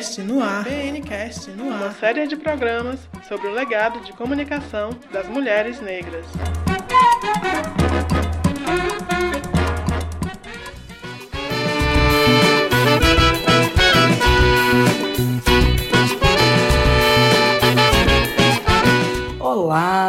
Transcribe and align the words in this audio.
BNcast 0.00 0.22
no 0.22 0.42
ar. 0.42 0.64
BNcast 0.64 1.50
no 1.50 1.70
ar. 1.70 1.76
Uma 1.76 1.92
série 1.92 2.26
de 2.26 2.34
programas 2.34 3.00
sobre 3.28 3.48
o 3.48 3.52
legado 3.52 4.00
de 4.00 4.14
comunicação 4.14 4.90
das 5.12 5.28
mulheres 5.28 5.78
negras. 5.82 6.24
Olá, 19.38 19.99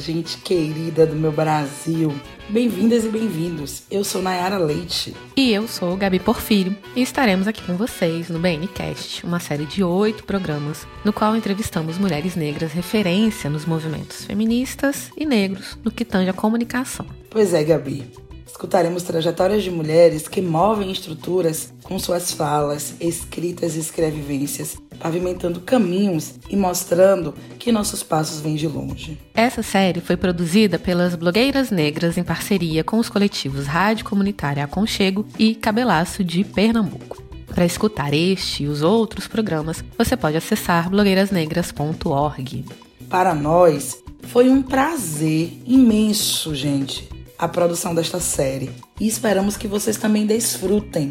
gente 0.00 0.38
querida 0.38 1.06
do 1.06 1.14
meu 1.14 1.30
Brasil. 1.30 2.12
Bem-vindas 2.48 3.04
e 3.04 3.08
bem-vindos. 3.08 3.82
Eu 3.90 4.02
sou 4.02 4.20
Nayara 4.20 4.58
Leite. 4.58 5.14
E 5.36 5.52
eu 5.52 5.68
sou 5.68 5.96
Gabi 5.96 6.18
Porfírio. 6.18 6.76
E 6.96 7.02
estaremos 7.02 7.46
aqui 7.46 7.62
com 7.62 7.76
vocês 7.76 8.28
no 8.28 8.40
BNCast, 8.40 9.24
uma 9.24 9.38
série 9.38 9.66
de 9.66 9.84
oito 9.84 10.24
programas, 10.24 10.86
no 11.04 11.12
qual 11.12 11.36
entrevistamos 11.36 11.98
mulheres 11.98 12.34
negras 12.34 12.72
referência 12.72 13.48
nos 13.48 13.66
movimentos 13.66 14.24
feministas 14.24 15.10
e 15.16 15.24
negros 15.24 15.78
no 15.84 15.92
que 15.92 16.04
tange 16.04 16.30
a 16.30 16.34
comunicação. 16.34 17.06
Pois 17.28 17.54
é, 17.54 17.62
Gabi. 17.62 18.29
Escutaremos 18.60 19.04
trajetórias 19.04 19.62
de 19.62 19.70
mulheres 19.70 20.28
que 20.28 20.42
movem 20.42 20.92
estruturas 20.92 21.72
com 21.82 21.98
suas 21.98 22.30
falas, 22.30 22.94
escritas 23.00 23.74
e 23.74 23.78
escrevivências, 23.78 24.76
pavimentando 24.98 25.62
caminhos 25.62 26.34
e 26.50 26.56
mostrando 26.58 27.34
que 27.58 27.72
nossos 27.72 28.02
passos 28.02 28.42
vêm 28.42 28.56
de 28.56 28.68
longe. 28.68 29.18
Essa 29.32 29.62
série 29.62 30.02
foi 30.02 30.14
produzida 30.14 30.78
pelas 30.78 31.14
blogueiras 31.14 31.70
negras 31.70 32.18
em 32.18 32.22
parceria 32.22 32.84
com 32.84 32.98
os 32.98 33.08
coletivos 33.08 33.64
Rádio 33.66 34.04
Comunitária 34.04 34.62
Aconchego 34.62 35.26
e 35.38 35.54
Cabelaço 35.54 36.22
de 36.22 36.44
Pernambuco. 36.44 37.22
Para 37.46 37.64
escutar 37.64 38.12
este 38.12 38.64
e 38.64 38.68
os 38.68 38.82
outros 38.82 39.26
programas, 39.26 39.82
você 39.96 40.18
pode 40.18 40.36
acessar 40.36 40.90
blogueirasnegras.org. 40.90 42.66
Para 43.08 43.34
nós, 43.34 44.02
foi 44.24 44.50
um 44.50 44.60
prazer 44.60 45.50
imenso, 45.64 46.54
gente 46.54 47.08
a 47.40 47.48
produção 47.48 47.94
desta 47.94 48.20
série 48.20 48.70
e 49.00 49.08
esperamos 49.08 49.56
que 49.56 49.66
vocês 49.66 49.96
também 49.96 50.26
desfrutem. 50.26 51.10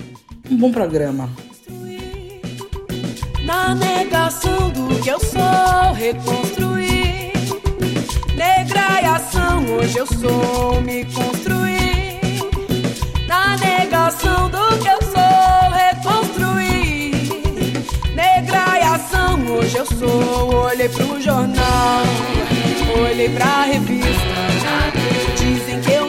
Um 0.50 0.56
bom 0.56 0.72
programa. 0.72 1.28
Na 3.44 3.74
negação 3.74 4.70
do 4.70 5.02
que 5.02 5.10
eu 5.10 5.20
sou, 5.20 5.94
reconstruir. 5.96 7.34
Negra 8.36 9.02
e 9.02 9.06
ação, 9.06 9.66
hoje 9.74 9.98
eu 9.98 10.06
sou, 10.06 10.80
me 10.82 11.04
construir. 11.06 12.20
Na 13.28 13.58
negação 13.58 14.52
do 14.52 14.78
que 14.78 14.88
eu 14.88 15.02
sou, 15.02 15.72
reconstruir. 15.72 17.12
Negra 18.14 18.78
e 18.78 18.84
ação, 18.84 19.42
hoje 19.52 19.78
eu 19.78 19.86
sou. 19.88 20.66
Olhei 20.66 20.90
pro 20.90 21.20
jornal, 21.20 22.04
olhei 23.04 23.30
pra 23.30 23.64
revista. 23.64 24.30
Dizem 25.38 25.82
que 25.82 25.92
eu 25.92 26.09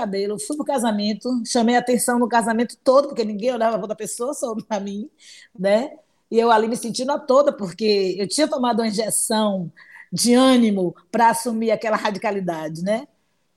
cabelo, 0.00 0.38
fui 0.38 0.56
pro 0.56 0.64
casamento, 0.64 1.28
chamei 1.46 1.76
atenção 1.76 2.18
no 2.18 2.28
casamento 2.28 2.76
todo, 2.84 3.08
porque 3.08 3.24
ninguém 3.24 3.52
olhava 3.52 3.72
para 3.72 3.82
outra 3.82 3.96
pessoa, 3.96 4.34
só 4.34 4.54
para 4.54 4.80
mim, 4.80 5.10
né? 5.58 5.92
E 6.30 6.38
eu 6.38 6.50
ali 6.50 6.68
me 6.68 6.76
sentindo 6.76 7.12
a 7.12 7.18
toda, 7.18 7.52
porque 7.52 8.14
eu 8.18 8.28
tinha 8.28 8.46
tomado 8.46 8.80
uma 8.80 8.88
injeção 8.88 9.72
de 10.12 10.34
ânimo 10.34 10.94
para 11.10 11.30
assumir 11.30 11.70
aquela 11.70 11.96
radicalidade, 11.96 12.82
né? 12.82 13.08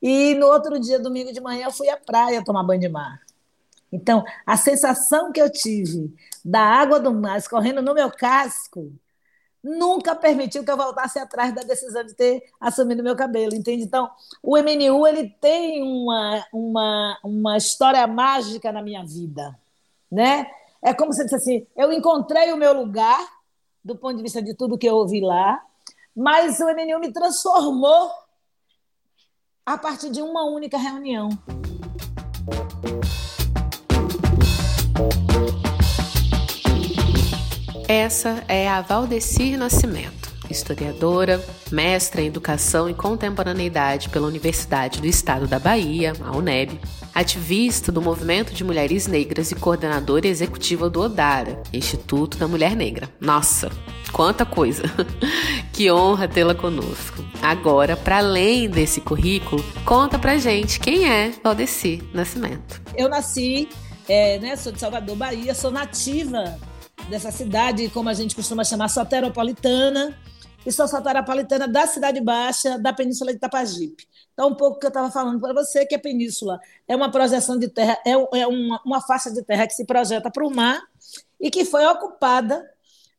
E 0.01 0.33
no 0.35 0.47
outro 0.47 0.79
dia, 0.79 0.99
domingo 0.99 1.31
de 1.31 1.39
manhã, 1.39 1.65
eu 1.65 1.71
fui 1.71 1.89
à 1.89 1.97
praia 1.97 2.43
tomar 2.43 2.63
banho 2.63 2.81
de 2.81 2.89
mar. 2.89 3.21
Então, 3.91 4.23
a 4.45 4.57
sensação 4.57 5.31
que 5.31 5.41
eu 5.41 5.51
tive 5.51 6.13
da 6.43 6.61
água 6.61 6.99
do 6.99 7.13
mar 7.13 7.37
escorrendo 7.37 7.81
no 7.81 7.93
meu 7.93 8.09
casco 8.09 8.91
nunca 9.63 10.15
permitiu 10.15 10.63
que 10.63 10.71
eu 10.71 10.77
voltasse 10.77 11.19
atrás 11.19 11.53
da 11.53 11.61
decisão 11.61 12.03
de 12.03 12.13
ter 12.13 12.43
assumido 12.59 13.03
meu 13.03 13.15
cabelo, 13.15 13.53
entende? 13.53 13.83
Então, 13.83 14.09
o 14.41 14.57
MNU 14.57 15.05
ele 15.05 15.29
tem 15.39 15.83
uma, 15.83 16.45
uma, 16.51 17.19
uma 17.23 17.57
história 17.57 18.05
mágica 18.07 18.71
na 18.71 18.81
minha 18.81 19.05
vida, 19.05 19.57
né? 20.11 20.49
É 20.83 20.93
como 20.93 21.13
se 21.13 21.21
eu 21.21 21.35
assim, 21.35 21.67
eu 21.75 21.91
encontrei 21.93 22.51
o 22.51 22.57
meu 22.57 22.73
lugar 22.73 23.19
do 23.83 23.95
ponto 23.95 24.17
de 24.17 24.23
vista 24.23 24.41
de 24.41 24.55
tudo 24.55 24.77
que 24.77 24.87
eu 24.87 24.95
ouvi 24.95 25.21
lá, 25.21 25.63
mas 26.15 26.59
o 26.59 26.65
MNU 26.65 26.99
me 26.99 27.11
transformou 27.11 28.11
a 29.65 29.77
partir 29.77 30.09
de 30.09 30.21
uma 30.21 30.43
única 30.45 30.77
reunião. 30.77 31.29
Essa 37.91 38.41
é 38.47 38.69
a 38.69 38.79
Valdecir 38.79 39.57
Nascimento 39.57 40.31
historiadora, 40.49 41.43
mestra 41.71 42.21
em 42.21 42.27
Educação 42.27 42.89
e 42.89 42.93
Contemporaneidade 42.93 44.07
pela 44.07 44.27
Universidade 44.27 45.01
do 45.01 45.07
Estado 45.07 45.45
da 45.45 45.59
Bahia, 45.59 46.13
a 46.25 46.35
UNEB, 46.35 46.79
ativista 47.13 47.91
do 47.91 48.01
Movimento 48.01 48.53
de 48.53 48.63
Mulheres 48.63 49.07
Negras 49.07 49.51
e 49.51 49.55
coordenadora 49.55 50.27
executiva 50.27 50.89
do 50.89 51.01
ODARA, 51.01 51.61
Instituto 51.73 52.37
da 52.37 52.47
Mulher 52.47 52.77
Negra. 52.77 53.09
Nossa, 53.19 53.69
quanta 54.13 54.45
coisa! 54.45 54.83
que 55.71 55.91
honra 55.91 56.29
tê-la 56.29 56.55
conosco. 56.55 57.23
Agora, 57.41 57.97
para 57.97 58.19
além 58.19 58.69
desse 58.69 59.01
currículo, 59.01 59.63
conta 59.85 60.17
pra 60.17 60.37
gente 60.37 60.79
quem 60.79 61.09
é 61.09 61.31
Valdeci 61.43 62.01
Nascimento. 62.13 62.81
Eu 62.95 63.09
nasci, 63.09 63.67
é, 64.07 64.39
né, 64.39 64.55
sou 64.55 64.71
de 64.71 64.79
Salvador, 64.79 65.15
Bahia, 65.15 65.53
sou 65.53 65.71
nativa 65.71 66.57
dessa 67.11 67.29
cidade, 67.29 67.89
como 67.89 68.07
a 68.07 68.13
gente 68.13 68.33
costuma 68.33 68.63
chamar, 68.63 68.87
soteropolitana, 68.87 70.17
e 70.65 70.71
sou 70.71 70.87
soteropolitana 70.87 71.67
da 71.67 71.85
Cidade 71.85 72.21
Baixa, 72.21 72.79
da 72.79 72.93
Península 72.93 73.31
de 73.31 73.37
Itapajipe. 73.37 74.07
Então, 74.33 74.49
um 74.49 74.55
pouco 74.55 74.79
que 74.79 74.85
eu 74.85 74.89
estava 74.89 75.11
falando 75.11 75.39
para 75.39 75.53
você, 75.53 75.85
que 75.85 75.93
a 75.93 75.99
península 75.99 76.59
é 76.87 76.95
uma 76.95 77.11
projeção 77.11 77.59
de 77.59 77.67
terra, 77.67 77.99
é, 78.05 78.11
é 78.11 78.47
uma, 78.47 78.81
uma 78.85 79.01
faixa 79.01 79.29
de 79.29 79.43
terra 79.43 79.67
que 79.67 79.73
se 79.73 79.85
projeta 79.85 80.31
para 80.31 80.47
o 80.47 80.49
mar 80.49 80.81
e 81.39 81.51
que 81.51 81.65
foi 81.65 81.85
ocupada 81.85 82.65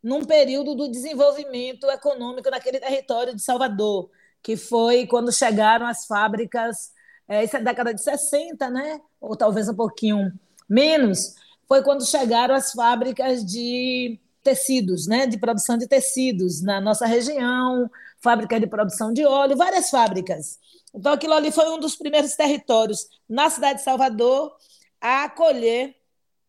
num 0.02 0.24
período 0.24 0.74
do 0.74 0.90
desenvolvimento 0.90 1.86
econômico 1.90 2.50
naquele 2.50 2.80
território 2.80 3.36
de 3.36 3.42
Salvador, 3.42 4.10
que 4.42 4.56
foi 4.56 5.06
quando 5.06 5.30
chegaram 5.30 5.86
as 5.86 6.06
fábricas, 6.06 6.92
é, 7.28 7.44
isso 7.44 7.56
é 7.56 7.60
década 7.60 7.92
de 7.92 8.02
60, 8.02 8.70
né? 8.70 9.00
ou 9.20 9.36
talvez 9.36 9.68
um 9.68 9.74
pouquinho 9.74 10.32
menos, 10.68 11.34
foi 11.72 11.82
quando 11.82 12.04
chegaram 12.04 12.54
as 12.54 12.72
fábricas 12.72 13.42
de 13.42 14.20
tecidos, 14.42 15.06
né, 15.06 15.26
de 15.26 15.38
produção 15.38 15.78
de 15.78 15.88
tecidos 15.88 16.60
na 16.60 16.82
nossa 16.82 17.06
região, 17.06 17.90
fábrica 18.20 18.60
de 18.60 18.66
produção 18.66 19.10
de 19.10 19.24
óleo, 19.24 19.56
várias 19.56 19.88
fábricas. 19.88 20.58
Então, 20.94 21.14
aquilo 21.14 21.32
ali 21.32 21.50
foi 21.50 21.70
um 21.70 21.80
dos 21.80 21.96
primeiros 21.96 22.36
territórios 22.36 23.06
na 23.26 23.48
cidade 23.48 23.78
de 23.78 23.84
Salvador 23.84 24.54
a 25.00 25.24
acolher 25.24 25.96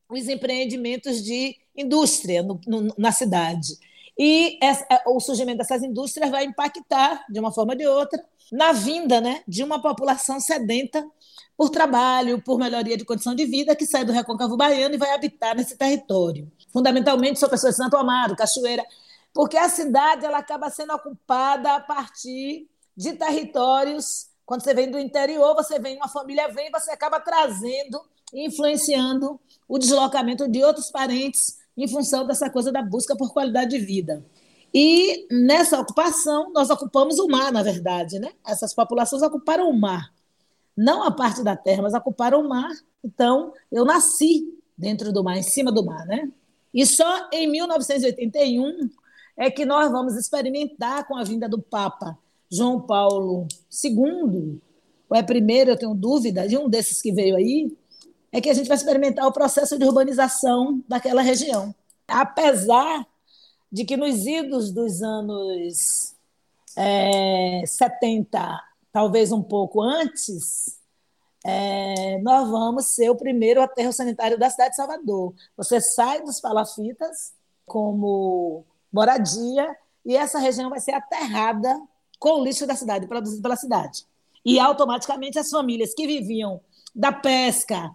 os 0.10 0.28
empreendimentos 0.28 1.24
de 1.24 1.56
indústria 1.74 2.44
no, 2.44 2.60
no, 2.68 2.94
na 2.98 3.14
cidade. 3.14 3.78
E 4.20 4.60
essa, 4.62 4.86
é, 4.92 5.04
o 5.08 5.22
surgimento 5.22 5.60
dessas 5.60 5.84
indústrias 5.84 6.30
vai 6.30 6.44
impactar, 6.44 7.26
de 7.30 7.40
uma 7.40 7.54
forma 7.54 7.72
ou 7.72 7.78
de 7.78 7.88
outra, 7.88 8.22
na 8.52 8.74
vinda 8.74 9.22
né, 9.22 9.42
de 9.48 9.64
uma 9.64 9.82
população 9.82 10.42
sedenta 10.42 11.02
por 11.58 11.70
trabalho, 11.70 12.42
por 12.42 12.58
melhoria 12.58 12.98
de 12.98 13.06
condição 13.06 13.36
de 13.36 13.46
vida, 13.46 13.76
que 13.76 13.86
sai 13.86 14.04
do 14.04 14.12
Recôncavo 14.12 14.58
Baiano 14.58 14.96
e 14.96 14.98
vai 14.98 15.12
habitar 15.12 15.56
nesse 15.56 15.78
território. 15.78 16.52
Fundamentalmente 16.72 17.40
são 17.40 17.50
pessoas 17.50 17.76
de 17.76 17.84
Santo 17.84 17.96
Amaro, 17.96 18.36
Cachoeira, 18.36 18.84
porque 19.34 19.58
a 19.58 19.70
cidade 19.70 20.26
ela 20.26 20.40
acaba 20.40 20.70
sendo 20.70 20.94
ocupada 20.94 21.76
a 21.76 21.80
partir 21.80 22.68
de 22.96 23.14
territórios. 23.14 24.28
Quando 24.46 24.64
você 24.64 24.74
vem 24.74 24.90
do 24.90 25.00
interior, 25.00 25.56
você 25.56 25.80
vem, 25.80 25.96
uma 25.98 26.08
família 26.08 26.48
vem, 26.50 26.72
você 26.72 26.92
acaba 26.92 27.20
trazendo 27.20 28.02
e 28.34 28.48
influenciando 28.48 29.40
o 29.68 29.78
deslocamento 29.78 30.48
de 30.48 30.64
outros 30.64 30.90
parentes 30.92 31.58
em 31.78 31.88
função 31.88 32.26
dessa 32.26 32.50
coisa 32.50 32.72
da 32.72 32.82
busca 32.82 33.16
por 33.16 33.32
qualidade 33.32 33.78
de 33.78 33.86
vida. 33.86 34.26
E 34.74 35.28
nessa 35.32 35.80
ocupação, 35.80 36.52
nós 36.52 36.72
ocupamos 36.72 37.20
o 37.20 37.28
mar, 37.28 37.52
na 37.52 37.62
verdade, 37.62 38.18
né? 38.18 38.32
Essas 38.46 38.74
populações 38.74 39.22
ocuparam 39.22 39.70
o 39.70 39.80
mar 39.80 40.12
não 40.76 41.04
a 41.04 41.12
parte 41.12 41.44
da 41.44 41.56
terra, 41.56 41.84
mas 41.84 41.94
ocuparam 41.94 42.42
o 42.42 42.50
mar. 42.50 42.72
Então, 43.04 43.54
eu 43.72 43.86
nasci 43.86 44.44
dentro 44.78 45.12
do 45.14 45.24
mar, 45.24 45.38
em 45.38 45.44
cima 45.44 45.72
do 45.72 45.86
mar, 45.86 46.06
né? 46.06 46.32
E 46.74 46.86
só 46.86 47.30
em 47.32 47.50
1981 47.50 48.90
é 49.38 49.50
que 49.50 49.66
nós 49.66 49.92
vamos 49.92 50.16
experimentar 50.16 51.06
com 51.08 51.16
a 51.16 51.24
vinda 51.24 51.48
do 51.48 51.62
Papa 51.62 52.18
João 52.52 52.82
Paulo 52.82 53.48
II, 53.84 54.60
ou 55.10 55.18
é 55.18 55.24
primeiro, 55.24 55.72
eu 55.72 55.78
tenho 55.78 55.94
dúvida, 55.94 56.48
de 56.48 56.58
um 56.58 56.70
desses 56.70 57.02
que 57.02 57.12
veio 57.12 57.36
aí, 57.36 57.72
é 58.32 58.42
que 58.42 58.50
a 58.50 58.54
gente 58.54 58.68
vai 58.68 58.78
experimentar 58.78 59.28
o 59.28 59.32
processo 59.32 59.78
de 59.78 59.86
urbanização 59.86 60.84
daquela 60.88 61.22
região. 61.22 61.74
Apesar 62.08 63.06
de 63.72 63.86
que 63.86 63.98
nos 63.98 64.26
idos 64.26 64.72
dos 64.72 65.02
anos 65.02 66.16
é, 66.76 67.64
70, 67.66 68.64
talvez 68.94 69.32
um 69.32 69.42
pouco 69.42 69.82
antes, 69.82 70.80
é, 71.44 72.20
nós 72.20 72.48
vamos 72.48 72.86
ser 72.86 73.10
o 73.10 73.16
primeiro 73.16 73.62
aterro 73.62 73.92
sanitário 73.92 74.38
da 74.38 74.50
cidade 74.50 74.70
de 74.70 74.76
Salvador. 74.78 75.34
Você 75.58 75.82
sai 75.82 76.22
dos 76.22 76.40
palafitas 76.40 77.34
como 77.66 78.64
moradia 78.92 79.76
e 80.06 80.16
essa 80.16 80.38
região 80.38 80.70
vai 80.70 80.80
ser 80.80 80.92
aterrada 80.92 81.82
com 82.20 82.40
o 82.40 82.44
lixo 82.44 82.68
da 82.68 82.76
cidade, 82.76 83.08
produzido 83.08 83.42
pela 83.42 83.56
cidade. 83.56 84.06
E 84.46 84.60
automaticamente 84.60 85.40
as 85.40 85.50
famílias 85.50 85.94
que 85.94 86.06
viviam 86.06 86.62
da 86.94 87.12
pesca, 87.12 87.92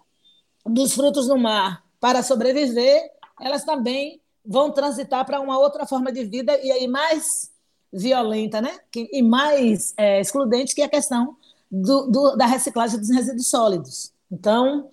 dos 0.66 0.92
frutos 0.94 1.28
do 1.28 1.38
mar 1.38 1.84
para 2.00 2.22
sobreviver, 2.22 3.10
elas 3.40 3.64
também 3.64 4.20
vão 4.44 4.72
transitar 4.72 5.24
para 5.24 5.40
uma 5.40 5.58
outra 5.58 5.86
forma 5.86 6.10
de 6.10 6.24
vida 6.24 6.58
e 6.58 6.72
aí 6.72 6.88
mais 6.88 7.50
violenta, 7.92 8.60
né? 8.60 8.78
E 8.94 9.22
mais 9.22 9.94
é, 9.96 10.20
excludente 10.20 10.74
que 10.74 10.82
a 10.82 10.88
questão 10.88 11.36
do, 11.70 12.06
do, 12.06 12.36
da 12.36 12.46
reciclagem 12.46 12.98
dos 12.98 13.10
resíduos 13.10 13.48
sólidos. 13.48 14.12
Então, 14.30 14.90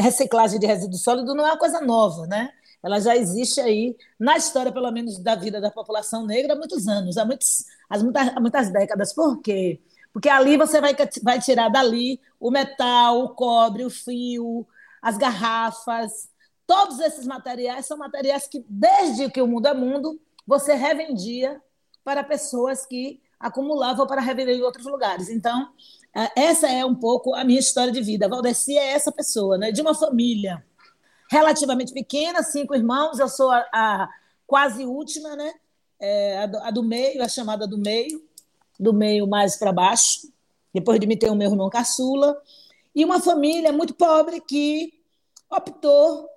reciclagem 0.00 0.58
de 0.58 0.66
resíduos 0.66 1.02
sólidos 1.02 1.34
não 1.34 1.44
é 1.44 1.50
uma 1.50 1.58
coisa 1.58 1.80
nova, 1.80 2.26
né? 2.26 2.50
Ela 2.82 2.98
já 3.00 3.16
existe 3.16 3.60
aí 3.60 3.96
na 4.18 4.36
história, 4.36 4.72
pelo 4.72 4.90
menos, 4.90 5.18
da 5.18 5.34
vida 5.34 5.60
da 5.60 5.70
população 5.70 6.24
negra 6.24 6.54
há 6.54 6.56
muitos 6.56 6.88
anos, 6.88 7.18
há, 7.18 7.24
muitos, 7.24 7.64
há, 7.88 7.98
muitas, 7.98 8.28
há 8.28 8.40
muitas 8.40 8.72
décadas. 8.72 9.12
Por 9.12 9.40
quê? 9.42 9.80
Porque 10.12 10.28
ali 10.28 10.56
você 10.56 10.80
vai, 10.80 10.96
vai 11.22 11.40
tirar 11.40 11.68
dali 11.68 12.20
o 12.38 12.50
metal, 12.50 13.20
o 13.20 13.28
cobre, 13.30 13.84
o 13.84 13.90
fio, 13.90 14.66
as 15.02 15.18
garrafas. 15.18 16.30
Todos 16.66 17.00
esses 17.00 17.26
materiais 17.26 17.86
são 17.86 17.98
materiais 17.98 18.46
que, 18.46 18.64
desde 18.68 19.30
que 19.30 19.42
o 19.42 19.46
mundo 19.46 19.66
é 19.66 19.74
mundo, 19.74 20.18
você 20.46 20.72
revendia 20.74 21.60
para 22.04 22.24
pessoas 22.24 22.86
que 22.86 23.20
acumulavam 23.38 24.06
para 24.06 24.20
revender 24.20 24.56
em 24.56 24.62
outros 24.62 24.86
lugares. 24.86 25.28
Então, 25.28 25.70
é, 26.14 26.42
essa 26.42 26.68
é 26.68 26.84
um 26.84 26.94
pouco 26.94 27.34
a 27.34 27.44
minha 27.44 27.60
história 27.60 27.92
de 27.92 28.02
vida. 28.02 28.28
Valdeci 28.28 28.76
é 28.76 28.92
essa 28.92 29.10
pessoa, 29.10 29.56
né? 29.56 29.72
de 29.72 29.80
uma 29.80 29.94
família 29.94 30.64
relativamente 31.30 31.92
pequena, 31.92 32.42
cinco 32.42 32.74
irmãos, 32.74 33.20
eu 33.20 33.28
sou 33.28 33.50
a, 33.50 33.64
a 33.72 34.08
quase 34.46 34.84
última, 34.84 35.36
né? 35.36 35.54
É, 36.00 36.38
a, 36.38 36.46
do, 36.46 36.58
a, 36.58 36.70
do, 36.70 36.82
meio, 36.82 37.22
a 37.22 37.28
chamada 37.28 37.68
do 37.68 37.78
meio, 37.78 38.26
do 38.78 38.92
meio 38.92 39.28
mais 39.28 39.56
para 39.56 39.72
baixo. 39.72 40.28
Depois 40.74 40.98
de 40.98 41.06
me 41.06 41.16
ter 41.16 41.30
o 41.30 41.36
meu 41.36 41.50
irmão 41.50 41.70
caçula. 41.70 42.40
E 42.94 43.04
uma 43.04 43.20
família 43.20 43.70
muito 43.70 43.94
pobre 43.94 44.40
que 44.40 44.92
optou 45.48 46.28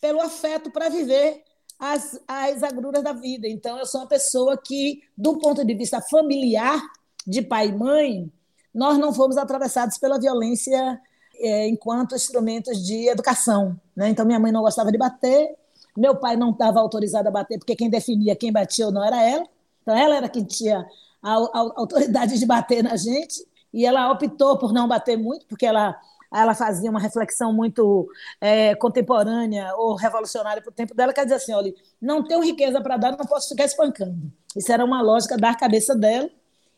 pelo 0.00 0.20
afeto 0.20 0.70
para 0.70 0.88
viver 0.88 1.42
as, 1.78 2.20
as 2.26 2.62
agruras 2.62 3.02
da 3.02 3.12
vida. 3.12 3.46
Então, 3.48 3.78
eu 3.78 3.86
sou 3.86 4.00
uma 4.00 4.06
pessoa 4.06 4.56
que, 4.56 5.02
do 5.16 5.38
ponto 5.38 5.64
de 5.64 5.74
vista 5.74 6.00
familiar, 6.00 6.80
de 7.26 7.42
pai 7.42 7.68
e 7.68 7.72
mãe, 7.72 8.32
nós 8.74 8.98
não 8.98 9.12
fomos 9.12 9.36
atravessados 9.36 9.98
pela 9.98 10.18
violência 10.18 11.00
é, 11.38 11.68
enquanto 11.68 12.14
instrumentos 12.14 12.84
de 12.84 13.08
educação. 13.08 13.78
Né? 13.94 14.08
Então, 14.08 14.24
minha 14.24 14.38
mãe 14.38 14.52
não 14.52 14.62
gostava 14.62 14.92
de 14.92 14.98
bater, 14.98 15.54
meu 15.96 16.16
pai 16.16 16.36
não 16.36 16.50
estava 16.50 16.80
autorizado 16.80 17.28
a 17.28 17.30
bater, 17.30 17.58
porque 17.58 17.74
quem 17.74 17.90
definia 17.90 18.36
quem 18.36 18.52
batia 18.52 18.86
ou 18.86 18.92
não 18.92 19.04
era 19.04 19.22
ela. 19.22 19.46
Então, 19.82 19.96
ela 19.96 20.16
era 20.16 20.28
quem 20.28 20.44
tinha 20.44 20.86
a, 21.22 21.34
a, 21.34 21.60
a 21.60 21.72
autoridade 21.76 22.38
de 22.38 22.46
bater 22.46 22.82
na 22.82 22.96
gente, 22.96 23.46
e 23.72 23.84
ela 23.84 24.10
optou 24.10 24.58
por 24.58 24.72
não 24.72 24.88
bater 24.88 25.18
muito, 25.18 25.46
porque 25.46 25.66
ela 25.66 25.98
ela 26.42 26.54
fazia 26.54 26.90
uma 26.90 27.00
reflexão 27.00 27.52
muito 27.52 28.08
é, 28.40 28.74
contemporânea 28.74 29.72
ou 29.76 29.94
revolucionária 29.94 30.62
para 30.62 30.70
o 30.70 30.74
tempo 30.74 30.94
dela, 30.94 31.12
quer 31.12 31.24
dizer 31.24 31.36
assim, 31.36 31.52
olha, 31.52 31.74
não 32.00 32.22
tenho 32.22 32.42
riqueza 32.42 32.80
para 32.80 32.96
dar, 32.96 33.16
não 33.16 33.26
posso 33.26 33.48
ficar 33.48 33.64
espancando. 33.64 34.30
Isso 34.56 34.72
era 34.72 34.84
uma 34.84 35.02
lógica 35.02 35.36
da 35.36 35.54
cabeça 35.54 35.94
dela 35.94 36.30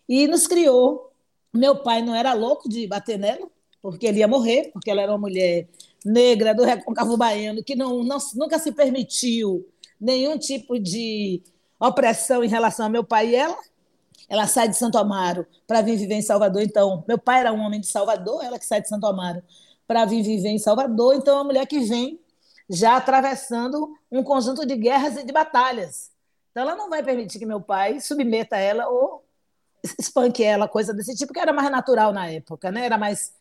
e 0.08 0.26
nos 0.26 0.46
criou. 0.46 1.12
Meu 1.52 1.76
pai 1.76 2.02
não 2.02 2.14
era 2.14 2.32
louco 2.34 2.68
de 2.68 2.86
bater 2.86 3.18
nela, 3.18 3.48
porque 3.80 4.06
ele 4.06 4.18
ia 4.18 4.28
morrer, 4.28 4.70
porque 4.72 4.90
ela 4.90 5.02
era 5.02 5.12
uma 5.12 5.18
mulher 5.18 5.68
negra 6.04 6.54
do 6.54 6.64
recôncavo 6.64 7.16
baiano 7.16 7.62
que 7.62 7.74
não, 7.74 8.02
não, 8.02 8.18
nunca 8.34 8.58
se 8.58 8.72
permitiu 8.72 9.66
nenhum 10.00 10.38
tipo 10.38 10.78
de 10.78 11.42
opressão 11.80 12.42
em 12.44 12.48
relação 12.48 12.86
ao 12.86 12.92
meu 12.92 13.04
pai 13.04 13.30
e 13.30 13.36
ela. 13.36 13.56
Ela 14.28 14.46
sai 14.46 14.68
de 14.68 14.76
Santo 14.76 14.98
Amaro 14.98 15.46
para 15.66 15.80
vir 15.80 15.96
viver 15.96 16.14
em 16.14 16.22
Salvador. 16.22 16.62
Então, 16.62 17.04
meu 17.08 17.18
pai 17.18 17.40
era 17.40 17.52
um 17.52 17.60
homem 17.60 17.80
de 17.80 17.86
Salvador, 17.86 18.44
ela 18.44 18.58
que 18.58 18.66
sai 18.66 18.82
de 18.82 18.88
Santo 18.88 19.06
Amaro 19.06 19.42
para 19.86 20.04
vir 20.04 20.22
viver 20.22 20.48
em 20.48 20.58
Salvador. 20.58 21.14
Então, 21.14 21.34
é 21.34 21.38
uma 21.38 21.44
mulher 21.44 21.66
que 21.66 21.80
vem 21.80 22.20
já 22.68 22.96
atravessando 22.96 23.94
um 24.12 24.22
conjunto 24.22 24.66
de 24.66 24.76
guerras 24.76 25.16
e 25.16 25.24
de 25.24 25.32
batalhas. 25.32 26.10
Então, 26.50 26.62
ela 26.62 26.76
não 26.76 26.90
vai 26.90 27.02
permitir 27.02 27.38
que 27.38 27.46
meu 27.46 27.60
pai 27.60 28.00
submeta 28.00 28.56
ela 28.56 28.88
ou 28.88 29.24
espanque 29.98 30.42
ela, 30.42 30.68
coisa 30.68 30.92
desse 30.92 31.14
tipo, 31.14 31.32
que 31.32 31.40
era 31.40 31.52
mais 31.52 31.70
natural 31.70 32.12
na 32.12 32.28
época, 32.28 32.70
né? 32.70 32.84
era 32.84 32.98
mais 32.98 33.32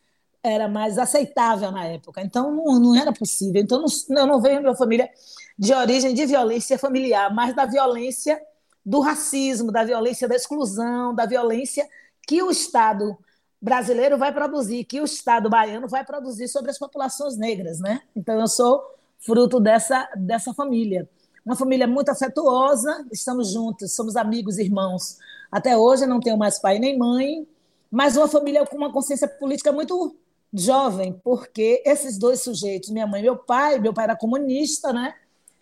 era 0.43 0.67
mais 0.67 0.97
aceitável 0.97 1.71
na 1.71 1.85
época. 1.85 2.21
Então, 2.21 2.51
não, 2.51 2.79
não 2.79 2.95
era 2.95 3.11
possível. 3.11 3.61
Então, 3.61 3.83
não, 4.07 4.21
eu 4.21 4.27
não 4.27 4.41
venho 4.41 4.61
de 4.61 4.67
uma 4.67 4.75
família 4.75 5.09
de 5.57 5.73
origem 5.73 6.13
de 6.13 6.25
violência 6.25 6.77
familiar, 6.77 7.33
mas 7.33 7.55
da 7.55 7.65
violência 7.65 8.39
do 8.87 9.01
racismo, 9.01 9.69
da 9.69 9.83
violência 9.83 10.29
da 10.29 10.35
exclusão, 10.35 11.13
da 11.13 11.25
violência 11.25 11.85
que 12.25 12.41
o 12.41 12.49
Estado 12.49 13.17
brasileiro 13.61 14.17
vai 14.17 14.33
produzir, 14.33 14.85
que 14.85 15.01
o 15.01 15.03
Estado 15.03 15.49
baiano 15.49 15.89
vai 15.89 16.05
produzir 16.05 16.47
sobre 16.47 16.71
as 16.71 16.79
populações 16.79 17.37
negras, 17.37 17.81
né? 17.81 18.01
Então 18.15 18.39
eu 18.39 18.47
sou 18.47 18.81
fruto 19.19 19.59
dessa 19.59 20.09
dessa 20.15 20.53
família, 20.53 21.09
uma 21.45 21.57
família 21.57 21.85
muito 21.85 22.09
afetuosa, 22.09 23.05
estamos 23.11 23.51
juntos, 23.51 23.93
somos 23.93 24.15
amigos, 24.15 24.57
irmãos. 24.57 25.17
Até 25.51 25.77
hoje 25.77 26.05
não 26.05 26.21
tenho 26.21 26.37
mais 26.37 26.57
pai 26.57 26.79
nem 26.79 26.97
mãe, 26.97 27.45
mas 27.91 28.15
uma 28.15 28.29
família 28.29 28.65
com 28.65 28.77
uma 28.77 28.93
consciência 28.93 29.27
política 29.27 29.69
muito 29.73 30.15
jovem, 30.53 31.19
porque 31.25 31.83
esses 31.85 32.17
dois 32.17 32.41
sujeitos, 32.41 32.89
minha 32.89 33.05
mãe 33.05 33.19
e 33.19 33.23
meu 33.23 33.35
pai, 33.35 33.79
meu 33.79 33.93
pai 33.93 34.05
era 34.05 34.15
comunista, 34.15 34.93
né? 34.93 35.13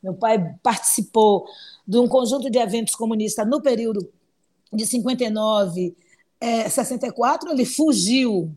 Meu 0.05 0.13
pai 0.13 0.53
participou 0.61 1.47
de 1.87 1.97
um 1.97 2.07
conjunto 2.07 2.47
de 2.47 2.59
eventos 2.59 2.93
comunistas 2.93 3.47
no 3.47 3.59
período 3.59 4.07
de 4.71 4.85
59, 4.85 5.97
é, 6.39 6.69
64. 6.69 7.49
Ele 7.49 7.65
fugiu, 7.65 8.55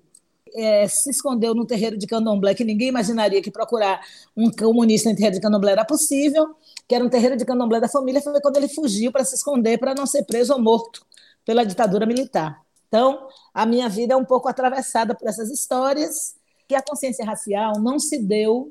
é, 0.54 0.86
se 0.86 1.08
escondeu 1.08 1.54
no 1.54 1.64
terreiro 1.64 1.96
de 1.96 2.06
Candomblé, 2.06 2.54
que 2.54 2.64
ninguém 2.64 2.88
imaginaria 2.88 3.40
que 3.40 3.50
procurar 3.50 3.98
um 4.36 4.50
comunista 4.50 5.08
em 5.08 5.14
terreiro 5.14 5.36
de 5.36 5.40
Candomblé 5.40 5.72
era 5.72 5.86
possível, 5.86 6.54
que 6.86 6.94
era 6.94 7.02
um 7.02 7.08
terreiro 7.08 7.34
de 7.34 7.46
Candomblé 7.46 7.80
da 7.80 7.88
família. 7.88 8.20
Foi 8.20 8.38
quando 8.42 8.58
ele 8.58 8.68
fugiu 8.68 9.10
para 9.10 9.24
se 9.24 9.34
esconder, 9.34 9.78
para 9.78 9.94
não 9.94 10.04
ser 10.04 10.24
preso 10.24 10.52
ou 10.52 10.60
morto 10.60 11.00
pela 11.46 11.64
ditadura 11.64 12.04
militar. 12.04 12.60
Então, 12.88 13.26
a 13.54 13.64
minha 13.64 13.88
vida 13.88 14.12
é 14.12 14.16
um 14.18 14.24
pouco 14.24 14.50
atravessada 14.50 15.14
por 15.14 15.26
essas 15.26 15.50
histórias, 15.50 16.34
que 16.68 16.74
a 16.74 16.82
consciência 16.82 17.24
racial 17.24 17.80
não 17.80 17.98
se 17.98 18.18
deu 18.18 18.70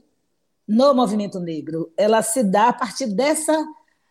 no 0.68 0.94
movimento 0.94 1.40
negro. 1.40 1.92
Ela 1.96 2.22
se 2.22 2.44
dá 2.44 2.70
a 2.70 2.74
partir 2.74 3.08
dessa 3.08 3.66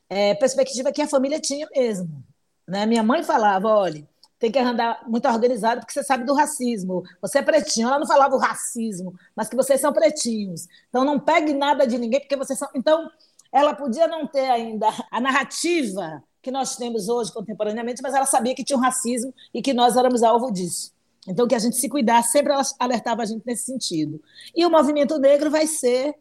é, 0.09 0.35
perspectiva 0.35 0.93
que 0.93 1.03
a 1.03 1.09
família 1.09 1.41
tinha 1.41 1.69
mesmo. 1.75 2.25
Né? 2.67 2.87
Minha 2.87 3.03
mãe 3.03 3.23
falava: 3.23 3.69
olha, 3.69 4.07
tem 4.39 4.51
que 4.51 4.59
andar 4.59 5.03
muito 5.07 5.29
organizado 5.29 5.81
porque 5.81 5.93
você 5.93 6.03
sabe 6.03 6.25
do 6.25 6.35
racismo. 6.35 7.03
Você 7.21 7.39
é 7.39 7.43
pretinho. 7.43 7.89
Ela 7.89 7.99
não 7.99 8.07
falava 8.07 8.35
o 8.35 8.39
racismo, 8.39 9.15
mas 9.35 9.49
que 9.49 9.57
vocês 9.57 9.81
são 9.81 9.93
pretinhos. 9.93 10.67
Então 10.89 11.05
não 11.05 11.19
pegue 11.19 11.53
nada 11.53 11.87
de 11.87 11.99
ninguém 11.99 12.21
porque 12.21 12.37
vocês 12.37 12.59
são. 12.59 12.69
Então 12.75 13.11
ela 13.53 13.75
podia 13.75 14.07
não 14.07 14.27
ter 14.27 14.51
ainda 14.51 14.89
a 15.11 15.21
narrativa 15.21 16.23
que 16.43 16.51
nós 16.51 16.77
temos 16.77 17.09
hoje 17.09 17.33
contemporaneamente, 17.33 18.03
mas 18.03 18.15
ela 18.15 18.27
sabia 18.27 18.55
que 18.55 18.63
tinha 18.63 18.79
um 18.79 18.83
racismo 18.83 19.35
e 19.53 19.61
que 19.61 19.75
nós 19.75 19.97
éramos 19.97 20.23
alvo 20.23 20.51
disso. 20.53 20.93
Então 21.27 21.49
que 21.49 21.55
a 21.55 21.59
gente 21.59 21.77
se 21.77 21.89
cuidasse, 21.89 22.31
sempre 22.31 22.53
ela 22.53 22.63
alertava 22.79 23.23
a 23.23 23.25
gente 23.25 23.43
nesse 23.45 23.65
sentido. 23.65 24.23
E 24.55 24.65
o 24.65 24.71
movimento 24.71 25.19
negro 25.19 25.51
vai 25.51 25.67
ser 25.67 26.15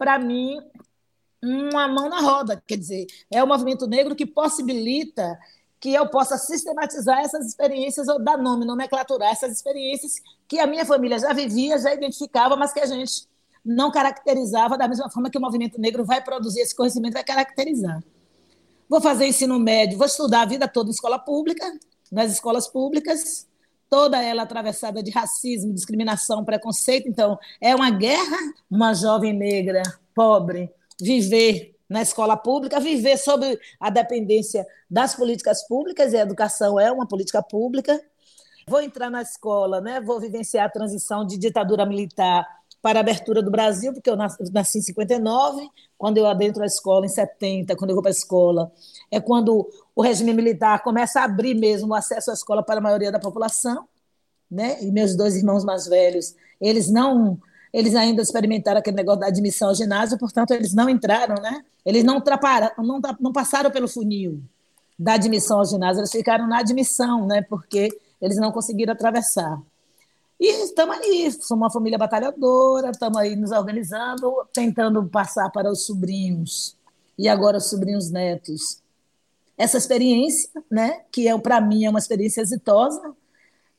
para 0.00 0.18
mim, 0.18 0.58
uma 1.44 1.86
mão 1.86 2.08
na 2.08 2.22
roda. 2.22 2.62
Quer 2.66 2.78
dizer, 2.78 3.06
é 3.30 3.44
o 3.44 3.46
movimento 3.46 3.86
negro 3.86 4.16
que 4.16 4.24
possibilita 4.24 5.38
que 5.78 5.92
eu 5.92 6.08
possa 6.08 6.38
sistematizar 6.38 7.18
essas 7.18 7.46
experiências 7.46 8.08
ou 8.08 8.18
dar 8.18 8.38
nome, 8.38 8.64
nomenclaturar 8.64 9.30
essas 9.30 9.52
experiências 9.52 10.14
que 10.48 10.58
a 10.58 10.66
minha 10.66 10.86
família 10.86 11.18
já 11.18 11.34
vivia, 11.34 11.78
já 11.78 11.92
identificava, 11.92 12.56
mas 12.56 12.72
que 12.72 12.80
a 12.80 12.86
gente 12.86 13.28
não 13.62 13.90
caracterizava 13.90 14.78
da 14.78 14.88
mesma 14.88 15.10
forma 15.10 15.28
que 15.28 15.36
o 15.36 15.40
movimento 15.40 15.78
negro 15.78 16.02
vai 16.02 16.24
produzir 16.24 16.60
esse 16.60 16.74
conhecimento, 16.74 17.12
vai 17.12 17.24
caracterizar. 17.24 18.02
Vou 18.88 19.02
fazer 19.02 19.26
ensino 19.26 19.58
médio, 19.58 19.98
vou 19.98 20.06
estudar 20.06 20.42
a 20.42 20.46
vida 20.46 20.66
toda 20.66 20.88
em 20.88 20.92
escola 20.92 21.18
pública, 21.18 21.78
nas 22.10 22.32
escolas 22.32 22.66
públicas, 22.66 23.46
toda 23.90 24.22
ela 24.22 24.42
atravessada 24.42 25.02
de 25.02 25.10
racismo, 25.10 25.74
discriminação, 25.74 26.44
preconceito. 26.44 27.08
Então, 27.08 27.36
é 27.60 27.74
uma 27.74 27.90
guerra, 27.90 28.36
uma 28.70 28.94
jovem 28.94 29.32
negra 29.32 29.82
pobre 30.14 30.72
viver 31.00 31.74
na 31.88 32.00
escola 32.00 32.36
pública, 32.36 32.78
viver 32.78 33.16
sob 33.18 33.58
a 33.80 33.90
dependência 33.90 34.64
das 34.88 35.16
políticas 35.16 35.66
públicas, 35.66 36.12
e 36.12 36.16
a 36.16 36.20
educação 36.20 36.78
é 36.78 36.90
uma 36.92 37.06
política 37.06 37.42
pública. 37.42 38.00
Vou 38.68 38.80
entrar 38.80 39.10
na 39.10 39.22
escola, 39.22 39.80
né? 39.80 40.00
vou 40.00 40.20
vivenciar 40.20 40.66
a 40.66 40.70
transição 40.70 41.26
de 41.26 41.36
ditadura 41.36 41.84
militar 41.84 42.46
para 42.82 42.98
a 42.98 43.02
abertura 43.02 43.42
do 43.42 43.50
Brasil, 43.50 43.92
porque 43.92 44.08
eu 44.08 44.16
nasci 44.16 44.78
em 44.78 44.82
59, 44.82 45.68
quando 45.98 46.16
eu 46.16 46.26
adentro 46.26 46.62
a 46.62 46.66
escola 46.66 47.04
em 47.04 47.08
70, 47.08 47.76
quando 47.76 47.90
eu 47.90 47.94
vou 47.94 48.02
para 48.02 48.10
a 48.10 48.12
escola, 48.12 48.72
é 49.10 49.20
quando 49.20 49.68
o 49.94 50.02
regime 50.02 50.32
militar 50.32 50.82
começa 50.82 51.20
a 51.20 51.24
abrir 51.24 51.54
mesmo 51.54 51.88
o 51.88 51.94
acesso 51.94 52.30
à 52.30 52.34
escola 52.34 52.62
para 52.62 52.78
a 52.78 52.82
maioria 52.82 53.12
da 53.12 53.18
população, 53.18 53.86
né? 54.50 54.82
E 54.82 54.90
meus 54.90 55.14
dois 55.14 55.36
irmãos 55.36 55.64
mais 55.64 55.86
velhos, 55.86 56.34
eles 56.60 56.90
não, 56.90 57.38
eles 57.72 57.94
ainda 57.94 58.22
experimentaram 58.22 58.80
aquele 58.80 58.96
negócio 58.96 59.20
da 59.20 59.26
admissão 59.26 59.68
ao 59.68 59.74
ginásio, 59.74 60.18
portanto 60.18 60.52
eles 60.52 60.72
não 60.74 60.88
entraram, 60.88 61.34
né? 61.40 61.62
Eles 61.84 62.02
não, 62.02 62.22
não, 62.78 63.00
não 63.20 63.32
passaram 63.32 63.70
pelo 63.70 63.88
funil 63.88 64.42
da 64.98 65.14
admissão 65.14 65.58
ao 65.58 65.64
ginásio, 65.64 66.00
eles 66.00 66.10
ficaram 66.10 66.46
na 66.46 66.58
admissão, 66.58 67.26
né? 67.26 67.42
Porque 67.42 67.88
eles 68.20 68.36
não 68.36 68.52
conseguiram 68.52 68.92
atravessar. 68.92 69.60
E 70.40 70.64
estamos 70.64 70.96
aí, 70.96 71.30
somos 71.30 71.50
uma 71.50 71.70
família 71.70 71.98
batalhadora, 71.98 72.90
estamos 72.90 73.18
aí 73.18 73.36
nos 73.36 73.50
organizando, 73.50 74.34
tentando 74.54 75.04
passar 75.06 75.50
para 75.50 75.70
os 75.70 75.84
sobrinhos 75.84 76.74
e 77.18 77.28
agora 77.28 77.58
os 77.58 77.68
sobrinhos 77.68 78.10
netos. 78.10 78.82
Essa 79.58 79.76
experiência, 79.76 80.50
né, 80.70 81.02
que 81.12 81.28
é 81.28 81.38
para 81.38 81.60
mim 81.60 81.84
é 81.84 81.90
uma 81.90 81.98
experiência 81.98 82.40
exitosa, 82.40 83.14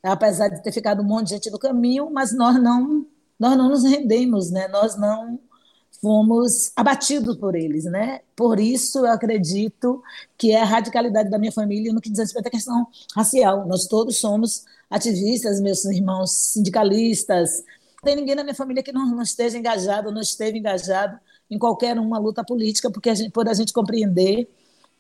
apesar 0.03 0.49
de 0.49 0.61
ter 0.61 0.71
ficado 0.71 1.01
um 1.01 1.05
monte 1.05 1.29
de 1.29 1.33
gente 1.33 1.49
no 1.49 1.57
caminho, 1.57 2.11
mas 2.11 2.31
nós 2.31 2.61
não 2.61 3.07
nós 3.39 3.57
não 3.57 3.69
nos 3.69 3.83
rendemos, 3.83 4.51
né? 4.51 4.67
Nós 4.67 4.95
não 4.95 5.39
fomos 5.99 6.71
abatidos 6.75 7.37
por 7.37 7.55
eles, 7.55 7.85
né? 7.85 8.21
Por 8.35 8.59
isso 8.59 8.99
eu 8.99 9.11
acredito 9.11 10.03
que 10.37 10.51
é 10.51 10.61
a 10.61 10.65
radicalidade 10.65 11.31
da 11.31 11.39
minha 11.39 11.51
família 11.51 11.91
no 11.91 11.99
que 11.99 12.11
diz 12.11 12.19
respeito 12.19 12.47
à 12.47 12.51
questão 12.51 12.87
racial. 13.15 13.67
Nós 13.67 13.87
todos 13.87 14.17
somos 14.17 14.63
ativistas, 14.91 15.61
meus 15.61 15.85
irmãos 15.85 16.31
sindicalistas. 16.31 17.63
Não 17.95 18.03
tem 18.03 18.15
ninguém 18.17 18.35
na 18.35 18.43
minha 18.43 18.55
família 18.55 18.83
que 18.83 18.91
não, 18.91 19.09
não 19.15 19.23
esteja 19.23 19.57
engajado, 19.57 20.11
não 20.11 20.21
esteve 20.21 20.59
engajado 20.59 21.17
em 21.49 21.57
qualquer 21.57 21.97
uma 21.97 22.19
luta 22.19 22.43
política, 22.43 22.91
porque 22.91 23.09
a 23.09 23.15
gente, 23.15 23.31
por 23.31 23.47
a 23.47 23.53
gente 23.53 23.73
compreender 23.73 24.49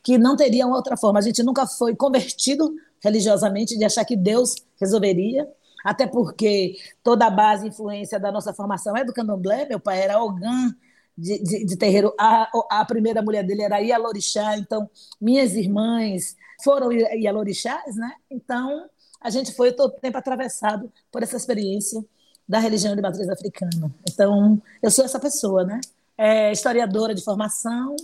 que 0.01 0.17
não 0.17 0.35
teria 0.35 0.65
outra 0.65 0.97
forma. 0.97 1.19
A 1.19 1.21
gente 1.21 1.43
nunca 1.43 1.67
foi 1.67 1.95
convertido 1.95 2.73
religiosamente 3.03 3.77
de 3.77 3.83
achar 3.83 4.05
que 4.05 4.15
Deus 4.15 4.55
resolveria, 4.79 5.47
até 5.83 6.07
porque 6.07 6.75
toda 7.03 7.27
a 7.27 7.29
base 7.29 7.65
e 7.65 7.69
influência 7.69 8.19
da 8.19 8.31
nossa 8.31 8.53
formação 8.53 8.95
é 8.95 9.03
do 9.03 9.13
candomblé. 9.13 9.67
Meu 9.67 9.79
pai 9.79 10.01
era 10.01 10.21
Ogã 10.21 10.73
de, 11.17 11.39
de, 11.43 11.65
de 11.65 11.77
terreiro, 11.77 12.13
a, 12.19 12.49
a 12.69 12.85
primeira 12.85 13.21
mulher 13.21 13.43
dele 13.43 13.61
era 13.61 13.81
Ialorixá, 13.81 14.57
então 14.57 14.89
minhas 15.19 15.53
irmãs 15.53 16.35
foram 16.63 16.91
Ialorixás, 16.91 17.95
né? 17.95 18.13
Então 18.29 18.89
a 19.21 19.29
gente 19.29 19.53
foi 19.53 19.71
todo 19.71 19.93
tempo 19.99 20.17
atravessado 20.17 20.91
por 21.11 21.21
essa 21.21 21.37
experiência 21.37 22.03
da 22.47 22.59
religião 22.59 22.95
de 22.95 23.01
matriz 23.01 23.29
africana. 23.29 23.93
Então, 24.09 24.61
eu 24.81 24.89
sou 24.89 25.05
essa 25.05 25.19
pessoa, 25.19 25.63
né? 25.63 25.79
É 26.17 26.51
historiadora 26.51 27.13
de 27.13 27.23
formação, 27.23 27.95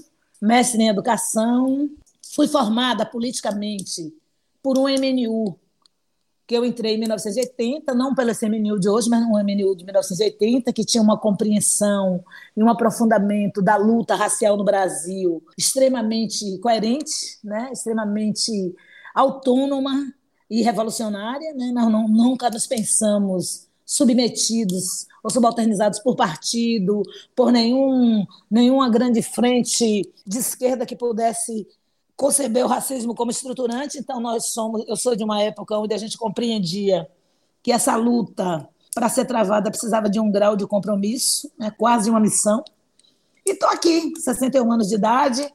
mestre 0.41 0.81
em 0.81 0.89
educação, 0.89 1.89
fui 2.33 2.47
formada 2.47 3.05
politicamente 3.05 4.13
por 4.61 4.77
um 4.77 4.83
MNU, 4.83 5.57
que 6.45 6.55
eu 6.55 6.63
entrei 6.63 6.95
em 6.95 6.99
1980, 6.99 7.93
não 7.93 8.15
pelo 8.15 8.31
MNU 8.31 8.79
de 8.79 8.87
hoje, 8.87 9.09
mas 9.09 9.21
um 9.21 9.37
MNU 9.37 9.75
de 9.75 9.83
1980, 9.83 10.71
que 10.71 10.85
tinha 10.85 11.03
uma 11.03 11.17
compreensão 11.17 12.23
e 12.55 12.63
um 12.63 12.69
aprofundamento 12.69 13.61
da 13.61 13.75
luta 13.75 14.15
racial 14.15 14.55
no 14.55 14.63
Brasil 14.63 15.43
extremamente 15.57 16.57
coerente, 16.59 17.37
né? 17.43 17.69
extremamente 17.73 18.73
autônoma, 19.13 20.13
e 20.49 20.61
revolucionária, 20.61 21.53
né? 21.53 21.71
nós 21.73 21.91
não, 21.91 22.07
nunca 22.07 22.49
nos 22.49 22.65
pensamos 22.65 23.67
submetidos 23.85 25.07
ou 25.23 25.29
subalternizados 25.29 25.99
por 25.99 26.15
partido, 26.15 27.01
por 27.35 27.51
nenhum, 27.51 28.25
nenhuma 28.49 28.89
grande 28.89 29.21
frente 29.21 30.11
de 30.25 30.37
esquerda 30.37 30.85
que 30.85 30.95
pudesse 30.95 31.67
conceber 32.15 32.65
o 32.65 32.67
racismo 32.67 33.15
como 33.15 33.31
estruturante. 33.31 33.97
Então 33.97 34.19
nós 34.19 34.47
somos, 34.47 34.83
eu 34.87 34.95
sou 34.95 35.15
de 35.15 35.23
uma 35.23 35.41
época 35.41 35.77
onde 35.77 35.93
a 35.93 35.97
gente 35.97 36.17
compreendia 36.17 37.09
que 37.63 37.71
essa 37.71 37.95
luta 37.95 38.67
para 38.93 39.09
ser 39.09 39.25
travada 39.25 39.69
precisava 39.69 40.09
de 40.09 40.19
um 40.19 40.31
grau 40.31 40.55
de 40.55 40.65
compromisso, 40.65 41.51
né? 41.57 41.71
quase 41.71 42.09
uma 42.09 42.19
missão. 42.19 42.63
E 43.45 43.51
estou 43.51 43.69
aqui, 43.69 44.11
61 44.17 44.71
anos 44.71 44.89
de 44.89 44.95
idade, 44.95 45.53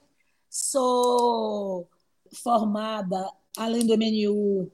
sou 0.49 1.87
formada, 2.43 3.29
além 3.59 3.87
do 3.87 3.95
MNU, 3.95 4.71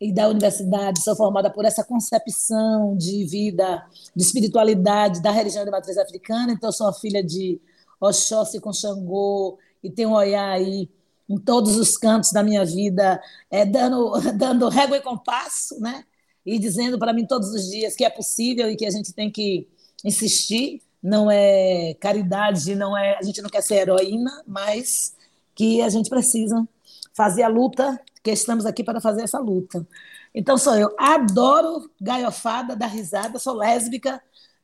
e 0.00 0.12
da 0.12 0.28
universidade 0.28 1.02
sou 1.02 1.16
formada 1.16 1.50
por 1.50 1.64
essa 1.64 1.82
concepção 1.82 2.96
de 2.96 3.24
vida, 3.24 3.84
de 4.14 4.22
espiritualidade 4.22 5.20
da 5.20 5.30
religião 5.30 5.64
de 5.64 5.70
matriz 5.70 5.98
africana. 5.98 6.52
Então, 6.52 6.70
sou 6.70 6.88
a 6.88 6.92
filha 6.92 7.22
de 7.22 7.60
Oxóssi 8.00 8.60
com 8.60 8.72
Xangô 8.72 9.58
e 9.82 9.90
tenho 9.90 10.10
um 10.10 10.14
olhar 10.14 10.50
aí 10.50 10.88
em 11.28 11.36
todos 11.36 11.76
os 11.76 11.96
cantos 11.96 12.32
da 12.32 12.42
minha 12.42 12.64
vida, 12.64 13.20
é, 13.50 13.66
dando, 13.66 14.12
dando 14.36 14.68
régua 14.68 14.96
e 14.96 15.02
compasso, 15.02 15.78
né? 15.80 16.04
E 16.46 16.58
dizendo 16.58 16.98
para 16.98 17.12
mim 17.12 17.26
todos 17.26 17.50
os 17.50 17.68
dias 17.68 17.94
que 17.94 18.04
é 18.04 18.10
possível 18.10 18.70
e 18.70 18.76
que 18.76 18.86
a 18.86 18.90
gente 18.90 19.12
tem 19.12 19.30
que 19.30 19.68
insistir. 20.04 20.80
Não 21.02 21.30
é 21.30 21.94
caridade, 22.00 22.74
não 22.74 22.96
é 22.96 23.16
a 23.18 23.22
gente 23.22 23.42
não 23.42 23.50
quer 23.50 23.62
ser 23.62 23.76
heroína, 23.76 24.42
mas 24.46 25.14
que 25.54 25.82
a 25.82 25.88
gente 25.88 26.08
precisa 26.08 26.66
fazer 27.14 27.42
a 27.42 27.48
luta 27.48 28.00
estamos 28.30 28.66
aqui 28.66 28.82
para 28.84 29.00
fazer 29.00 29.22
essa 29.22 29.38
luta. 29.38 29.86
Então 30.34 30.56
sou 30.58 30.74
eu. 30.74 30.94
Adoro 30.98 31.90
gaiofada, 32.00 32.76
dar 32.76 32.86
risada, 32.86 33.38
sou 33.38 33.54
lésbica, 33.54 34.22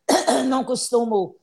não 0.47 0.65
costumo 0.65 1.37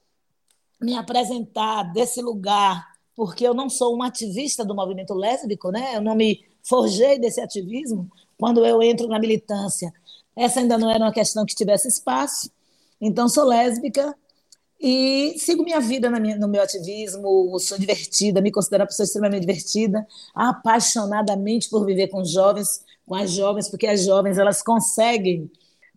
me 0.79 0.95
apresentar 0.95 1.83
desse 1.93 2.21
lugar, 2.21 2.87
porque 3.15 3.45
eu 3.45 3.53
não 3.53 3.69
sou 3.69 3.93
uma 3.93 4.07
ativista 4.07 4.65
do 4.65 4.75
movimento 4.75 5.13
lésbico, 5.13 5.71
né? 5.71 5.95
Eu 5.95 6.01
não 6.01 6.15
me 6.15 6.43
forjei 6.63 7.19
desse 7.19 7.41
ativismo 7.41 8.09
quando 8.37 8.65
eu 8.65 8.81
entro 8.81 9.07
na 9.07 9.19
militância. 9.19 9.93
Essa 10.35 10.59
ainda 10.59 10.77
não 10.77 10.89
era 10.89 11.03
uma 11.03 11.11
questão 11.11 11.45
que 11.45 11.55
tivesse 11.55 11.87
espaço. 11.87 12.51
Então 12.99 13.27
sou 13.27 13.45
lésbica, 13.45 14.15
e 14.81 15.35
sigo 15.37 15.63
minha 15.63 15.79
vida 15.79 16.09
minha, 16.19 16.35
no 16.37 16.47
meu 16.47 16.63
ativismo, 16.63 17.59
sou 17.59 17.77
divertida, 17.77 18.41
me 18.41 18.51
considero 18.51 18.81
uma 18.81 18.87
pessoa 18.87 19.05
extremamente 19.05 19.41
divertida, 19.41 20.07
apaixonadamente 20.33 21.69
por 21.69 21.85
viver 21.85 22.07
com 22.07 22.25
jovens, 22.25 22.83
com 23.05 23.13
as 23.13 23.29
jovens, 23.29 23.69
porque 23.69 23.85
as 23.85 24.03
jovens 24.03 24.39
elas 24.39 24.63
conseguem 24.63 25.51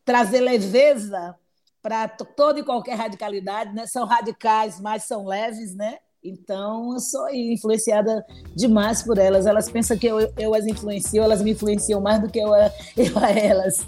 trazer 0.05 0.41
leveza 0.41 1.35
para 1.81 2.09
toda 2.09 2.61
e 2.61 2.63
qualquer 2.63 2.97
radicalidade, 2.97 3.75
né? 3.75 3.87
São 3.87 4.05
radicais, 4.05 4.79
mas 4.79 5.05
são 5.05 5.25
leves, 5.27 5.75
né? 5.75 5.99
Então, 6.23 6.93
eu 6.93 7.01
sou 7.01 7.29
influenciada 7.31 8.25
demais 8.55 9.03
por 9.03 9.17
elas. 9.17 9.47
Elas 9.47 9.71
pensam 9.71 9.97
que 9.97 10.07
eu, 10.07 10.31
eu 10.39 10.55
as 10.55 10.67
influencio, 10.67 11.23
elas 11.23 11.43
me 11.43 11.53
influenciam 11.53 12.01
mais 12.01 12.21
do 12.21 12.31
que 12.31 12.39
eu, 12.39 12.49
eu 12.97 13.19
a 13.19 13.31
elas. 13.31 13.79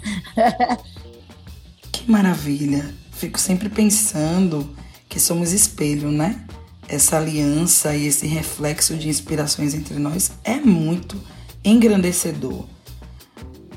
que 1.91 2.09
maravilha! 2.09 2.83
Fico 3.11 3.39
sempre 3.39 3.67
pensando 3.67 4.75
que 5.09 5.19
somos 5.19 5.51
espelho, 5.51 6.11
né? 6.11 6.43
Essa 6.87 7.17
aliança 7.17 7.95
e 7.95 8.07
esse 8.07 8.27
reflexo 8.27 8.95
de 8.95 9.09
inspirações 9.09 9.73
entre 9.73 9.99
nós 9.99 10.31
é 10.43 10.55
muito 10.55 11.21
engrandecedor. 11.63 12.65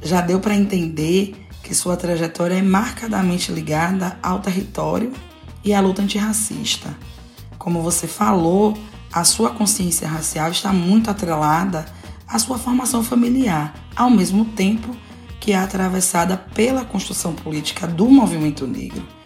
Já 0.03 0.21
deu 0.21 0.41
para 0.41 0.55
entender 0.55 1.35
que 1.63 1.75
sua 1.75 1.97
trajetória 1.97 2.55
é 2.55 2.63
marcadamente 2.63 3.53
ligada 3.53 4.19
ao 4.23 4.41
território 4.41 5.13
e 5.65 5.75
à 5.75 5.81
luta 5.81 6.03
antirracista. 6.03 6.97
Como 7.59 7.83
você 7.83 8.07
falou, 8.07 8.77
a 9.13 9.25
sua 9.25 9.51
consciência 9.51 10.09
racial 10.09 10.51
está 10.51 10.73
muito 10.73 11.11
atrelada 11.11 11.85
à 12.27 12.39
sua 12.39 12.59
formação 12.59 13.03
familiar, 13.03 13.75
ao 13.95 14.09
mesmo 14.09 14.45
tempo 14.45 14.97
que 15.41 15.53
é 15.53 15.57
atravessada 15.57 16.37
pela 16.37 16.85
construção 16.85 17.35
política 17.35 17.87
do 17.87 18.09
movimento 18.09 18.67
negro. 18.67 19.20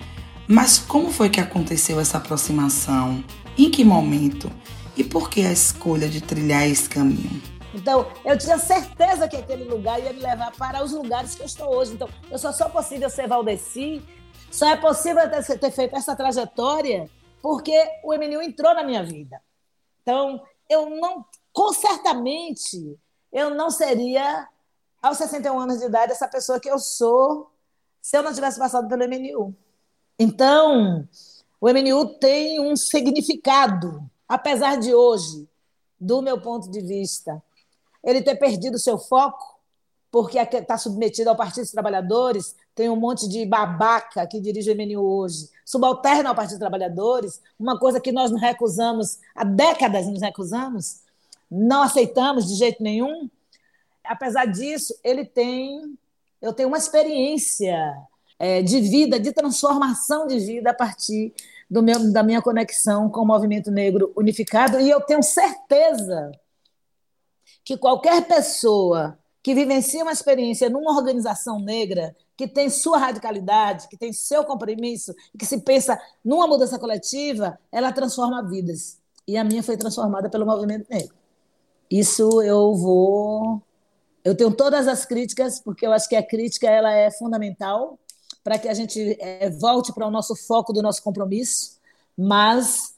Mas 0.47 0.79
como 0.79 1.11
foi 1.11 1.31
que 1.31 1.41
aconteceu 1.41 1.99
essa 1.99 2.19
aproximação? 2.19 3.25
Em 3.57 3.71
que 3.71 3.85
momento? 3.85 4.51
E 4.97 5.03
por 5.03 5.31
que 5.31 5.41
a 5.41 5.51
escolha 5.51 6.09
de 6.09 6.21
trilhar 6.21 6.69
esse 6.69 6.89
caminho? 6.89 7.43
Então, 7.75 8.07
eu 8.25 8.39
tinha 8.39 8.59
certeza 8.59 9.27
que 9.27 9.37
aquele 9.37 9.65
lugar 9.65 9.99
ia 10.01 10.13
me 10.13 10.21
levar 10.21 10.53
para 10.53 10.85
os 10.85 10.93
lugares 10.93 11.35
que 11.35 11.43
eu 11.43 11.47
estou 11.47 11.75
hoje. 11.75 11.95
Então, 11.95 12.09
eu 12.31 12.39
só 12.39 12.53
sou 12.53 12.69
possível 12.71 13.11
ser 13.11 13.27
Valdeci, 13.27 14.03
só 14.51 14.69
é 14.69 14.77
possível 14.77 15.23
ter, 15.31 15.71
feito 15.73 15.97
essa 15.97 16.15
trajetória 16.15 17.11
porque 17.43 17.77
o 18.05 18.15
MNU 18.15 18.41
entrou 18.43 18.73
na 18.75 18.85
minha 18.85 19.03
vida. 19.03 19.41
Então, 20.03 20.41
eu 20.69 20.89
não, 20.91 21.25
com 21.53 21.73
certamente, 21.73 22.99
eu 23.33 23.51
não 23.51 23.71
seria, 23.71 24.49
aos 25.03 25.19
61 25.19 25.59
anos 25.59 25.79
de 25.81 25.87
idade, 25.87 26.13
essa 26.13 26.29
pessoa 26.29 26.61
que 26.61 26.71
eu 26.71 26.79
sou 26.79 27.51
se 28.01 28.17
eu 28.17 28.23
não 28.23 28.33
tivesse 28.33 28.59
passado 28.59 28.89
pelo 28.89 29.09
MNU. 29.09 29.55
Então, 30.19 31.09
o 31.61 31.69
MNU 31.69 32.19
tem 32.19 32.61
um 32.61 32.77
significado, 32.77 34.09
apesar 34.29 34.77
de 34.77 34.95
hoje, 34.95 35.49
do 35.99 36.23
meu 36.23 36.41
ponto 36.41 36.71
de 36.71 36.81
vista, 36.81 37.43
ele 38.03 38.23
ter 38.23 38.37
perdido 38.37 38.79
seu 38.79 38.99
foco, 38.99 39.55
porque 40.11 40.39
está 40.39 40.79
submetido 40.79 41.31
ao 41.31 41.37
Partido 41.37 41.63
dos 41.63 41.73
Trabalhadores, 41.73 42.55
tem 42.75 42.89
um 42.89 42.97
monte 42.97 43.29
de 43.29 43.45
babaca 43.45 44.27
que 44.27 44.41
dirige 44.41 44.71
o 44.71 44.77
MNU 44.77 45.03
hoje, 45.03 45.49
subalterno 45.65 46.29
ao 46.29 46.35
Partido 46.35 46.59
dos 46.59 46.61
Trabalhadores, 46.61 47.41
uma 47.59 47.79
coisa 47.79 48.01
que 48.01 48.13
nós 48.13 48.31
nos 48.31 48.41
recusamos, 48.41 49.19
há 49.35 49.43
décadas 49.43 50.07
nos 50.07 50.21
recusamos, 50.21 51.01
não 51.51 51.83
aceitamos 51.83 52.47
de 52.47 52.55
jeito 52.55 52.83
nenhum. 52.83 53.29
Apesar 54.05 54.45
disso, 54.45 54.95
ele 55.03 55.25
tem, 55.25 55.99
eu 56.41 56.53
tenho 56.53 56.69
uma 56.69 56.79
experiência 56.79 57.97
é, 58.39 58.63
de 58.63 58.81
vida, 58.81 59.19
de 59.19 59.33
transformação 59.33 60.27
de 60.27 60.39
vida 60.39 60.71
a 60.71 60.75
partir 60.75 61.33
do 61.71 61.83
meu, 61.83 62.13
da 62.13 62.23
minha 62.23 62.43
conexão 62.43 63.09
com 63.09 63.23
o 63.23 63.27
movimento 63.27 63.71
negro 63.71 64.13
unificado, 64.17 64.81
e 64.81 64.91
eu 64.91 65.01
tenho 65.01 65.23
certeza 65.23 66.31
que 67.65 67.77
qualquer 67.77 68.27
pessoa 68.27 69.19
que 69.43 69.55
vivencia 69.55 70.03
uma 70.03 70.13
experiência 70.13 70.71
numa 70.71 70.97
organização 70.97 71.59
negra, 71.59 72.17
que 72.35 72.49
tem 72.49 72.71
sua 72.71 72.97
radicalidade, 72.97 73.89
que 73.89 73.97
tem 73.97 74.11
seu 74.11 74.43
compromisso, 74.43 75.15
que 75.39 75.45
se 75.45 75.61
pensa 75.61 76.01
numa 76.25 76.47
mudança 76.47 76.79
coletiva, 76.79 77.59
ela 77.71 77.93
transforma 77.93 78.43
vidas. 78.43 78.99
E 79.29 79.37
a 79.37 79.45
minha 79.45 79.63
foi 79.63 79.77
transformada 79.77 80.31
pelo 80.31 80.47
movimento 80.47 80.87
negro. 80.89 81.15
Isso 81.91 82.41
eu 82.43 82.75
vou. 82.75 83.63
Eu 84.25 84.35
tenho 84.35 84.51
todas 84.51 84.89
as 84.89 85.05
críticas, 85.05 85.61
porque 85.61 85.87
eu 85.87 85.93
acho 85.93 86.09
que 86.09 86.17
a 86.17 86.27
crítica 86.27 86.69
ela 86.69 86.93
é 86.93 87.11
fundamental 87.11 87.99
para 88.45 88.59
que 88.59 88.69
a 88.69 88.75
gente 88.75 89.17
é, 89.19 89.49
volte 89.49 89.93
para 89.93 90.07
o 90.07 90.11
nosso 90.11 90.37
foco 90.37 90.73
do 90.73 90.83
nosso 90.83 91.03
compromisso, 91.03 91.81
mas 92.17 92.95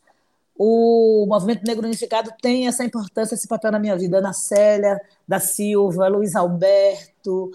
o 0.58 1.24
movimento 1.28 1.64
negro 1.64 1.86
unificado 1.86 2.32
tem 2.42 2.66
essa 2.66 2.84
importância, 2.84 3.34
esse 3.34 3.46
papel 3.46 3.70
na 3.70 3.78
minha 3.78 3.96
vida. 3.96 4.18
Ana 4.18 4.32
Célia 4.32 5.00
da 5.26 5.38
Silva, 5.38 6.08
Luiz 6.08 6.34
Alberto, 6.34 7.52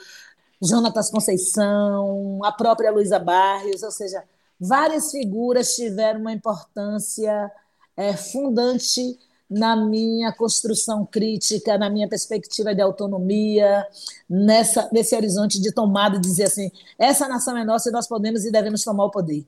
Jonatas 0.62 1.10
Conceição, 1.10 2.40
a 2.44 2.52
própria 2.52 2.92
Luísa 2.92 3.20
Barrios, 3.20 3.84
ou 3.84 3.92
seja, 3.92 4.24
várias 4.60 5.12
figuras 5.12 5.76
tiveram 5.76 6.22
uma 6.22 6.32
importância 6.32 7.52
é, 7.98 8.16
fundante 8.16 9.20
na 9.52 9.76
minha 9.76 10.32
construção 10.32 11.06
crítica, 11.06 11.78
na 11.78 11.90
minha 11.90 12.08
perspectiva 12.08 12.74
de 12.74 12.82
autonomia, 12.82 13.86
nessa, 14.30 14.90
nesse 14.94 15.14
horizonte 15.14 15.60
de 15.60 15.74
tomada, 15.74 16.18
dizer 16.18 16.46
assim: 16.46 16.72
essa 16.98 17.28
nação 17.28 17.58
é 17.58 17.66
nossa 17.66 17.90
e 17.90 17.92
nós 17.92 18.08
podemos 18.08 18.46
e 18.46 18.52
devemos 18.52 18.82
tomar 18.82 19.04
o 19.04 19.12
poder. 19.12 19.46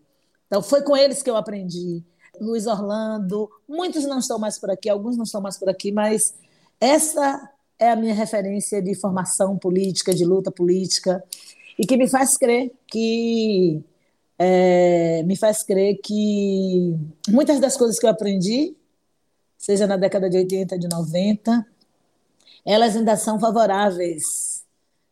Então, 0.47 0.61
foi 0.61 0.81
com 0.81 0.97
eles 0.97 1.23
que 1.23 1.29
eu 1.29 1.37
aprendi. 1.37 2.03
Luiz 2.41 2.67
Orlando, 2.67 3.49
muitos 3.67 4.03
não 4.03 4.19
estão 4.19 4.37
mais 4.37 4.59
por 4.59 4.69
aqui, 4.69 4.89
alguns 4.89 5.15
não 5.15 5.23
estão 5.23 5.39
mais 5.39 5.57
por 5.57 5.69
aqui, 5.69 5.89
mas 5.89 6.33
essa 6.81 7.49
é 7.79 7.89
a 7.89 7.95
minha 7.95 8.13
referência 8.13 8.81
de 8.81 8.93
formação 8.95 9.57
política, 9.57 10.13
de 10.13 10.25
luta 10.25 10.51
política, 10.51 11.23
e 11.79 11.85
que 11.85 11.95
me 11.95 12.09
faz 12.09 12.37
crer 12.37 12.71
que 12.87 13.81
é, 14.37 15.23
me 15.23 15.37
faz 15.37 15.63
crer 15.63 15.99
que 16.03 16.93
muitas 17.29 17.59
das 17.61 17.77
coisas 17.77 17.97
que 17.97 18.05
eu 18.05 18.09
aprendi 18.09 18.75
seja 19.63 19.87
na 19.87 19.95
década 19.95 20.29
de 20.29 20.35
80, 20.35 20.77
de 20.77 20.89
90, 20.89 21.65
elas 22.65 22.97
ainda 22.97 23.15
são 23.15 23.39
favoráveis. 23.39 24.61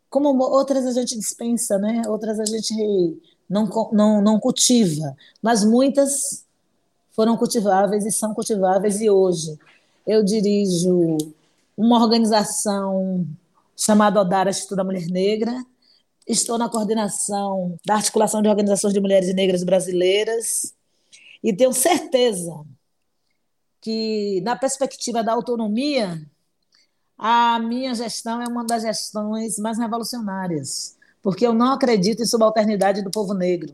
Como 0.09 0.37
outras 0.43 0.85
a 0.85 0.91
gente 0.91 1.17
dispensa, 1.17 1.77
né? 1.77 2.01
outras 2.05 2.37
a 2.37 2.43
gente 2.43 2.73
não, 3.49 3.69
não, 3.93 4.21
não 4.21 4.39
cultiva, 4.41 5.15
mas 5.41 5.63
muitas 5.63 6.45
foram 7.11 7.37
cultiváveis 7.37 8.05
e 8.05 8.11
são 8.11 8.33
cultiváveis, 8.33 8.99
e 8.99 9.09
hoje 9.09 9.57
eu 10.05 10.21
dirijo 10.21 11.17
uma 11.77 12.01
organização 12.01 13.25
chamada 13.77 14.19
Odara 14.19 14.49
Instituto 14.49 14.75
da 14.75 14.83
Mulher 14.83 15.07
Negra, 15.07 15.65
estou 16.27 16.57
na 16.57 16.67
coordenação 16.67 17.77
da 17.85 17.95
articulação 17.95 18.41
de 18.41 18.49
organizações 18.49 18.93
de 18.93 18.99
mulheres 18.99 19.33
negras 19.33 19.63
brasileiras, 19.63 20.73
e 21.41 21.53
tenho 21.53 21.71
certeza 21.71 22.65
que, 23.81 24.39
na 24.41 24.55
perspectiva 24.55 25.23
da 25.23 25.33
autonomia, 25.33 26.21
a 27.17 27.59
minha 27.59 27.93
gestão 27.93 28.41
é 28.41 28.47
uma 28.47 28.63
das 28.63 28.83
gestões 28.83 29.57
mais 29.57 29.77
revolucionárias, 29.77 30.97
porque 31.21 31.45
eu 31.45 31.53
não 31.53 31.73
acredito 31.73 32.21
em 32.21 32.25
subalternidade 32.25 33.01
do 33.01 33.11
povo 33.11 33.33
negro. 33.33 33.73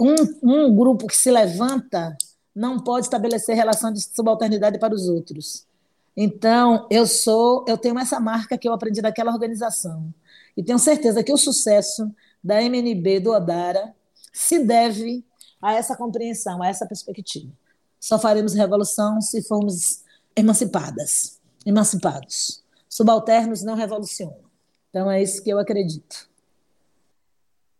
Um, 0.00 0.66
um 0.66 0.74
grupo 0.74 1.06
que 1.06 1.16
se 1.16 1.30
levanta 1.30 2.16
não 2.54 2.78
pode 2.78 3.06
estabelecer 3.06 3.56
relação 3.56 3.92
de 3.92 4.00
subalternidade 4.00 4.78
para 4.78 4.94
os 4.94 5.08
outros. 5.08 5.66
Então, 6.16 6.86
eu 6.90 7.06
sou, 7.06 7.64
eu 7.66 7.78
tenho 7.78 7.98
essa 7.98 8.20
marca 8.20 8.58
que 8.58 8.68
eu 8.68 8.72
aprendi 8.72 9.00
daquela 9.00 9.32
organização. 9.32 10.12
E 10.56 10.62
tenho 10.62 10.78
certeza 10.78 11.24
que 11.24 11.32
o 11.32 11.38
sucesso 11.38 12.12
da 12.44 12.62
MNB 12.62 13.20
do 13.20 13.30
Odara 13.30 13.94
se 14.32 14.58
deve 14.58 15.24
a 15.60 15.74
essa 15.74 15.96
compreensão, 15.96 16.62
a 16.62 16.68
essa 16.68 16.86
perspectiva. 16.86 17.50
Só 18.02 18.18
faremos 18.18 18.52
revolução 18.52 19.20
se 19.20 19.40
formos 19.42 20.02
emancipadas, 20.34 21.40
emancipados. 21.64 22.60
Subalternos 22.88 23.62
não 23.62 23.76
revolucionam. 23.76 24.40
Então 24.90 25.08
é 25.08 25.22
isso 25.22 25.40
que 25.40 25.50
eu 25.50 25.56
acredito. 25.60 26.28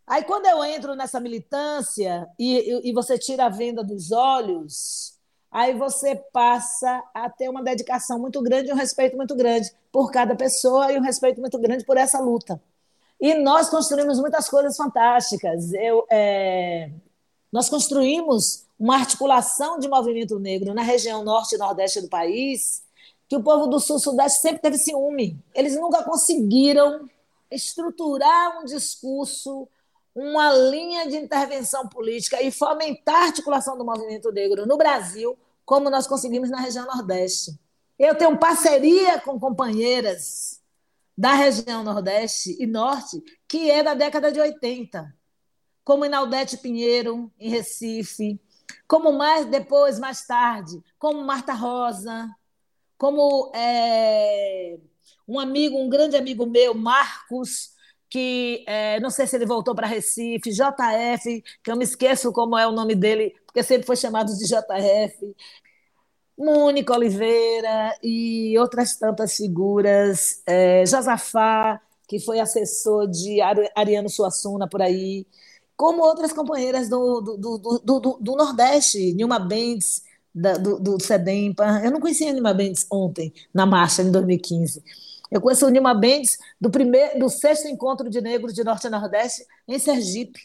Aí 0.06 0.22
quando 0.22 0.46
eu 0.46 0.62
entro 0.62 0.94
nessa 0.94 1.18
militância 1.18 2.28
e, 2.38 2.88
e 2.88 2.92
você 2.92 3.18
tira 3.18 3.46
a 3.46 3.48
venda 3.48 3.82
dos 3.82 4.12
olhos, 4.12 5.18
aí 5.50 5.74
você 5.74 6.14
passa 6.32 7.02
a 7.12 7.28
ter 7.28 7.48
uma 7.48 7.62
dedicação 7.62 8.16
muito 8.20 8.40
grande 8.42 8.70
e 8.70 8.72
um 8.72 8.76
respeito 8.76 9.16
muito 9.16 9.34
grande 9.34 9.72
por 9.90 10.12
cada 10.12 10.36
pessoa 10.36 10.92
e 10.92 10.98
um 11.00 11.02
respeito 11.02 11.40
muito 11.40 11.58
grande 11.58 11.84
por 11.84 11.96
essa 11.96 12.20
luta. 12.20 12.62
E 13.20 13.34
nós 13.34 13.68
construímos 13.68 14.20
muitas 14.20 14.48
coisas 14.48 14.76
fantásticas. 14.76 15.72
Eu, 15.72 16.06
é, 16.08 16.92
nós 17.50 17.68
construímos 17.68 18.66
uma 18.82 18.96
articulação 18.96 19.78
de 19.78 19.86
movimento 19.86 20.40
negro 20.40 20.74
na 20.74 20.82
região 20.82 21.22
norte 21.22 21.54
e 21.54 21.58
nordeste 21.58 22.00
do 22.00 22.08
país, 22.08 22.82
que 23.28 23.36
o 23.36 23.42
povo 23.42 23.68
do 23.68 23.78
sul-sudeste 23.78 24.40
sempre 24.40 24.60
teve 24.60 24.76
ciúme. 24.76 25.38
Eles 25.54 25.76
nunca 25.76 26.02
conseguiram 26.02 27.08
estruturar 27.48 28.60
um 28.60 28.64
discurso, 28.64 29.68
uma 30.12 30.52
linha 30.52 31.06
de 31.06 31.16
intervenção 31.16 31.86
política 31.86 32.42
e 32.42 32.50
fomentar 32.50 33.14
a 33.14 33.26
articulação 33.26 33.78
do 33.78 33.84
movimento 33.84 34.32
negro 34.32 34.66
no 34.66 34.76
Brasil, 34.76 35.38
como 35.64 35.88
nós 35.88 36.08
conseguimos 36.08 36.50
na 36.50 36.58
região 36.58 36.84
Nordeste. 36.84 37.56
Eu 37.96 38.16
tenho 38.16 38.36
parceria 38.36 39.20
com 39.20 39.38
companheiras 39.38 40.60
da 41.16 41.34
região 41.34 41.84
Nordeste 41.84 42.56
e 42.58 42.66
Norte, 42.66 43.22
que 43.46 43.70
é 43.70 43.80
da 43.80 43.94
década 43.94 44.32
de 44.32 44.40
80, 44.40 45.14
como 45.84 46.04
Inaldete 46.04 46.56
Pinheiro, 46.56 47.30
em 47.38 47.48
Recife, 47.48 48.40
como 48.86 49.12
mais 49.12 49.46
depois, 49.46 49.98
mais 49.98 50.26
tarde, 50.26 50.82
como 50.98 51.24
Marta 51.24 51.52
Rosa, 51.52 52.28
como 52.98 53.50
é, 53.54 54.78
um 55.26 55.38
amigo, 55.38 55.76
um 55.78 55.88
grande 55.88 56.16
amigo 56.16 56.46
meu, 56.46 56.74
Marcos, 56.74 57.72
que 58.08 58.64
é, 58.66 59.00
não 59.00 59.10
sei 59.10 59.26
se 59.26 59.36
ele 59.36 59.46
voltou 59.46 59.74
para 59.74 59.86
Recife, 59.86 60.50
JF, 60.50 61.42
que 61.64 61.70
eu 61.70 61.76
me 61.76 61.84
esqueço 61.84 62.32
como 62.32 62.58
é 62.58 62.66
o 62.66 62.72
nome 62.72 62.94
dele, 62.94 63.34
porque 63.46 63.62
sempre 63.62 63.86
foi 63.86 63.96
chamado 63.96 64.36
de 64.36 64.44
JF, 64.44 65.34
Mônica 66.36 66.92
Oliveira 66.92 67.96
e 68.02 68.56
outras 68.58 68.96
tantas 68.96 69.36
figuras, 69.36 70.42
é, 70.46 70.84
Josafá, 70.86 71.80
que 72.06 72.20
foi 72.20 72.40
assessor 72.40 73.08
de 73.08 73.40
Ariano 73.74 74.08
Suassuna 74.08 74.68
por 74.68 74.82
aí, 74.82 75.26
como 75.82 76.04
outras 76.04 76.32
companheiras 76.32 76.88
do, 76.88 77.20
do, 77.20 77.58
do, 77.58 77.98
do, 77.98 78.18
do 78.20 78.36
Nordeste, 78.36 79.12
Nilma 79.14 79.40
Mendes, 79.40 80.04
da, 80.32 80.52
do, 80.52 80.78
do 80.78 81.02
SEDEMPA. 81.02 81.80
Eu 81.82 81.90
não 81.90 81.98
conhecia 81.98 82.30
a 82.30 82.32
Nilma 82.32 82.54
Mendes 82.54 82.86
ontem, 82.88 83.34
na 83.52 83.66
marcha, 83.66 84.00
em 84.00 84.12
2015. 84.12 84.80
Eu 85.28 85.40
conheço 85.40 85.66
a 85.66 85.70
Nilma 85.72 85.92
Mendes 85.92 86.38
do, 86.60 86.70
primeiro, 86.70 87.18
do 87.18 87.28
sexto 87.28 87.66
encontro 87.66 88.08
de 88.08 88.20
negros 88.20 88.54
de 88.54 88.62
Norte 88.62 88.86
e 88.86 88.90
Nordeste, 88.90 89.44
em 89.66 89.76
Sergipe. 89.76 90.38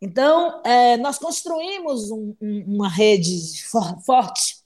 Então, 0.00 0.62
é, 0.64 0.96
nós 0.96 1.18
construímos 1.18 2.10
um, 2.10 2.34
um, 2.40 2.64
uma 2.68 2.88
rede 2.88 3.62
for, 3.64 4.00
forte. 4.00 4.64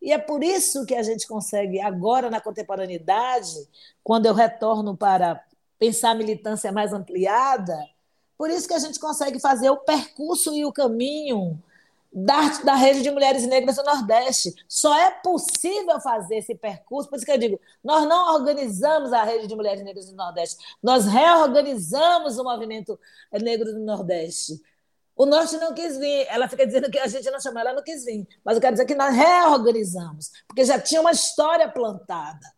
E 0.00 0.12
é 0.12 0.18
por 0.18 0.44
isso 0.44 0.86
que 0.86 0.94
a 0.94 1.02
gente 1.02 1.26
consegue, 1.26 1.80
agora 1.80 2.30
na 2.30 2.40
contemporaneidade, 2.40 3.56
quando 4.04 4.26
eu 4.26 4.34
retorno 4.34 4.96
para 4.96 5.44
pensar 5.80 6.12
a 6.12 6.14
militância 6.14 6.70
mais 6.70 6.92
ampliada, 6.92 7.76
por 8.36 8.50
isso 8.50 8.68
que 8.68 8.74
a 8.74 8.78
gente 8.78 8.98
consegue 8.98 9.38
fazer 9.40 9.70
o 9.70 9.76
percurso 9.76 10.54
e 10.54 10.64
o 10.64 10.72
caminho 10.72 11.58
da, 12.14 12.48
da 12.62 12.74
rede 12.74 13.02
de 13.02 13.10
mulheres 13.10 13.44
negras 13.46 13.76
do 13.76 13.82
Nordeste. 13.82 14.54
Só 14.68 14.96
é 14.96 15.10
possível 15.10 16.00
fazer 16.00 16.36
esse 16.36 16.54
percurso, 16.54 17.08
por 17.08 17.16
isso 17.16 17.26
que 17.26 17.32
eu 17.32 17.38
digo, 17.38 17.60
nós 17.82 18.06
não 18.06 18.34
organizamos 18.34 19.12
a 19.12 19.24
rede 19.24 19.48
de 19.48 19.56
mulheres 19.56 19.82
negras 19.82 20.06
do 20.06 20.14
Nordeste, 20.14 20.56
nós 20.82 21.06
reorganizamos 21.06 22.38
o 22.38 22.44
movimento 22.44 22.98
negro 23.32 23.72
do 23.72 23.80
Nordeste. 23.80 24.62
O 25.16 25.26
Norte 25.26 25.56
não 25.58 25.72
quis 25.72 25.96
vir, 25.96 26.26
ela 26.28 26.48
fica 26.48 26.66
dizendo 26.66 26.90
que 26.90 26.98
a 26.98 27.06
gente 27.06 27.30
não 27.30 27.40
chamou, 27.40 27.60
ela 27.60 27.72
não 27.72 27.82
quis 27.82 28.04
vir, 28.04 28.26
mas 28.44 28.56
eu 28.56 28.60
quero 28.60 28.74
dizer 28.74 28.84
que 28.84 28.96
nós 28.96 29.14
reorganizamos, 29.14 30.30
porque 30.46 30.64
já 30.64 30.80
tinha 30.80 31.00
uma 31.00 31.12
história 31.12 31.68
plantada. 31.68 32.53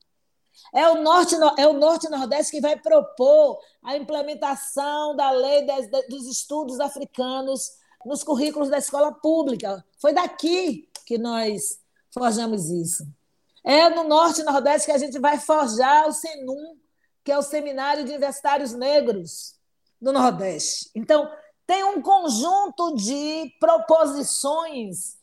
É 0.77 0.91
o 0.91 1.03
norte, 1.03 1.35
é 1.57 1.67
o 1.67 1.73
norte 1.73 2.07
e 2.07 2.11
nordeste 2.11 2.53
que 2.53 2.61
vai 2.61 2.79
propor 2.79 3.59
a 3.83 3.97
implementação 3.97 5.17
da 5.17 5.31
lei 5.31 5.67
dos 6.07 6.27
estudos 6.27 6.81
africanos 6.81 7.73
nos 8.05 8.23
currículos 8.23 8.69
da 8.69 8.77
escola 8.77 9.11
pública. 9.11 9.83
Foi 9.99 10.13
daqui 10.13 10.87
que 11.07 11.17
nós 11.17 11.79
forjamos 12.13 12.69
isso. 12.69 13.07
É 13.65 13.89
no 13.89 14.05
Norte 14.05 14.43
e 14.43 14.45
Nordeste 14.45 14.85
que 14.85 14.93
a 14.93 14.99
gente 14.99 15.19
vai 15.19 15.41
forjar 15.41 16.09
o 16.09 16.13
SENUM, 16.13 16.77
que 17.25 17.33
é 17.33 17.39
o 17.39 17.43
Seminário 17.43 18.05
de 18.05 18.11
Universitários 18.11 18.75
Negros 18.75 19.55
do 19.99 20.13
Nordeste. 20.13 20.91
Então, 20.95 21.27
tem 21.67 21.85
um 21.85 22.03
conjunto 22.03 22.95
de 22.97 23.51
proposições 23.59 25.17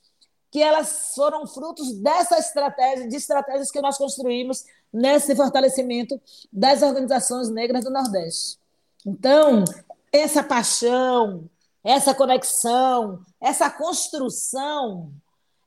que 0.50 0.62
elas 0.62 1.14
foram 1.14 1.46
frutos 1.46 1.94
dessa 2.02 2.40
estratégia, 2.40 3.08
de 3.08 3.16
estratégias 3.16 3.70
que 3.70 3.82
nós 3.82 3.98
construímos 4.00 4.64
nesse 4.94 5.36
fortalecimento 5.36 6.22
das 6.52 6.84
organizações 6.84 7.50
negras 7.50 7.84
do 7.84 7.90
Nordeste. 7.90 8.60
Então, 9.06 9.66
essa 10.12 10.44
paixão, 10.44 11.50
essa 11.84 12.14
conexão, 12.14 13.22
essa 13.42 13.70
construção, 13.70 15.12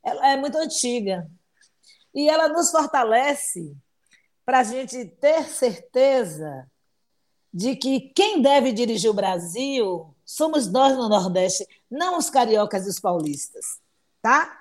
ela 0.04 0.30
é 0.30 0.36
muito 0.36 0.56
antiga. 0.56 1.28
E 2.14 2.28
ela 2.28 2.48
nos 2.48 2.70
fortalece 2.70 3.76
para 4.44 4.60
a 4.60 4.62
gente 4.62 5.04
ter 5.04 5.44
certeza 5.44 6.70
de 7.52 7.74
que 7.74 8.12
quem 8.14 8.40
deve 8.40 8.72
dirigir 8.72 9.10
o 9.10 9.14
Brasil 9.14 10.14
somos 10.24 10.70
nós 10.70 10.96
no 10.96 11.08
Nordeste, 11.08 11.66
não 11.90 12.18
os 12.18 12.30
cariocas 12.30 12.86
e 12.86 12.90
os 12.90 13.00
paulistas, 13.00 13.80
tá? 14.22 14.60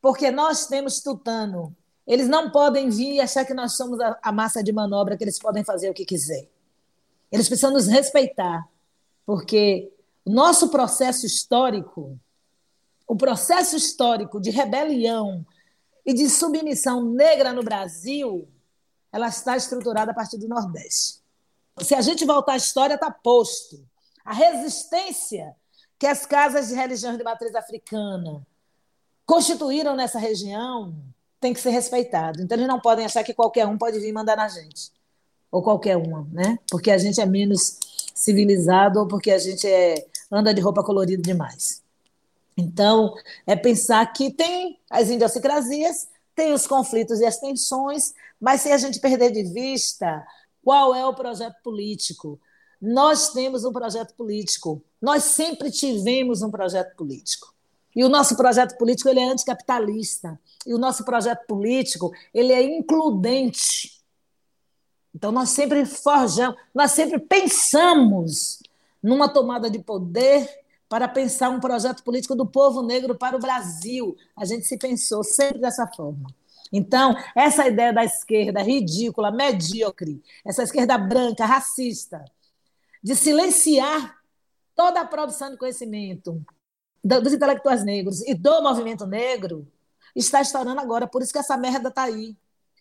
Porque 0.00 0.30
nós 0.30 0.66
temos 0.66 1.00
tutano. 1.00 1.76
Eles 2.06 2.28
não 2.28 2.50
podem 2.50 2.90
vir 2.90 3.14
e 3.14 3.20
achar 3.20 3.44
que 3.44 3.54
nós 3.54 3.76
somos 3.76 3.98
a, 4.00 4.32
massa 4.32 4.62
de 4.62 4.72
manobra, 4.72 5.16
que 5.16 5.24
eles 5.24 5.38
podem 5.38 5.64
fazer 5.64 5.88
o 5.88 5.94
que 5.94 6.04
quiser. 6.04 6.48
Eles 7.30 7.48
precisam 7.48 7.72
nos 7.72 7.86
respeitar, 7.86 8.68
porque 9.24 9.92
o 10.24 10.30
nosso 10.30 10.68
processo 10.68 11.24
histórico, 11.24 12.18
o 13.06 13.16
processo 13.16 13.76
histórico 13.76 14.40
de 14.40 14.50
rebelião 14.50 15.46
e 16.04 16.12
de 16.12 16.28
submissão 16.28 17.04
negra 17.04 17.52
no 17.52 17.62
Brasil, 17.62 18.48
ela 19.12 19.28
está 19.28 19.56
estruturada 19.56 20.10
a 20.10 20.14
partir 20.14 20.38
do 20.38 20.48
Nordeste. 20.48 21.20
Se 21.80 21.94
a 21.94 22.00
gente 22.00 22.24
voltar 22.24 22.52
à 22.52 22.56
história, 22.56 22.94
está 22.94 23.10
posto. 23.10 23.84
A 24.24 24.32
resistência 24.32 25.54
que 25.98 26.06
as 26.06 26.26
casas 26.26 26.68
de 26.68 26.74
religião 26.74 27.16
de 27.16 27.22
matriz 27.22 27.54
africana 27.54 28.44
constituíram 29.24 29.94
nessa 29.94 30.18
região 30.18 30.94
tem 31.42 31.52
que 31.52 31.60
ser 31.60 31.70
respeitado. 31.70 32.40
Então, 32.40 32.56
eles 32.56 32.68
não 32.68 32.80
podem 32.80 33.04
achar 33.04 33.24
que 33.24 33.34
qualquer 33.34 33.66
um 33.66 33.76
pode 33.76 33.98
vir 33.98 34.12
mandar 34.12 34.36
na 34.36 34.48
gente. 34.48 34.92
Ou 35.50 35.60
qualquer 35.60 35.96
uma, 35.96 36.26
né? 36.32 36.56
Porque 36.70 36.90
a 36.90 36.96
gente 36.96 37.20
é 37.20 37.26
menos 37.26 37.78
civilizado 38.14 39.00
ou 39.00 39.08
porque 39.08 39.32
a 39.32 39.38
gente 39.38 39.66
é, 39.66 40.06
anda 40.30 40.54
de 40.54 40.60
roupa 40.60 40.84
colorida 40.84 41.20
demais. 41.20 41.82
Então, 42.56 43.14
é 43.44 43.56
pensar 43.56 44.06
que 44.12 44.30
tem 44.30 44.78
as 44.88 45.10
idiosincrasias, 45.10 46.08
tem 46.34 46.52
os 46.52 46.66
conflitos 46.66 47.18
e 47.18 47.26
as 47.26 47.38
tensões, 47.38 48.14
mas 48.40 48.60
sem 48.60 48.72
a 48.72 48.78
gente 48.78 49.00
perder 49.00 49.32
de 49.32 49.42
vista 49.42 50.24
qual 50.62 50.94
é 50.94 51.04
o 51.04 51.14
projeto 51.14 51.56
político. 51.64 52.40
Nós 52.80 53.30
temos 53.32 53.64
um 53.64 53.72
projeto 53.72 54.14
político. 54.14 54.80
Nós 55.00 55.24
sempre 55.24 55.72
tivemos 55.72 56.40
um 56.40 56.50
projeto 56.50 56.94
político. 56.94 57.52
E 57.94 58.04
o 58.04 58.08
nosso 58.08 58.36
projeto 58.36 58.76
político 58.78 59.08
ele 59.08 59.20
é 59.20 59.24
anticapitalista. 59.24 60.38
E 60.66 60.74
o 60.74 60.78
nosso 60.78 61.04
projeto 61.04 61.46
político 61.46 62.12
ele 62.32 62.52
é 62.52 62.62
includente. 62.62 64.00
Então 65.14 65.30
nós 65.32 65.50
sempre 65.50 65.84
forjamos, 65.84 66.56
nós 66.74 66.92
sempre 66.92 67.18
pensamos 67.18 68.62
numa 69.02 69.28
tomada 69.28 69.68
de 69.68 69.78
poder 69.78 70.48
para 70.88 71.08
pensar 71.08 71.48
um 71.48 71.58
projeto 71.58 72.02
político 72.02 72.34
do 72.34 72.46
povo 72.46 72.82
negro 72.82 73.16
para 73.16 73.36
o 73.36 73.40
Brasil. 73.40 74.16
A 74.36 74.44
gente 74.44 74.66
se 74.66 74.76
pensou 74.76 75.24
sempre 75.24 75.58
dessa 75.58 75.86
forma. 75.86 76.28
Então, 76.72 77.14
essa 77.34 77.66
ideia 77.66 77.92
da 77.92 78.02
esquerda 78.02 78.62
ridícula, 78.62 79.30
medíocre, 79.30 80.22
essa 80.44 80.62
esquerda 80.62 80.96
branca, 80.96 81.44
racista, 81.44 82.24
de 83.02 83.14
silenciar 83.14 84.18
toda 84.74 85.00
a 85.00 85.06
produção 85.06 85.50
de 85.50 85.58
conhecimento 85.58 86.42
dos 87.04 87.32
intelectuais 87.32 87.84
negros 87.84 88.22
e 88.26 88.34
do 88.34 88.62
movimento 88.62 89.06
negro, 89.06 89.66
está 90.14 90.40
estourando 90.40 90.80
agora. 90.80 91.06
Por 91.06 91.22
isso 91.22 91.32
que 91.32 91.38
essa 91.38 91.56
merda 91.56 91.88
está 91.88 92.04
aí. 92.04 92.36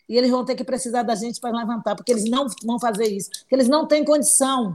E 0.10 0.18
eles 0.18 0.30
vão 0.30 0.44
ter 0.44 0.56
que 0.56 0.64
precisar 0.64 1.04
da 1.04 1.16
gente 1.16 1.40
para 1.40 1.58
levantar, 1.58 1.96
porque 1.96 2.12
eles 2.12 2.30
não 2.30 2.48
vão 2.66 2.80
fazer 2.80 3.06
isso, 3.06 3.30
porque 3.42 3.56
eles 3.56 3.68
não 3.68 3.88
têm 3.88 4.04
condição. 4.04 4.74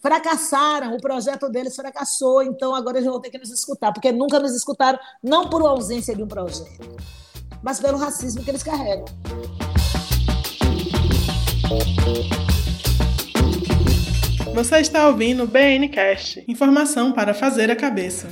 Fracassaram, 0.00 0.94
o 0.94 1.00
projeto 1.00 1.48
deles 1.48 1.76
fracassou, 1.76 2.42
então 2.42 2.74
agora 2.74 2.98
eles 2.98 3.08
vão 3.08 3.20
ter 3.20 3.30
que 3.30 3.38
nos 3.38 3.50
escutar, 3.50 3.92
porque 3.92 4.10
nunca 4.10 4.40
nos 4.40 4.54
escutaram, 4.54 4.98
não 5.22 5.48
por 5.48 5.62
ausência 5.62 6.14
de 6.14 6.22
um 6.22 6.28
projeto 6.28 6.96
mas 7.62 7.80
pelo 7.80 7.98
racismo 7.98 8.42
que 8.42 8.50
eles 8.50 8.62
carregam. 8.62 9.04
Você 14.54 14.78
está 14.78 15.06
ouvindo 15.06 15.44
o 15.44 15.46
BNcast, 15.46 16.44
informação 16.48 17.12
para 17.12 17.32
fazer 17.32 17.70
a 17.70 17.76
cabeça. 17.76 18.28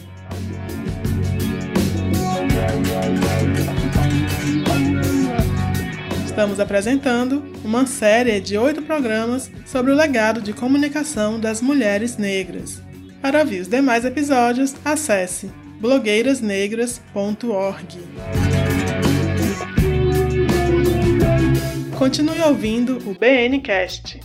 Estamos 6.37 6.61
apresentando 6.61 7.42
uma 7.64 7.87
série 7.87 8.38
de 8.40 8.59
oito 8.59 8.83
programas 8.83 9.51
sobre 9.64 9.90
o 9.90 9.94
legado 9.94 10.42
de 10.42 10.53
comunicação 10.53 11.40
das 11.40 11.62
mulheres 11.62 12.18
negras. 12.18 12.83
Para 13.22 13.40
ouvir 13.40 13.62
os 13.62 13.68
demais 13.68 14.05
episódios, 14.05 14.75
acesse 14.85 15.51
blogueirasnegras.org. 15.81 18.01
Continue 21.99 22.42
ouvindo 22.42 22.99
o 23.09 23.16
BNcast. 23.18 24.20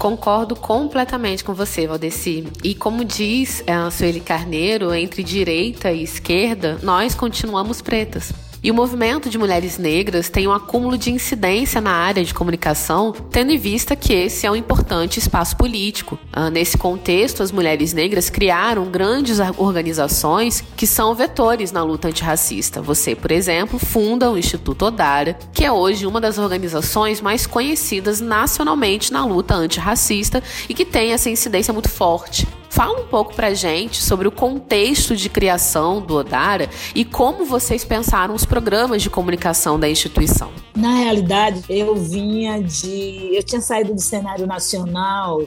Concordo 0.00 0.56
completamente 0.56 1.44
com 1.44 1.52
você, 1.52 1.86
Valdeci. 1.86 2.46
E 2.64 2.74
como 2.74 3.04
diz 3.04 3.62
a 3.66 3.90
Sueli 3.90 4.18
Carneiro, 4.18 4.94
entre 4.94 5.22
direita 5.22 5.92
e 5.92 6.02
esquerda, 6.02 6.80
nós 6.82 7.14
continuamos 7.14 7.82
pretas. 7.82 8.32
E 8.62 8.70
o 8.70 8.74
movimento 8.74 9.30
de 9.30 9.38
mulheres 9.38 9.78
negras 9.78 10.28
tem 10.28 10.46
um 10.46 10.52
acúmulo 10.52 10.98
de 10.98 11.10
incidência 11.10 11.80
na 11.80 11.92
área 11.92 12.22
de 12.22 12.34
comunicação, 12.34 13.12
tendo 13.30 13.52
em 13.52 13.56
vista 13.56 13.96
que 13.96 14.12
esse 14.12 14.46
é 14.46 14.50
um 14.50 14.56
importante 14.56 15.18
espaço 15.18 15.56
político. 15.56 16.18
Ah, 16.30 16.50
nesse 16.50 16.76
contexto, 16.76 17.42
as 17.42 17.50
mulheres 17.50 17.94
negras 17.94 18.28
criaram 18.28 18.84
grandes 18.84 19.38
organizações 19.56 20.62
que 20.76 20.86
são 20.86 21.14
vetores 21.14 21.72
na 21.72 21.82
luta 21.82 22.08
antirracista. 22.08 22.82
Você, 22.82 23.14
por 23.14 23.32
exemplo, 23.32 23.78
funda 23.78 24.30
o 24.30 24.36
Instituto 24.36 24.84
Odara, 24.84 25.38
que 25.54 25.64
é 25.64 25.72
hoje 25.72 26.06
uma 26.06 26.20
das 26.20 26.36
organizações 26.36 27.22
mais 27.22 27.46
conhecidas 27.46 28.20
nacionalmente 28.20 29.10
na 29.10 29.24
luta 29.24 29.54
antirracista 29.54 30.42
e 30.68 30.74
que 30.74 30.84
tem 30.84 31.12
essa 31.12 31.30
incidência 31.30 31.72
muito 31.72 31.88
forte. 31.88 32.46
Fala 32.70 33.00
um 33.00 33.06
pouco 33.08 33.34
pra 33.34 33.52
gente 33.52 34.00
sobre 34.00 34.28
o 34.28 34.30
contexto 34.30 35.16
de 35.16 35.28
criação 35.28 36.00
do 36.00 36.14
Odara 36.14 36.70
e 36.94 37.04
como 37.04 37.44
vocês 37.44 37.84
pensaram 37.84 38.32
os 38.32 38.44
programas 38.44 39.02
de 39.02 39.10
comunicação 39.10 39.78
da 39.78 39.88
instituição. 39.88 40.52
Na 40.76 40.94
realidade, 40.94 41.64
eu 41.68 41.96
vinha 41.96 42.62
de. 42.62 43.34
Eu 43.34 43.42
tinha 43.42 43.60
saído 43.60 43.92
do 43.92 44.00
cenário 44.00 44.46
nacional 44.46 45.42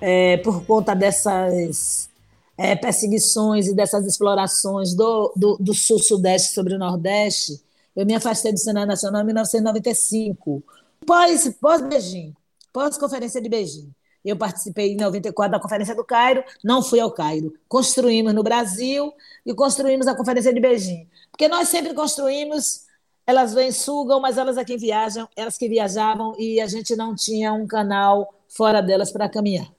é, 0.00 0.36
por 0.38 0.66
conta 0.66 0.92
dessas 0.92 2.10
é, 2.58 2.74
perseguições 2.74 3.68
e 3.68 3.74
dessas 3.74 4.04
explorações 4.04 4.92
do, 4.92 5.32
do, 5.36 5.56
do 5.60 5.72
sul-sudeste 5.72 6.52
sobre 6.52 6.74
o 6.74 6.78
nordeste. 6.78 7.60
Eu 7.94 8.04
me 8.04 8.14
afastei 8.14 8.52
do 8.52 8.58
cenário 8.58 8.88
nacional 8.88 9.22
em 9.22 9.26
1995, 9.26 10.64
pós-Beijing, 11.06 12.34
pós, 12.72 12.90
pós 12.90 12.98
Conferência 12.98 13.40
de 13.40 13.48
Beijing. 13.48 13.88
Eu 14.24 14.36
participei 14.36 14.92
em 14.92 14.96
94 14.96 15.52
da 15.52 15.60
Conferência 15.60 15.94
do 15.94 16.04
Cairo, 16.04 16.42
não 16.62 16.82
fui 16.82 16.98
ao 16.98 17.10
Cairo. 17.10 17.52
Construímos 17.68 18.32
no 18.32 18.42
Brasil 18.42 19.12
e 19.44 19.52
construímos 19.52 20.06
a 20.06 20.14
Conferência 20.14 20.52
de 20.52 20.60
Beijing. 20.60 21.08
Porque 21.30 21.46
nós 21.46 21.68
sempre 21.68 21.92
construímos, 21.92 22.86
elas 23.26 23.52
vêm, 23.52 23.70
sugam, 23.70 24.20
mas 24.20 24.38
elas 24.38 24.56
aqui 24.56 24.76
viajam, 24.78 25.28
elas 25.36 25.58
que 25.58 25.68
viajavam 25.68 26.34
e 26.38 26.60
a 26.60 26.66
gente 26.66 26.96
não 26.96 27.14
tinha 27.14 27.52
um 27.52 27.66
canal 27.66 28.32
fora 28.48 28.80
delas 28.80 29.12
para 29.12 29.28
caminhar. 29.28 29.70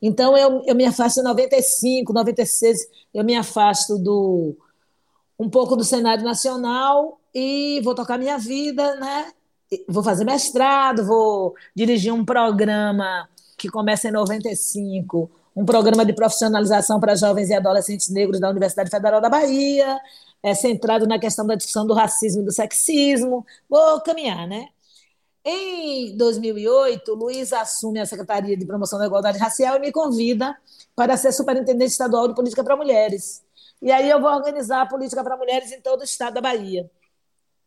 Então 0.00 0.36
eu, 0.36 0.62
eu 0.66 0.74
me 0.74 0.84
afasto 0.84 1.20
em 1.20 1.24
95, 1.24 2.12
96, 2.12 2.78
eu 3.14 3.24
me 3.24 3.36
afasto 3.36 3.98
do 3.98 4.56
um 5.38 5.48
pouco 5.48 5.76
do 5.76 5.84
cenário 5.84 6.24
nacional 6.24 7.20
e 7.34 7.80
vou 7.82 7.94
tocar 7.94 8.18
minha 8.18 8.38
vida, 8.38 8.96
né? 8.96 9.32
Vou 9.88 10.02
fazer 10.02 10.24
mestrado, 10.24 11.04
vou 11.04 11.54
dirigir 11.74 12.12
um 12.12 12.24
programa 12.24 13.28
que 13.62 13.68
começa 13.68 14.08
em 14.08 14.10
95, 14.10 15.30
um 15.54 15.64
programa 15.64 16.04
de 16.04 16.12
profissionalização 16.12 16.98
para 16.98 17.14
jovens 17.14 17.48
e 17.48 17.54
adolescentes 17.54 18.08
negros 18.08 18.40
da 18.40 18.50
Universidade 18.50 18.90
Federal 18.90 19.20
da 19.20 19.28
Bahia, 19.28 20.00
é, 20.42 20.52
centrado 20.52 21.06
na 21.06 21.16
questão 21.16 21.46
da 21.46 21.54
discussão 21.54 21.86
do 21.86 21.94
racismo 21.94 22.42
e 22.42 22.44
do 22.44 22.50
sexismo. 22.50 23.46
Vou 23.70 24.00
caminhar, 24.00 24.48
né? 24.48 24.66
Em 25.44 26.16
2008, 26.16 27.14
Luiz 27.14 27.52
assume 27.52 28.00
a 28.00 28.06
Secretaria 28.06 28.56
de 28.56 28.66
Promoção 28.66 28.98
da 28.98 29.06
Igualdade 29.06 29.38
Racial 29.38 29.76
e 29.76 29.78
me 29.78 29.92
convida 29.92 30.56
para 30.96 31.16
ser 31.16 31.30
superintendente 31.30 31.92
estadual 31.92 32.26
de 32.26 32.34
política 32.34 32.64
para 32.64 32.76
mulheres. 32.76 33.44
E 33.80 33.92
aí 33.92 34.10
eu 34.10 34.20
vou 34.20 34.30
organizar 34.30 34.82
a 34.82 34.86
política 34.86 35.22
para 35.22 35.36
mulheres 35.36 35.70
em 35.70 35.80
todo 35.80 36.00
o 36.00 36.04
estado 36.04 36.34
da 36.34 36.40
Bahia. 36.40 36.90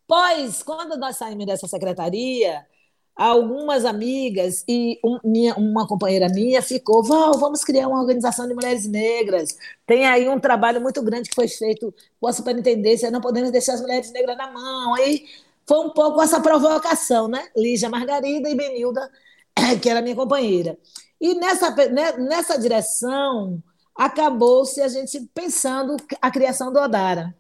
Pois, 0.06 0.62
quando 0.62 0.98
nós 0.98 1.16
saímos 1.18 1.46
dessa 1.46 1.68
secretaria, 1.68 2.66
algumas 3.16 3.86
amigas 3.86 4.64
e 4.68 5.00
um, 5.04 5.20
minha, 5.24 5.56
uma 5.56 5.88
companheira 5.88 6.28
minha 6.28 6.62
ficou, 6.62 7.02
Val, 7.02 7.38
vamos 7.40 7.64
criar 7.64 7.88
uma 7.88 8.02
organização 8.02 8.48
de 8.48 8.54
mulheres 8.54 8.86
negras. 8.86 9.58
Tem 9.86 10.06
aí 10.06 10.28
um 10.28 10.40
trabalho 10.40 10.82
muito 10.82 11.02
grande 11.02 11.30
que 11.30 11.36
foi 11.36 11.48
feito 11.48 11.94
com 12.20 12.28
a 12.28 12.34
superintendência, 12.34 13.10
não 13.10 13.22
podemos 13.22 13.52
deixar 13.52 13.74
as 13.74 13.82
mulheres 13.82 14.12
negras 14.12 14.38
na 14.38 14.52
mão. 14.52 14.96
Aí 14.96 15.26
foi 15.66 15.80
um 15.80 15.90
pouco 15.92 16.22
essa 16.22 16.42
provocação, 16.42 17.28
né? 17.28 17.48
Lígia 17.56 17.90
Margarida 17.90 18.50
e 18.50 18.56
Benilda, 18.56 19.10
que 19.82 19.90
era 19.90 20.02
minha 20.02 20.16
companheira. 20.16 20.78
E 21.20 21.36
nessa, 21.36 21.72
né, 21.72 22.12
nessa 22.18 22.60
direção 22.60 23.64
acabou-se 23.96 24.82
a 24.82 24.90
gente 24.90 25.22
pensando 25.34 25.96
a 26.22 26.30
criação 26.30 26.72
do 26.72 26.80
Odara. 26.80 27.34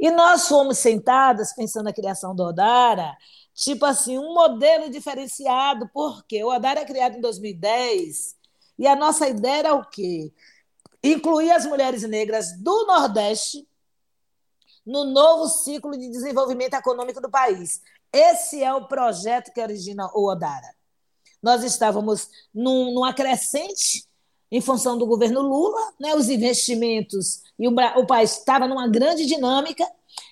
E 0.00 0.10
nós 0.10 0.48
fomos 0.48 0.78
sentadas 0.78 1.52
pensando 1.52 1.88
a 1.88 1.92
criação 1.92 2.34
do 2.34 2.44
Odara, 2.44 3.16
tipo 3.58 3.84
assim, 3.84 4.16
um 4.16 4.32
modelo 4.32 4.88
diferenciado, 4.88 5.90
porque 5.92 6.42
o 6.44 6.48
Odara 6.48 6.80
é 6.80 6.84
criado 6.84 7.16
em 7.16 7.20
2010 7.20 8.36
e 8.78 8.86
a 8.86 8.94
nossa 8.94 9.28
ideia 9.28 9.58
era 9.58 9.74
o 9.74 9.84
quê? 9.84 10.32
Incluir 11.02 11.50
as 11.50 11.66
mulheres 11.66 12.02
negras 12.04 12.56
do 12.62 12.86
Nordeste 12.86 13.66
no 14.86 15.04
novo 15.04 15.48
ciclo 15.48 15.98
de 15.98 16.08
desenvolvimento 16.08 16.74
econômico 16.74 17.20
do 17.20 17.28
país. 17.28 17.82
Esse 18.12 18.62
é 18.62 18.72
o 18.72 18.86
projeto 18.86 19.52
que 19.52 19.60
origina 19.60 20.08
o 20.14 20.30
Odara. 20.30 20.74
Nós 21.42 21.64
estávamos 21.64 22.30
num, 22.54 22.94
numa 22.94 23.12
crescente 23.12 24.06
em 24.52 24.60
função 24.60 24.96
do 24.96 25.04
governo 25.04 25.42
Lula, 25.42 25.94
né, 26.00 26.14
os 26.14 26.28
investimentos 26.28 27.42
e 27.58 27.66
o, 27.66 27.74
o 27.96 28.06
país 28.06 28.38
estava 28.38 28.68
numa 28.68 28.88
grande 28.88 29.26
dinâmica 29.26 29.84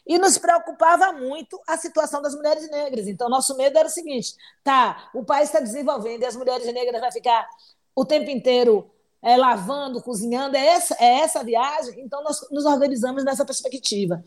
e 0.07 0.19
nos 0.19 0.39
preocupava 0.39 1.13
muito 1.13 1.61
a 1.67 1.77
situação 1.77 2.23
das 2.23 2.35
mulheres 2.35 2.71
negras. 2.71 3.09
Então, 3.09 3.29
nosso 3.29 3.57
medo 3.57 3.77
era 3.77 3.89
o 3.89 3.91
seguinte: 3.91 4.35
tá, 4.63 5.11
o 5.15 5.25
país 5.25 5.49
está 5.49 5.61
desenvolvendo 5.61 6.23
e 6.23 6.27
as 6.27 6.37
mulheres 6.37 6.73
negras 6.73 7.01
vão 7.01 7.13
ficar 7.13 7.49
o 7.95 8.05
tempo 8.05 8.31
inteiro 8.31 8.91
é, 9.23 9.37
lavando, 9.37 10.03
cozinhando, 10.03 10.57
é 10.57 10.67
essa, 10.67 10.95
é 11.01 11.21
essa 11.21 11.43
viagem, 11.43 12.01
então 12.01 12.23
nós 12.23 12.47
nos 12.51 12.65
organizamos 12.65 13.25
nessa 13.25 13.45
perspectiva. 13.45 14.23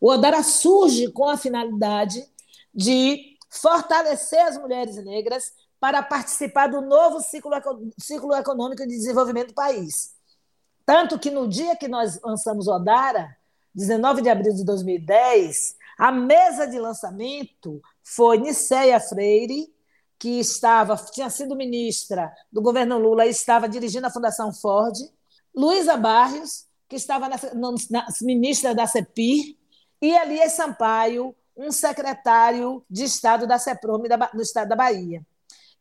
O 0.00 0.10
Odara 0.10 0.42
surge 0.42 1.10
com 1.10 1.28
a 1.28 1.36
finalidade 1.36 2.28
de 2.74 3.38
fortalecer 3.48 4.40
as 4.40 4.58
mulheres 4.58 4.96
negras 5.02 5.52
para 5.80 6.02
participar 6.02 6.66
do 6.66 6.80
novo 6.80 7.20
ciclo, 7.20 7.52
ciclo 7.98 8.34
econômico 8.34 8.82
de 8.82 8.88
desenvolvimento 8.88 9.48
do 9.48 9.54
país. 9.54 10.14
Tanto 10.84 11.18
que 11.18 11.30
no 11.30 11.48
dia 11.48 11.76
que 11.76 11.88
nós 11.88 12.20
lançamos 12.22 12.66
o 12.66 12.72
Odara, 12.72 13.34
19 13.74 14.22
de 14.22 14.28
abril 14.28 14.54
de 14.54 14.64
2010, 14.64 15.76
a 15.98 16.12
mesa 16.12 16.66
de 16.66 16.78
lançamento 16.78 17.80
foi 18.02 18.38
Niceia 18.38 19.00
Freire, 19.00 19.72
que 20.18 20.38
estava, 20.40 20.96
tinha 21.12 21.28
sido 21.28 21.56
ministra 21.56 22.32
do 22.52 22.62
governo 22.62 22.98
Lula 22.98 23.26
e 23.26 23.30
estava 23.30 23.68
dirigindo 23.68 24.06
a 24.06 24.10
Fundação 24.10 24.52
Ford, 24.52 24.94
Luísa 25.54 25.96
Barrios, 25.96 26.66
que 26.88 26.96
estava 26.96 27.28
na, 27.28 27.36
na, 27.90 28.06
ministra 28.22 28.74
da 28.74 28.86
CEPIR, 28.86 29.56
e 30.00 30.10
Elias 30.10 30.52
Sampaio, 30.52 31.34
um 31.56 31.70
secretário 31.70 32.84
de 32.90 33.04
Estado 33.04 33.46
da 33.46 33.58
CEPROM 33.58 34.02
no 34.34 34.42
estado 34.42 34.68
da 34.68 34.76
Bahia. 34.76 35.24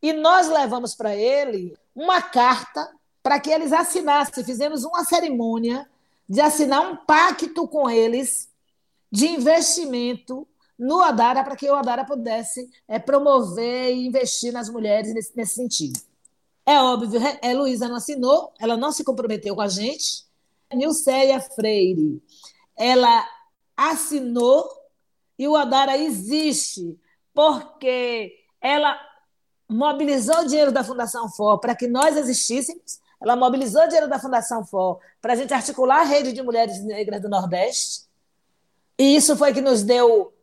E 0.02 0.14
nós 0.14 0.48
levamos 0.48 0.94
para 0.96 1.16
ele 1.16 1.76
uma 1.96 2.22
carta 2.22 2.90
para 3.22 3.40
que 3.40 3.50
eles 3.50 3.72
assinassem. 3.72 4.44
Fizemos 4.44 4.84
uma 4.84 5.04
cerimônia 5.04 5.90
de 6.28 6.42
assinar 6.42 6.82
um 6.82 6.96
pacto 6.96 7.68
com 7.68 7.90
eles 7.90 8.50
de 9.12 9.28
investimento 9.28 10.48
no 10.78 11.00
Adara 11.02 11.44
para 11.44 11.56
que 11.56 11.70
o 11.70 11.76
Adara 11.76 12.04
pudesse 12.04 12.70
é, 12.88 12.98
promover 12.98 13.94
e 13.94 14.08
investir 14.08 14.52
nas 14.52 14.70
mulheres 14.70 15.14
nesse, 15.14 15.36
nesse 15.36 15.56
sentido. 15.56 16.00
É 16.66 16.80
óbvio, 16.80 17.20
a 17.42 17.48
é, 17.48 17.54
Luísa 17.54 17.88
não 17.88 17.98
assinou, 17.98 18.54
ela 18.60 18.78
não 18.78 18.92
se 18.92 19.04
comprometeu 19.04 19.56
com 19.56 19.62
a 19.62 19.68
gente. 19.68 20.26
Nilceia 20.74 21.40
Freire, 21.40 22.22
ela 22.76 23.28
assinou 23.78 24.68
e 25.38 25.48
o 25.48 25.56
Adara 25.56 25.98
existe 25.98 26.98
porque 27.34 28.34
ela 28.62 28.98
mobilizou 29.70 30.40
o 30.40 30.48
dinheiro 30.48 30.72
da 30.72 30.84
Fundação 30.84 31.30
FOR 31.30 31.60
para 31.60 31.76
que 31.76 31.88
nós 31.88 32.16
existíssemos, 32.16 33.00
ela 33.24 33.36
mobilizou 33.36 33.86
dinheiro 33.88 34.10
da 34.10 34.20
Fundação 34.20 34.66
FOR 34.66 35.00
para 35.22 35.34
a 35.34 35.36
gente 35.36 35.54
articular 35.54 36.02
a 36.02 36.04
rede 36.04 36.34
de 36.34 36.42
mulheres 36.44 36.84
negras 36.84 37.22
do 37.22 37.30
Nordeste, 37.30 38.04
e 39.00 39.16
isso 39.16 39.36
foi 39.36 39.54
que 39.54 39.62
nos 39.62 39.82
deu 39.82 40.34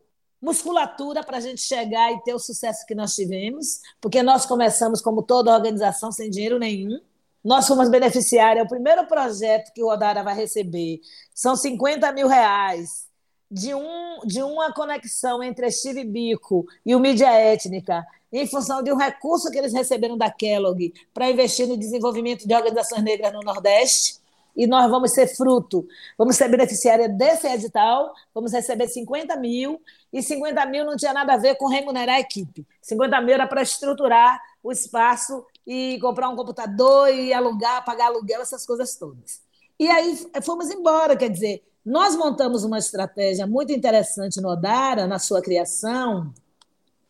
musculatura 0.41 1.23
para 1.23 1.37
a 1.37 1.39
gente 1.39 1.61
chegar 1.61 2.11
e 2.11 2.21
ter 2.23 2.33
o 2.33 2.39
sucesso 2.39 2.85
que 2.85 2.95
nós 2.95 3.13
tivemos, 3.13 3.79
porque 4.01 4.23
nós 4.23 4.45
começamos, 4.45 4.99
como 4.99 5.21
toda 5.21 5.53
organização, 5.53 6.11
sem 6.11 6.29
dinheiro 6.29 6.57
nenhum. 6.57 6.99
Nós 7.43 7.67
fomos 7.67 7.89
beneficiários, 7.89 8.65
o 8.65 8.69
primeiro 8.69 9.05
projeto 9.07 9.71
que 9.73 9.83
o 9.83 9.87
Odara 9.87 10.23
vai 10.23 10.35
receber. 10.35 10.99
São 11.33 11.55
50 11.55 12.11
mil 12.11 12.27
reais 12.27 13.07
de, 13.49 13.73
um, 13.73 14.19
de 14.25 14.41
uma 14.41 14.73
conexão 14.73 15.43
entre 15.43 15.65
a 15.65 15.71
Steve 15.71 16.03
Bico 16.03 16.65
e 16.85 16.95
o 16.95 16.99
Mídia 16.99 17.31
Étnica, 17.31 18.05
em 18.31 18.47
função 18.47 18.81
de 18.81 18.91
um 18.91 18.95
recurso 18.95 19.51
que 19.51 19.57
eles 19.57 19.73
receberam 19.73 20.17
da 20.17 20.31
Kellogg 20.31 20.93
para 21.13 21.29
investir 21.29 21.67
no 21.67 21.77
desenvolvimento 21.77 22.47
de 22.47 22.53
organizações 22.53 23.03
negras 23.03 23.33
no 23.33 23.41
Nordeste. 23.41 24.21
E 24.55 24.67
nós 24.67 24.89
vamos 24.91 25.11
ser 25.13 25.27
fruto, 25.27 25.87
vamos 26.17 26.35
ser 26.35 26.49
beneficiária 26.49 27.07
desse 27.07 27.47
edital, 27.47 28.13
vamos 28.33 28.51
receber 28.51 28.87
50 28.87 29.37
mil, 29.37 29.81
e 30.11 30.21
50 30.21 30.65
mil 30.65 30.83
não 30.83 30.97
tinha 30.97 31.13
nada 31.13 31.33
a 31.33 31.37
ver 31.37 31.55
com 31.55 31.67
remunerar 31.67 32.15
a 32.15 32.19
equipe. 32.19 32.67
50 32.81 33.21
mil 33.21 33.33
era 33.33 33.47
para 33.47 33.61
estruturar 33.61 34.41
o 34.61 34.71
espaço 34.71 35.45
e 35.65 35.97
comprar 36.01 36.27
um 36.27 36.35
computador 36.35 37.09
e 37.09 37.33
alugar, 37.33 37.85
pagar 37.85 38.07
aluguel, 38.07 38.41
essas 38.41 38.65
coisas 38.65 38.95
todas. 38.95 39.41
E 39.79 39.89
aí 39.89 40.17
fomos 40.43 40.69
embora, 40.69 41.15
quer 41.15 41.29
dizer, 41.29 41.63
nós 41.83 42.15
montamos 42.15 42.63
uma 42.63 42.77
estratégia 42.77 43.47
muito 43.47 43.71
interessante 43.71 44.39
no 44.39 44.49
Odara, 44.49 45.07
na 45.07 45.17
sua 45.17 45.41
criação, 45.41 46.31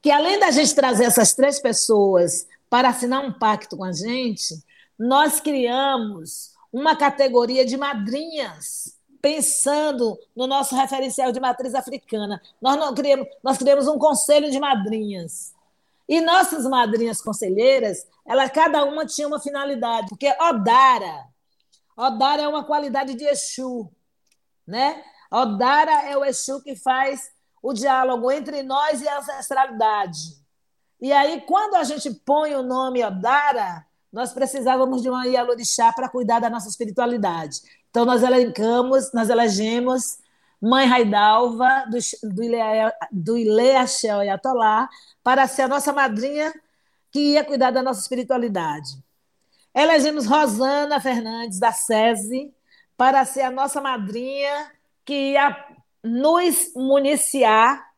que 0.02 0.10
além 0.10 0.40
da 0.40 0.52
gente 0.52 0.74
trazer 0.74 1.06
essas 1.06 1.34
três 1.34 1.60
pessoas 1.60 2.48
para 2.70 2.90
assinar 2.90 3.24
um 3.24 3.32
pacto 3.32 3.78
com 3.78 3.84
a 3.84 3.92
gente, 3.92 4.56
nós 4.98 5.40
criamos 5.40 6.52
uma 6.72 6.96
categoria 6.96 7.66
de 7.66 7.78
madrinhas, 7.78 8.98
pensando 9.22 10.18
no 10.36 10.48
nosso 10.48 10.76
referencial 10.76 11.32
de 11.32 11.40
matriz 11.40 11.76
africana. 11.76 12.42
Nós, 12.62 12.96
criamos, 12.96 13.28
nós 13.44 13.58
criamos 13.58 13.88
um 13.88 14.00
conselho 14.00 14.50
de 14.50 14.60
madrinhas. 14.60 15.54
E 16.08 16.20
nossas 16.20 16.66
madrinhas 16.66 17.22
conselheiras, 17.22 18.08
ela, 18.26 18.50
cada 18.50 18.84
uma 18.84 19.06
tinha 19.06 19.28
uma 19.28 19.40
finalidade, 19.40 20.08
porque 20.10 20.28
Odara, 20.42 21.26
Odara 21.96 22.42
é 22.42 22.48
uma 22.48 22.64
qualidade 22.64 23.14
de 23.14 23.26
Exu, 23.26 23.90
né? 24.66 25.04
Odara 25.32 26.10
é 26.10 26.18
o 26.18 26.26
Exu 26.26 26.62
que 26.62 26.76
faz 26.76 27.31
o 27.62 27.74
diálogo 27.74 28.32
entre 28.32 28.64
nós 28.64 29.02
e 29.02 29.08
a 29.08 29.20
ancestralidade. 29.20 30.38
E 31.00 31.12
aí, 31.12 31.42
quando 31.42 31.76
a 31.76 31.84
gente 31.84 32.12
põe 32.12 32.56
o 32.56 32.64
nome 32.64 33.04
Odara, 33.04 33.86
nós 34.12 34.34
precisávamos 34.34 35.02
de 35.02 35.10
uma 35.10 35.26
Ialorixá 35.26 35.92
para 35.94 36.10
cuidar 36.10 36.40
da 36.40 36.50
nossa 36.50 36.68
espiritualidade. 36.68 37.62
Então, 37.90 38.06
nós 38.06 38.24
elencamos, 38.24 39.12
nós 39.14 39.30
elegemos 39.30 40.20
Mãe 40.62 40.86
Raidalva, 40.86 41.86
do, 41.90 41.98
do, 42.36 42.44
Ilea, 42.44 42.94
do 43.12 43.38
Ileaxel 43.38 44.22
Yatolá, 44.22 44.88
para 45.24 45.48
ser 45.48 45.64
a 45.64 45.68
nossa 45.68 45.92
madrinha 45.92 46.54
que 47.12 47.34
ia 47.34 47.44
cuidar 47.44 47.72
da 47.72 47.82
nossa 47.82 48.02
espiritualidade. 48.02 49.04
Elegemos 49.74 50.28
Rosana 50.28 51.00
Fernandes, 51.00 51.60
da 51.60 51.72
SESI, 51.72 52.54
para 52.96 53.26
ser 53.26 53.42
a 53.42 53.52
nossa 53.52 53.82
madrinha 53.82 54.72
que 55.04 55.32
ia 55.32 55.66
nos 56.04 56.74
municiar 56.76 57.92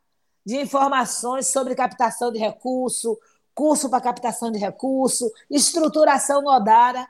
de 0.45 0.57
informações 0.57 1.47
sobre 1.47 1.75
captação 1.75 2.31
de 2.31 2.39
recurso, 2.39 3.17
curso 3.55 3.89
para 3.89 4.01
captação 4.01 4.51
de 4.51 4.59
recurso, 4.59 5.31
estruturação 5.49 6.41
no 6.41 6.51
Odara 6.51 7.07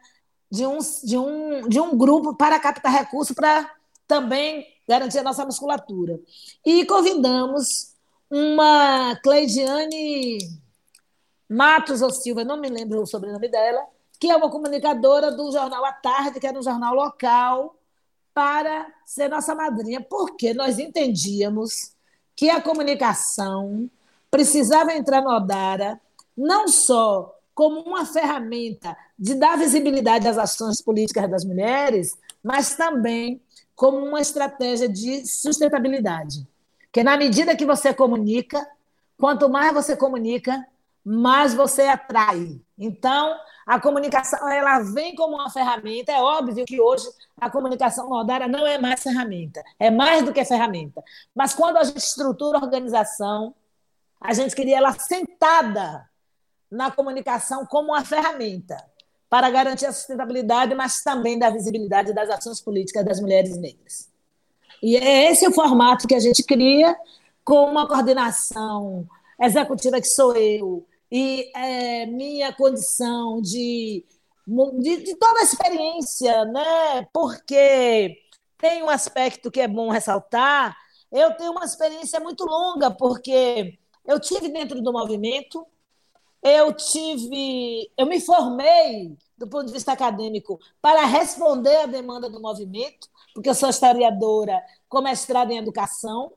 de 0.52 0.68
um, 0.68 0.78
de 1.04 1.18
um, 1.18 1.68
de 1.68 1.80
um 1.80 1.98
grupo 1.98 2.36
para 2.36 2.60
captar 2.60 2.92
recurso 2.92 3.34
para 3.34 3.70
também 4.08 4.68
garantir 4.88 5.20
a 5.20 5.24
nossa 5.24 5.46
musculatura. 5.46 6.20
E 6.64 6.86
convidamos 6.86 7.94
uma 8.30 9.16
Cleidiane 9.24 10.38
Matos 11.50 12.02
ou 12.02 12.12
Silva, 12.12 12.44
não 12.44 12.58
me 12.58 12.70
lembro 12.70 13.02
o 13.02 13.08
sobrenome 13.08 13.48
dela, 13.48 13.84
que 14.20 14.30
é 14.30 14.36
uma 14.36 14.50
comunicadora 14.50 15.32
do 15.32 15.52
jornal 15.52 15.84
à 15.86 15.92
tarde, 15.92 16.40
que 16.40 16.48
era 16.48 16.58
um 16.58 16.64
jornal 16.64 16.94
local, 16.94 17.76
para 18.34 18.88
ser 19.06 19.30
nossa 19.30 19.54
madrinha, 19.54 20.02
porque 20.02 20.54
nós 20.54 20.80
entendíamos 20.80 21.94
que 22.36 22.50
a 22.50 22.62
comunicação 22.62 23.90
precisava 24.32 24.94
entrar 24.94 25.22
no 25.22 25.30
Odara 25.30 26.00
não 26.36 26.68
só 26.68 27.36
como 27.54 27.82
uma 27.82 28.06
ferramenta 28.06 28.98
de 29.18 29.36
dar 29.36 29.58
visibilidade 29.58 30.28
às 30.28 30.38
ações 30.38 30.82
políticas 30.82 31.30
das 31.30 31.46
mulheres, 31.46 32.18
mas 32.44 32.76
também 32.76 33.40
como 33.76 33.98
uma 33.98 34.20
estratégia 34.20 34.90
de 34.90 35.26
sustentabilidade. 35.26 36.48
Que 36.92 37.04
na 37.04 37.16
medida 37.16 37.56
que 37.56 37.66
você 37.66 37.94
comunica, 37.94 38.68
quanto 39.18 39.50
mais 39.50 39.74
você 39.74 39.96
comunica, 39.96 40.66
mais 41.04 41.54
você 41.54 41.84
atrai. 41.84 42.60
Então, 42.78 43.36
a 43.66 43.80
comunicação 43.80 44.48
ela 44.50 44.80
vem 44.80 45.16
como 45.16 45.36
uma 45.36 45.50
ferramenta. 45.50 46.12
É 46.12 46.22
óbvio 46.22 46.66
que 46.66 46.80
hoje 46.80 47.08
a 47.40 47.50
comunicação 47.50 48.10
modera 48.10 48.48
não 48.48 48.66
é 48.68 48.78
mais 48.78 49.02
ferramenta, 49.02 49.64
é 49.80 49.90
mais 49.90 50.24
do 50.24 50.34
que 50.34 50.44
ferramenta. 50.44 51.04
Mas 51.34 51.54
quando 51.54 51.78
a 51.78 51.84
gente 51.84 51.98
estrutura 51.98 52.58
a 52.58 52.64
organização, 52.64 53.56
a 54.20 54.34
gente 54.34 54.56
queria 54.56 54.78
ela 54.78 54.94
sentada 54.94 56.10
na 56.70 56.92
comunicação 56.92 57.66
como 57.66 57.90
uma 57.90 58.04
ferramenta 58.04 58.78
para 59.30 59.50
garantir 59.50 59.86
a 59.86 59.92
sustentabilidade, 59.92 60.76
mas 60.76 61.02
também 61.02 61.40
da 61.40 61.50
visibilidade 61.50 62.14
das 62.14 62.30
ações 62.30 62.62
políticas 62.62 63.04
das 63.04 63.20
mulheres 63.20 63.58
negras. 63.58 64.12
E 64.82 64.98
é 64.98 65.32
esse 65.32 65.48
o 65.48 65.52
formato 65.52 66.08
que 66.08 66.16
a 66.16 66.20
gente 66.20 66.44
cria 66.44 66.96
com 67.44 67.66
uma 67.66 67.88
coordenação 67.88 69.08
executiva 69.40 70.00
que 70.00 70.08
sou 70.08 70.36
eu, 70.36 70.86
e 71.16 71.52
é, 71.56 72.08
minha 72.08 72.52
condição 72.52 73.40
de, 73.40 74.04
de, 74.80 74.98
de, 75.04 75.16
toda 75.16 75.42
a 75.42 75.44
experiência, 75.44 76.44
né? 76.46 77.08
porque 77.14 78.18
tem 78.58 78.82
um 78.82 78.90
aspecto 78.90 79.52
que 79.52 79.62
é 79.62 79.68
bom 79.68 79.92
ressaltar, 79.92 80.76
eu 81.12 81.38
tenho 81.38 81.52
uma 81.52 81.66
experiência 81.66 82.20
muito 82.20 82.44
longa, 82.46 82.90
porque 82.90 83.78
eu 84.04 84.20
tive 84.20 84.50
dentro 84.50 84.82
do 84.82 84.92
movimento, 84.92 85.64
eu 86.42 86.74
tive, 86.74 87.92
eu 87.96 88.08
me 88.08 88.20
formei 88.20 89.16
do 89.38 89.48
ponto 89.48 89.68
de 89.68 89.74
vista 89.74 89.92
acadêmico 89.92 90.60
para 90.82 91.06
responder 91.06 91.78
à 91.78 91.86
demanda 91.86 92.28
do 92.28 92.42
movimento, 92.42 93.08
porque 93.36 93.50
eu 93.50 93.56
sou 93.56 93.70
historiadora 93.70 94.60
com 94.90 95.00
mestrado 95.00 95.52
em 95.52 95.60
educação, 95.60 96.34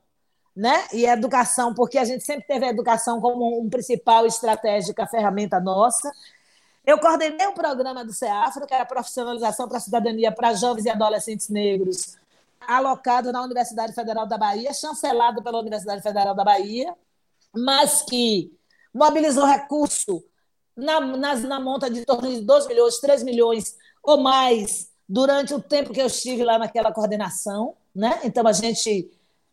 né? 0.57 0.87
E 0.93 1.05
educação, 1.05 1.75
porque 1.75 1.99
a 1.99 2.05
gente 2.05 2.25
sempre 2.25 2.47
teve 2.47 2.65
a 2.65 2.71
educação 2.71 3.21
como 3.21 3.61
um 3.61 3.69
principal 3.69 4.25
estratégica 4.25 5.07
ferramenta 5.07 5.61
nossa. 5.61 6.11
Eu 6.85 6.99
coordenei 6.99 7.47
um 7.47 7.53
programa 7.53 8.03
do 8.05 8.15
CEAFRO, 8.15 8.67
que 8.67 8.73
era 8.73 8.87
profissionalização 8.87 9.69
para 9.69 9.77
a 9.77 9.81
cidadania 9.81 10.33
para 10.33 10.55
jovens 10.55 10.87
e 10.87 10.91
adolescentes 10.91 11.51
negros, 11.51 12.17
alocado 12.61 13.31
na 13.33 13.43
Universidade 13.43 13.93
Federal 13.93 14.27
da 14.27 14.39
Bahia, 14.39 14.73
chancelado 14.73 15.43
pela 15.43 15.59
Universidade 15.59 16.01
Federal 16.03 16.35
da 16.35 16.45
Bahia, 16.45 16.95
mas 17.55 18.03
que 18.03 18.51
mobilizou 18.95 19.45
recurso 19.45 20.25
na, 20.75 21.01
na, 21.01 21.35
na 21.35 21.61
monta 21.61 21.91
de 21.91 22.05
torno 22.05 22.31
de 22.31 22.41
2 22.41 22.67
milhões, 22.67 22.99
3 22.99 23.23
milhões 23.25 23.77
ou 24.03 24.19
mais 24.19 24.89
durante 25.09 25.53
o 25.53 25.61
tempo 25.61 25.93
que 25.93 26.01
eu 26.01 26.07
estive 26.07 26.45
lá 26.45 26.59
naquela 26.59 26.93
coordenação. 26.93 27.75
Né? 27.95 28.21
Então, 28.25 28.47
a 28.47 28.53
gente 28.53 29.11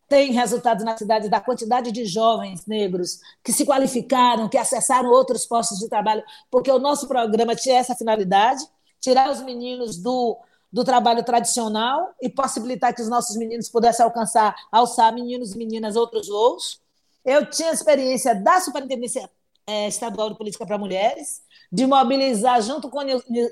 tem 0.08 0.32
resultados 0.32 0.84
na 0.84 0.96
cidade 0.96 1.28
da 1.28 1.40
quantidade 1.40 1.90
de 1.90 2.04
jovens 2.04 2.66
negros 2.66 3.20
que 3.42 3.52
se 3.52 3.64
qualificaram, 3.64 4.48
que 4.48 4.58
acessaram 4.58 5.10
outros 5.10 5.46
postos 5.46 5.78
de 5.78 5.88
trabalho, 5.88 6.22
porque 6.50 6.70
o 6.70 6.78
nosso 6.78 7.08
programa 7.08 7.54
tinha 7.54 7.78
essa 7.78 7.94
finalidade, 7.94 8.64
tirar 9.00 9.30
os 9.30 9.42
meninos 9.42 9.96
do, 9.98 10.38
do 10.72 10.84
trabalho 10.84 11.24
tradicional 11.24 12.14
e 12.20 12.28
possibilitar 12.28 12.94
que 12.94 13.02
os 13.02 13.08
nossos 13.08 13.36
meninos 13.36 13.68
pudessem 13.68 14.04
alcançar, 14.04 14.54
alçar 14.70 15.12
meninos 15.12 15.54
meninas 15.54 15.96
outros 15.96 16.28
voos. 16.28 16.80
Eu 17.24 17.48
tinha 17.48 17.72
experiência 17.72 18.34
da 18.34 18.60
Superintendência 18.60 19.30
é, 19.66 19.88
Estadual 19.88 20.30
de 20.30 20.36
Política 20.36 20.66
para 20.66 20.76
Mulheres, 20.76 21.42
de 21.72 21.86
mobilizar, 21.86 22.60
junto 22.62 22.90
com 22.90 23.00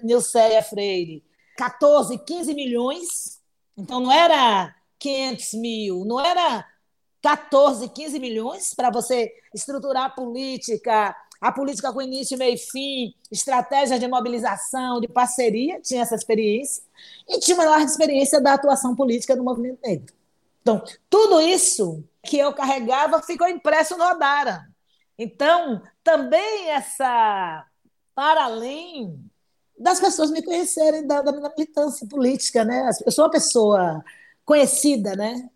Nilceia 0.03 0.63
Freire, 0.63 1.25
14, 1.57 2.19
15 2.19 2.55
milhões. 2.55 3.41
Então, 3.77 4.01
não 4.01 4.13
era 4.13 4.75
500 5.03 5.55
mil, 5.55 6.05
não 6.05 6.21
era 6.21 6.65
14, 7.21 7.89
15 7.89 8.21
milhões 8.21 8.73
para 8.73 8.89
você 8.91 9.33
estruturar 9.53 10.05
a 10.05 10.11
política, 10.11 11.15
a 11.41 11.51
política 11.51 11.93
com 11.93 12.01
início, 12.01 12.39
meio 12.39 12.55
e 12.55 12.59
fim, 12.59 13.15
estratégias 13.31 13.99
de 13.99 14.07
mobilização, 14.07 15.01
de 15.01 15.09
parceria, 15.09 15.81
tinha 15.81 16.03
essa 16.03 16.15
experiência, 16.15 16.85
e 17.29 17.41
tinha 17.41 17.57
uma 17.57 17.65
larga 17.65 17.85
experiência 17.85 18.41
da 18.41 18.55
atuação 18.55 18.95
política 18.95 19.37
do 19.37 19.43
movimento 19.43 19.81
negro. 19.83 20.15
Então, 20.61 20.83
tudo 21.11 21.41
isso 21.41 22.05
que 22.25 22.39
eu 22.39 22.53
carregava 22.53 23.21
ficou 23.23 23.49
impresso 23.49 23.99
no 23.99 24.05
Odara. 24.05 24.69
Então, 25.19 25.83
também 26.05 26.71
essa, 26.71 27.67
para 28.15 28.45
além 28.45 29.19
das 29.77 29.99
pessoas 29.99 30.31
me 30.31 30.43
conhecerem 30.43 31.05
da, 31.05 31.23
da 31.23 31.33
minha 31.33 31.51
militância 31.57 32.07
política, 32.07 32.65
né? 32.65 32.89
Eu 33.05 33.11
sou 33.11 33.25
uma 33.25 33.31
pessoa 33.31 34.05
conhecida, 34.53 35.17
né? 35.17 35.49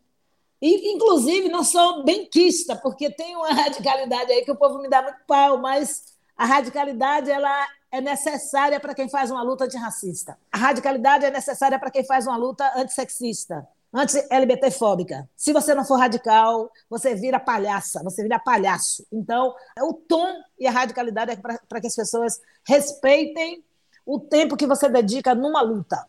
E, 0.60 0.94
inclusive, 0.94 1.50
não 1.50 1.62
sou 1.62 2.02
benquista, 2.02 2.74
porque 2.76 3.10
tem 3.10 3.36
uma 3.36 3.52
radicalidade 3.52 4.32
aí 4.32 4.42
que 4.42 4.50
o 4.50 4.56
povo 4.56 4.78
me 4.80 4.88
dá 4.88 5.02
muito 5.02 5.18
pau, 5.26 5.58
mas 5.58 6.16
a 6.34 6.46
radicalidade 6.46 7.30
ela 7.30 7.66
é 7.92 8.00
necessária 8.00 8.80
para 8.80 8.94
quem 8.94 9.06
faz 9.06 9.30
uma 9.30 9.42
luta 9.42 9.64
antirracista. 9.64 10.38
A 10.50 10.56
radicalidade 10.56 11.26
é 11.26 11.30
necessária 11.30 11.78
para 11.78 11.90
quem 11.90 12.06
faz 12.06 12.26
uma 12.26 12.38
luta 12.38 12.72
antissexista, 12.74 13.68
anti-LBT-fóbica. 13.92 15.28
Se 15.36 15.52
você 15.52 15.74
não 15.74 15.84
for 15.84 15.98
radical, 15.98 16.70
você 16.88 17.14
vira 17.14 17.38
palhaça, 17.38 18.02
você 18.02 18.22
vira 18.22 18.38
palhaço. 18.38 19.06
Então, 19.12 19.54
o 19.82 19.92
tom 19.92 20.32
e 20.58 20.66
a 20.66 20.70
radicalidade 20.70 21.32
é 21.32 21.36
para 21.36 21.80
que 21.82 21.86
as 21.86 21.94
pessoas 21.94 22.40
respeitem 22.66 23.62
o 24.06 24.18
tempo 24.18 24.56
que 24.56 24.66
você 24.66 24.88
dedica 24.88 25.34
numa 25.34 25.60
luta. 25.60 26.02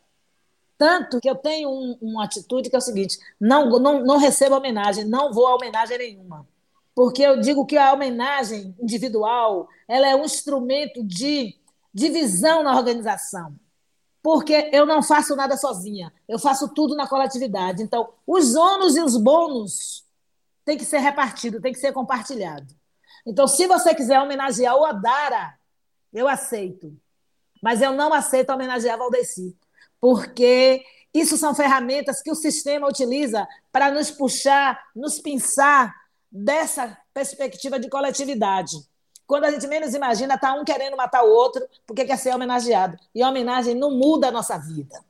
Tanto 0.78 1.20
que 1.20 1.30
eu 1.30 1.36
tenho 1.36 1.70
um, 1.70 1.98
uma 2.02 2.26
atitude 2.26 2.70
que 2.70 2.76
é 2.76 2.80
o 2.80 2.82
seguinte: 2.82 3.18
não, 3.40 3.80
não, 3.80 4.04
não 4.04 4.18
recebo 4.18 4.56
homenagem, 4.56 5.06
não 5.06 5.34
vou 5.34 5.48
a 5.48 5.56
homenagem 5.56 5.98
nenhuma. 5.98 6.48
Porque 6.94 7.22
eu 7.22 7.40
digo 7.40 7.66
que 7.66 7.78
a 7.78 7.94
homenagem 7.94 8.76
individual 8.80 9.68
ela 9.88 10.08
é 10.08 10.16
um 10.16 10.26
instrumento 10.26 11.04
de 11.04 11.56
divisão 11.94 12.64
na 12.64 12.76
organização. 12.76 13.56
Porque 14.22 14.70
eu 14.74 14.86
não 14.86 15.02
faço 15.02 15.36
nada 15.36 15.56
sozinha, 15.56 16.14
eu 16.28 16.38
faço 16.38 16.68
tudo 16.70 16.96
na 16.96 17.08
coletividade. 17.08 17.82
Então, 17.82 18.10
os 18.26 18.56
ônus 18.56 18.96
e 18.96 19.02
os 19.02 19.16
bônus 19.16 20.04
têm 20.66 20.78
que 20.78 20.86
ser 20.86 20.98
repartidos, 20.98 21.62
têm 21.62 21.72
que 21.72 21.80
ser 21.80 21.94
compartilhados. 21.94 22.76
Então, 23.26 23.48
se 23.48 23.68
você 23.68 23.96
quiser 23.96 24.20
homenagear 24.20 24.76
o 24.76 24.86
Adara, 24.86 25.58
eu 26.14 26.28
aceito. 26.28 26.96
Mas 27.62 27.82
eu 27.82 27.94
não 27.94 28.14
aceito 28.14 28.52
homenagear 28.52 28.98
Valdeci 28.98 29.56
porque 30.00 30.84
isso 31.14 31.38
são 31.38 31.56
ferramentas 31.56 32.22
que 32.22 32.32
o 32.32 32.36
sistema 32.36 32.88
utiliza 32.88 33.48
para 33.72 33.92
nos 33.92 34.12
puxar, 34.12 34.80
nos 34.96 35.20
pensar 35.20 35.94
dessa 36.32 36.98
perspectiva 37.14 37.80
de 37.80 37.90
coletividade. 37.90 38.78
Quando 39.26 39.46
a 39.46 39.52
gente 39.52 39.68
menos 39.68 39.94
imagina, 39.94 40.36
está 40.36 40.54
um 40.54 40.64
querendo 40.64 40.96
matar 40.96 41.24
o 41.24 41.30
outro 41.30 41.68
porque 41.86 42.06
quer 42.06 42.18
ser 42.18 42.34
homenageado. 42.34 42.98
E 43.14 43.22
a 43.22 43.30
homenagem 43.30 43.76
não 43.76 43.92
muda 43.92 44.30
a 44.30 44.32
nossa 44.32 44.58
vida. 44.58 45.04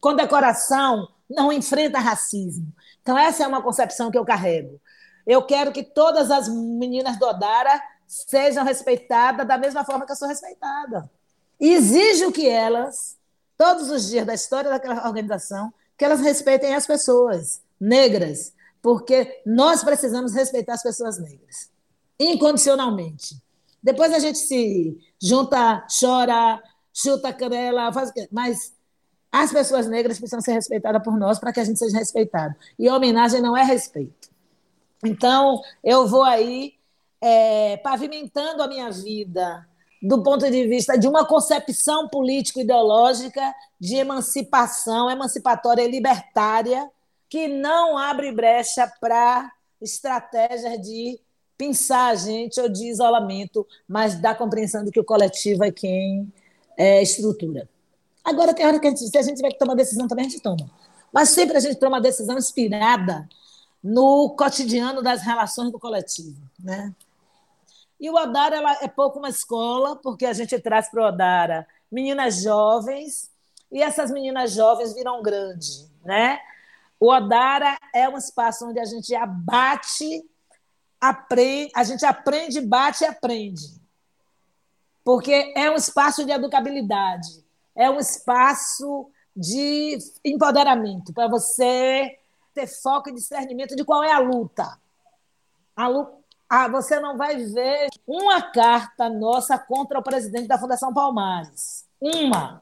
Condecoração 0.00 1.08
não 1.28 1.52
enfrenta 1.52 1.98
racismo. 1.98 2.72
Então, 3.02 3.18
essa 3.18 3.44
é 3.44 3.46
uma 3.46 3.62
concepção 3.62 4.10
que 4.10 4.16
eu 4.16 4.24
carrego. 4.24 4.80
Eu 5.26 5.42
quero 5.42 5.72
que 5.72 5.82
todas 5.82 6.30
as 6.30 6.48
meninas 6.48 7.18
do 7.18 7.26
Odara 7.26 7.80
sejam 8.06 8.64
respeitadas 8.64 9.46
da 9.46 9.58
mesma 9.58 9.84
forma 9.84 10.06
que 10.06 10.12
eu 10.12 10.16
sou 10.16 10.26
respeitada. 10.26 11.10
Exijo 11.58 12.32
que 12.32 12.48
elas 12.48 13.19
todos 13.60 13.90
os 13.90 14.08
dias 14.08 14.24
da 14.24 14.32
história 14.32 14.70
daquela 14.70 15.06
organização, 15.06 15.70
que 15.98 16.02
elas 16.02 16.22
respeitem 16.22 16.74
as 16.74 16.86
pessoas 16.86 17.60
negras, 17.78 18.54
porque 18.80 19.42
nós 19.44 19.84
precisamos 19.84 20.32
respeitar 20.32 20.72
as 20.72 20.82
pessoas 20.82 21.18
negras, 21.18 21.70
incondicionalmente. 22.18 23.36
Depois 23.82 24.14
a 24.14 24.18
gente 24.18 24.38
se 24.38 24.98
junta, 25.22 25.86
chora, 26.00 26.58
chuta 26.90 27.28
a 27.28 27.34
canela, 27.34 27.92
faz 27.92 28.08
o 28.08 28.14
quê? 28.14 28.26
Mas 28.32 28.72
as 29.30 29.52
pessoas 29.52 29.86
negras 29.86 30.16
precisam 30.16 30.40
ser 30.40 30.52
respeitadas 30.52 31.02
por 31.02 31.18
nós 31.18 31.38
para 31.38 31.52
que 31.52 31.60
a 31.60 31.64
gente 31.64 31.78
seja 31.78 31.98
respeitado. 31.98 32.54
E 32.78 32.88
homenagem 32.88 33.42
não 33.42 33.54
é 33.54 33.62
respeito. 33.62 34.30
Então, 35.04 35.60
eu 35.84 36.08
vou 36.08 36.24
aí 36.24 36.78
é, 37.20 37.76
pavimentando 37.76 38.62
a 38.62 38.68
minha 38.68 38.90
vida, 38.90 39.68
do 40.02 40.22
ponto 40.22 40.50
de 40.50 40.66
vista 40.66 40.98
de 40.98 41.06
uma 41.06 41.26
concepção 41.26 42.08
político-ideológica 42.08 43.54
de 43.78 43.96
emancipação, 43.96 45.10
emancipatória 45.10 45.82
e 45.82 45.90
libertária, 45.90 46.90
que 47.28 47.46
não 47.48 47.98
abre 47.98 48.32
brecha 48.32 48.90
para 49.00 49.50
estratégias 49.80 50.80
de 50.80 51.20
pensar 51.56 52.08
a 52.08 52.14
gente 52.14 52.58
ou 52.58 52.68
de 52.68 52.86
isolamento, 52.88 53.66
mas 53.86 54.18
da 54.18 54.34
compreensão 54.34 54.82
de 54.82 54.90
que 54.90 54.98
o 54.98 55.04
coletivo 55.04 55.62
é 55.62 55.70
quem 55.70 56.32
é, 56.76 57.02
estrutura. 57.02 57.68
Agora 58.24 58.54
tem 58.54 58.66
hora 58.66 58.80
que 58.80 58.86
a 58.86 58.90
gente, 58.90 59.06
se 59.06 59.18
a 59.18 59.22
gente 59.22 59.36
tiver 59.36 59.50
que 59.50 59.58
tomar 59.58 59.74
decisão 59.74 60.08
também, 60.08 60.26
a 60.26 60.28
gente 60.28 60.40
toma. 60.40 60.70
Mas 61.12 61.30
sempre 61.30 61.56
a 61.56 61.60
gente 61.60 61.76
toma 61.76 61.96
uma 61.96 62.00
decisão 62.00 62.38
inspirada 62.38 63.28
no 63.82 64.30
cotidiano 64.30 65.02
das 65.02 65.22
relações 65.22 65.70
do 65.70 65.78
coletivo. 65.78 66.36
Né? 66.58 66.94
E 68.00 68.08
o 68.08 68.14
Odara 68.14 68.56
ela 68.56 68.78
é 68.82 68.88
pouco 68.88 69.18
uma 69.18 69.28
escola, 69.28 69.94
porque 69.96 70.24
a 70.24 70.32
gente 70.32 70.58
traz 70.58 70.88
para 70.88 71.02
o 71.02 71.06
Odara 71.06 71.68
meninas 71.92 72.42
jovens, 72.42 73.30
e 73.70 73.82
essas 73.82 74.10
meninas 74.10 74.52
jovens 74.52 74.94
viram 74.94 75.22
grande, 75.22 75.86
né? 76.02 76.40
O 76.98 77.12
Odara 77.12 77.78
é 77.94 78.08
um 78.08 78.16
espaço 78.16 78.66
onde 78.66 78.80
a 78.80 78.84
gente 78.84 79.14
abate, 79.14 80.24
aprende, 81.00 81.70
a 81.74 81.84
gente 81.84 82.04
aprende, 82.04 82.60
bate 82.60 83.04
e 83.04 83.06
aprende. 83.06 83.80
Porque 85.04 85.52
é 85.56 85.70
um 85.70 85.76
espaço 85.76 86.24
de 86.24 86.32
educabilidade, 86.32 87.44
é 87.74 87.90
um 87.90 87.98
espaço 87.98 89.10
de 89.36 89.98
empoderamento, 90.24 91.12
para 91.12 91.28
você 91.28 92.18
ter 92.54 92.66
foco 92.66 93.10
e 93.10 93.14
discernimento 93.14 93.76
de 93.76 93.84
qual 93.84 94.02
é 94.02 94.12
a 94.12 94.18
luta. 94.18 94.78
A 95.76 95.86
luta 95.86 96.19
ah, 96.52 96.66
você 96.66 96.98
não 96.98 97.16
vai 97.16 97.36
ver 97.36 97.86
uma 98.04 98.42
carta 98.42 99.08
nossa 99.08 99.56
contra 99.56 100.00
o 100.00 100.02
presidente 100.02 100.48
da 100.48 100.58
Fundação 100.58 100.92
Palmares. 100.92 101.86
Uma. 102.00 102.60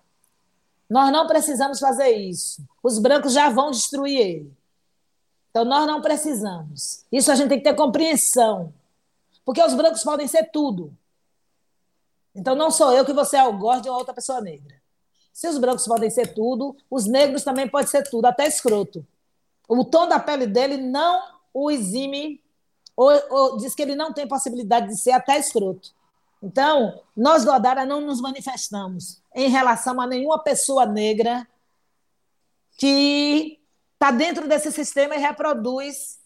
Nós 0.90 1.10
não 1.10 1.26
precisamos 1.26 1.80
fazer 1.80 2.10
isso. 2.10 2.62
Os 2.82 2.98
brancos 2.98 3.32
já 3.32 3.48
vão 3.48 3.70
destruir 3.70 4.20
ele. 4.20 4.58
Então, 5.50 5.64
nós 5.64 5.86
não 5.86 6.02
precisamos. 6.02 7.06
Isso 7.10 7.32
a 7.32 7.34
gente 7.34 7.48
tem 7.48 7.56
que 7.56 7.64
ter 7.64 7.74
compreensão. 7.74 8.74
Porque 9.42 9.62
os 9.62 9.72
brancos 9.72 10.04
podem 10.04 10.28
ser 10.28 10.50
tudo. 10.50 10.92
Então, 12.34 12.54
não 12.54 12.70
sou 12.70 12.92
eu 12.92 13.06
que 13.06 13.14
você 13.14 13.36
é 13.36 13.40
algoz 13.40 13.80
de 13.80 13.88
uma 13.88 13.96
outra 13.96 14.12
pessoa 14.12 14.42
negra. 14.42 14.76
Se 15.32 15.48
os 15.48 15.56
brancos 15.56 15.86
podem 15.86 16.10
ser 16.10 16.34
tudo, 16.34 16.76
os 16.90 17.06
negros 17.06 17.42
também 17.42 17.66
podem 17.66 17.88
ser 17.88 18.02
tudo, 18.02 18.26
até 18.26 18.46
escroto. 18.46 19.06
O 19.66 19.82
tom 19.82 20.06
da 20.06 20.20
pele 20.20 20.46
dele 20.46 20.76
não 20.76 21.22
o 21.54 21.70
exime 21.70 22.42
ou, 22.98 23.12
ou 23.30 23.56
diz 23.58 23.76
que 23.76 23.82
ele 23.82 23.94
não 23.94 24.12
tem 24.12 24.26
possibilidade 24.26 24.88
de 24.88 25.00
ser 25.00 25.12
até 25.12 25.38
escroto. 25.38 25.94
Então, 26.42 27.00
nós 27.16 27.44
do 27.44 27.52
Odara 27.52 27.86
não 27.86 28.00
nos 28.00 28.20
manifestamos 28.20 29.22
em 29.32 29.48
relação 29.48 30.00
a 30.00 30.06
nenhuma 30.06 30.42
pessoa 30.42 30.84
negra 30.84 31.46
que 32.76 33.60
está 33.94 34.10
dentro 34.10 34.48
desse 34.48 34.72
sistema 34.72 35.14
e 35.14 35.20
reproduz 35.20 36.18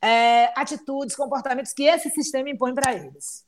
é, 0.00 0.52
atitudes, 0.56 1.16
comportamentos 1.16 1.72
que 1.72 1.82
esse 1.82 2.08
sistema 2.10 2.50
impõe 2.50 2.72
para 2.72 2.94
eles. 2.94 3.44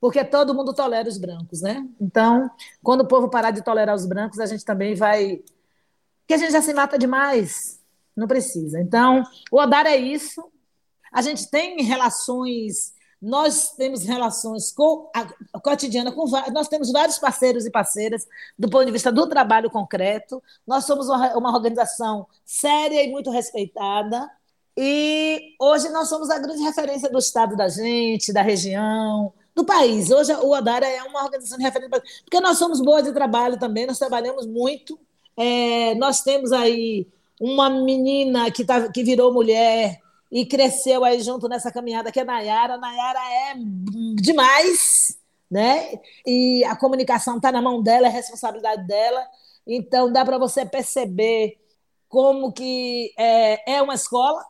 Porque 0.00 0.24
todo 0.24 0.54
mundo 0.54 0.74
tolera 0.74 1.08
os 1.08 1.16
brancos, 1.16 1.62
né? 1.62 1.88
Então, 2.00 2.50
quando 2.82 3.02
o 3.02 3.08
povo 3.08 3.30
parar 3.30 3.52
de 3.52 3.62
tolerar 3.62 3.94
os 3.94 4.04
brancos, 4.04 4.40
a 4.40 4.46
gente 4.46 4.64
também 4.64 4.96
vai. 4.96 5.44
Porque 6.20 6.34
a 6.34 6.38
gente 6.38 6.50
já 6.50 6.60
se 6.60 6.74
mata 6.74 6.98
demais. 6.98 7.80
Não 8.16 8.26
precisa. 8.26 8.80
Então, 8.80 9.22
o 9.50 9.58
Odara 9.58 9.90
é 9.90 9.96
isso. 9.96 10.52
A 11.14 11.22
gente 11.22 11.48
tem 11.48 11.80
relações, 11.80 12.92
nós 13.22 13.70
temos 13.70 14.02
relações 14.02 14.72
com 14.72 15.08
a, 15.14 15.60
cotidiana 15.60 16.10
com 16.10 16.24
nós 16.52 16.66
temos 16.66 16.90
vários 16.90 17.20
parceiros 17.20 17.64
e 17.64 17.70
parceiras 17.70 18.26
do 18.58 18.68
ponto 18.68 18.84
de 18.84 18.90
vista 18.90 19.12
do 19.12 19.28
trabalho 19.28 19.70
concreto. 19.70 20.42
Nós 20.66 20.84
somos 20.84 21.08
uma, 21.08 21.36
uma 21.36 21.54
organização 21.54 22.26
séria 22.44 23.00
e 23.04 23.12
muito 23.12 23.30
respeitada. 23.30 24.28
E 24.76 25.54
hoje 25.60 25.88
nós 25.90 26.08
somos 26.08 26.28
a 26.30 26.38
grande 26.40 26.64
referência 26.64 27.08
do 27.08 27.18
estado 27.18 27.56
da 27.56 27.68
gente, 27.68 28.32
da 28.32 28.42
região, 28.42 29.32
do 29.54 29.64
país. 29.64 30.10
Hoje 30.10 30.34
o 30.34 30.52
Adara 30.52 30.84
é 30.84 31.00
uma 31.04 31.22
organização 31.22 31.56
de 31.56 31.62
referência, 31.62 32.02
porque 32.24 32.40
nós 32.40 32.58
somos 32.58 32.80
boas 32.80 33.04
de 33.04 33.12
trabalho 33.12 33.56
também, 33.56 33.86
nós 33.86 34.00
trabalhamos 34.00 34.46
muito. 34.48 34.98
É, 35.36 35.94
nós 35.94 36.22
temos 36.22 36.50
aí 36.50 37.06
uma 37.40 37.70
menina 37.70 38.50
que, 38.50 38.64
tá, 38.64 38.88
que 38.88 39.04
virou 39.04 39.32
mulher 39.32 40.02
e 40.34 40.44
cresceu 40.44 41.04
aí 41.04 41.20
junto 41.20 41.48
nessa 41.48 41.70
caminhada 41.70 42.10
que 42.10 42.18
é 42.18 42.24
Nayara. 42.24 42.76
Nayara 42.76 43.20
é 43.20 43.54
demais, 44.16 45.16
né? 45.48 46.00
E 46.26 46.64
a 46.64 46.74
comunicação 46.74 47.36
está 47.36 47.52
na 47.52 47.62
mão 47.62 47.80
dela, 47.80 48.08
é 48.08 48.10
responsabilidade 48.10 48.84
dela. 48.84 49.24
Então 49.64 50.12
dá 50.12 50.24
para 50.24 50.36
você 50.36 50.66
perceber 50.66 51.56
como 52.08 52.52
que 52.52 53.14
é, 53.16 53.74
é 53.76 53.80
uma 53.80 53.94
escola, 53.94 54.44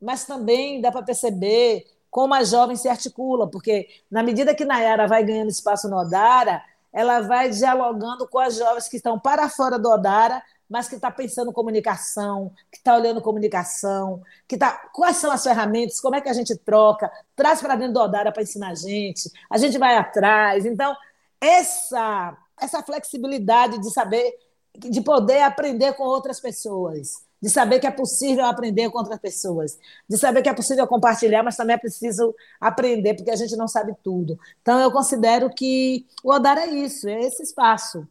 mas 0.00 0.24
também 0.24 0.80
dá 0.80 0.92
para 0.92 1.02
perceber 1.02 1.84
como 2.08 2.32
a 2.32 2.44
jovem 2.44 2.76
se 2.76 2.88
articula, 2.88 3.50
porque 3.50 3.88
na 4.08 4.22
medida 4.22 4.54
que 4.54 4.64
Nayara 4.64 5.08
vai 5.08 5.24
ganhando 5.24 5.50
espaço 5.50 5.88
no 5.88 5.96
Odara, 5.96 6.62
ela 6.92 7.22
vai 7.22 7.50
dialogando 7.50 8.28
com 8.28 8.38
as 8.38 8.54
jovens 8.54 8.86
que 8.86 8.98
estão 8.98 9.18
para 9.18 9.48
fora 9.48 9.80
do 9.80 9.90
Odara 9.90 10.40
mas 10.68 10.88
que 10.88 10.96
está 10.96 11.10
pensando 11.10 11.52
comunicação, 11.52 12.50
que 12.70 12.78
está 12.78 12.96
olhando 12.96 13.20
comunicação, 13.20 14.22
que 14.48 14.56
está. 14.56 14.72
Quais 14.92 15.16
são 15.18 15.30
as 15.30 15.42
ferramentas? 15.42 16.00
Como 16.00 16.16
é 16.16 16.20
que 16.20 16.28
a 16.28 16.32
gente 16.32 16.56
troca? 16.56 17.10
Traz 17.36 17.60
para 17.60 17.76
dentro 17.76 17.94
do 17.94 18.00
Odara 18.00 18.32
para 18.32 18.42
ensinar 18.42 18.70
a 18.70 18.74
gente. 18.74 19.30
A 19.50 19.58
gente 19.58 19.78
vai 19.78 19.96
atrás. 19.96 20.64
Então, 20.64 20.94
essa, 21.40 22.36
essa 22.60 22.82
flexibilidade 22.82 23.78
de 23.78 23.90
saber, 23.90 24.34
de 24.76 25.00
poder 25.02 25.42
aprender 25.42 25.92
com 25.94 26.04
outras 26.04 26.40
pessoas, 26.40 27.22
de 27.40 27.50
saber 27.50 27.78
que 27.78 27.86
é 27.86 27.90
possível 27.90 28.46
aprender 28.46 28.90
com 28.90 28.98
outras 28.98 29.18
pessoas, 29.18 29.78
de 30.08 30.16
saber 30.16 30.40
que 30.40 30.48
é 30.48 30.54
possível 30.54 30.86
compartilhar, 30.86 31.42
mas 31.42 31.56
também 31.56 31.74
é 31.74 31.78
preciso 31.78 32.34
aprender, 32.58 33.14
porque 33.14 33.30
a 33.30 33.36
gente 33.36 33.54
não 33.54 33.68
sabe 33.68 33.94
tudo. 34.02 34.38
Então, 34.62 34.80
eu 34.80 34.90
considero 34.90 35.50
que 35.50 36.06
o 36.22 36.32
Odara 36.32 36.62
é 36.62 36.70
isso, 36.70 37.06
é 37.06 37.20
esse 37.20 37.42
espaço 37.42 38.08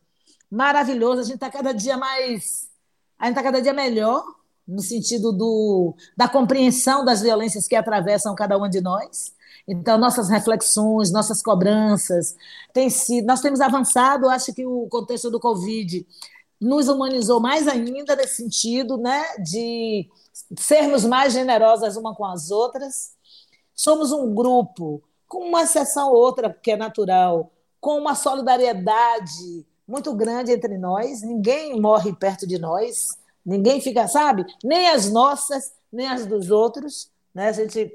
maravilhoso. 0.54 1.22
A 1.22 1.24
gente 1.24 1.36
está 1.36 1.50
cada 1.50 1.74
dia 1.74 1.98
mais. 1.98 2.70
A 3.18 3.26
gente 3.26 3.34
está 3.34 3.44
cada 3.44 3.62
dia 3.62 3.74
melhor, 3.74 4.24
no 4.68 4.82
sentido 4.82 5.32
do, 5.32 5.96
da 6.16 6.28
compreensão 6.28 7.04
das 7.04 7.22
violências 7.22 7.68
que 7.68 7.76
atravessam 7.76 8.36
cada 8.36 8.58
um 8.58 8.70
de 8.70 8.80
nós. 8.80 9.34
Então, 9.68 9.98
nossas 9.98 10.30
reflexões, 10.30 11.12
nossas 11.12 11.42
cobranças, 11.42 12.36
tem 12.74 12.90
sido, 12.90 13.26
nós 13.26 13.42
temos 13.42 13.62
avançado, 13.62 14.30
acho 14.30 14.54
que 14.54 14.66
o 14.66 14.88
contexto 14.90 15.32
do 15.32 15.40
Covid 15.40 16.06
nos 16.60 16.88
humanizou 16.88 17.40
mais 17.40 17.68
ainda 17.68 18.16
nesse 18.16 18.36
sentido, 18.36 18.98
né, 18.98 19.24
de 19.40 20.10
sermos 20.58 21.06
mais 21.06 21.34
generosas 21.34 21.96
uma 21.96 22.14
com 22.14 22.26
as 22.26 22.52
outras. 22.52 23.14
Somos 23.74 24.12
um 24.12 24.34
grupo, 24.36 25.02
com 25.28 25.48
uma 25.48 25.64
exceção 25.64 26.10
ou 26.10 26.18
outra 26.18 26.54
que 26.54 26.72
é 26.72 26.78
natural, 26.78 27.52
com 27.80 27.98
uma 27.98 28.16
solidariedade 28.16 29.66
muito 29.88 30.14
grande 30.14 30.52
entre 30.52 30.78
nós, 30.78 31.22
ninguém 31.22 31.80
morre 31.80 32.14
perto 32.14 32.48
de 32.48 32.58
nós, 32.58 33.10
ninguém 33.46 33.82
fica, 33.82 34.08
sabe? 34.08 34.46
Nem 34.64 34.90
as 34.90 35.12
nossas, 35.12 35.74
nem 35.92 36.08
as 36.08 36.26
dos 36.26 36.50
outros, 36.50 37.10
né? 37.34 37.50
A 37.50 37.52
gente 37.52 37.92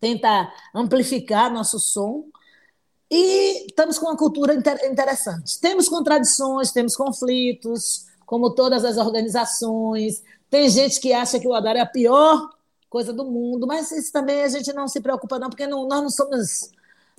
tenta 0.00 0.52
amplificar 0.74 1.52
nosso 1.52 1.78
som 1.78 2.24
e 3.10 3.66
estamos 3.66 3.98
com 3.98 4.06
uma 4.06 4.16
cultura 4.16 4.54
interessante. 4.54 5.60
Temos 5.60 5.88
contradições, 5.88 6.70
temos 6.70 6.94
conflitos, 6.94 8.06
como 8.24 8.54
todas 8.54 8.84
as 8.84 8.96
organizações. 8.96 10.22
Tem 10.48 10.68
gente 10.68 11.00
que 11.00 11.12
acha 11.12 11.40
que 11.40 11.48
o 11.48 11.54
Adar 11.54 11.76
é 11.76 11.80
a 11.80 11.86
pior 11.86 12.50
coisa 12.88 13.12
do 13.12 13.24
mundo, 13.24 13.66
mas 13.66 13.90
isso 13.92 14.12
também 14.12 14.42
a 14.42 14.48
gente 14.48 14.72
não 14.72 14.88
se 14.88 15.00
preocupa 15.00 15.38
não, 15.38 15.48
porque 15.48 15.66
não, 15.66 15.86
nós 15.86 16.02
não 16.02 16.10
somos 16.10 16.70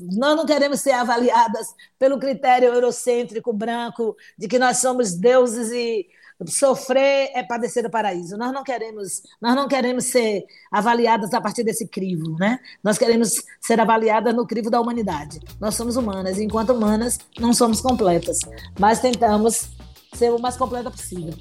nós 0.02 0.36
não 0.36 0.46
queremos 0.46 0.80
ser 0.82 0.92
avaliadas 0.92 1.74
pelo 2.00 2.20
critério 2.20 2.74
eurocêntrico 2.74 3.54
branco 3.54 4.16
de 4.38 4.48
que 4.48 4.60
nós 4.60 4.78
somos 4.78 5.14
deuses 5.14 5.72
e 5.72 6.08
sofrer 6.48 7.32
é 7.34 7.44
padecer 7.44 7.84
do 7.84 7.90
paraíso. 7.90 8.38
Nós 8.38 8.52
não 8.52 8.64
queremos, 8.64 9.22
nós 9.40 9.56
não 9.56 9.68
queremos 9.68 10.06
ser 10.06 10.44
avaliadas 10.72 11.34
a 11.34 11.42
partir 11.42 11.64
desse 11.64 11.88
crivo, 11.88 12.36
né? 12.40 12.60
Nós 12.84 12.98
queremos 12.98 13.44
ser 13.60 13.80
avaliadas 13.80 14.34
no 14.34 14.48
crivo 14.48 14.70
da 14.70 14.80
humanidade. 14.82 15.40
Nós 15.60 15.76
somos 15.76 15.96
humanas, 15.96 16.38
e 16.38 16.44
enquanto 16.44 16.74
humanas 16.74 17.20
não 17.40 17.54
somos 17.54 17.82
completas, 17.82 18.40
mas 18.80 19.00
tentamos 19.00 19.70
ser 20.14 20.32
o 20.32 20.40
mais 20.40 20.58
completa 20.58 20.90
possível. 20.90 21.34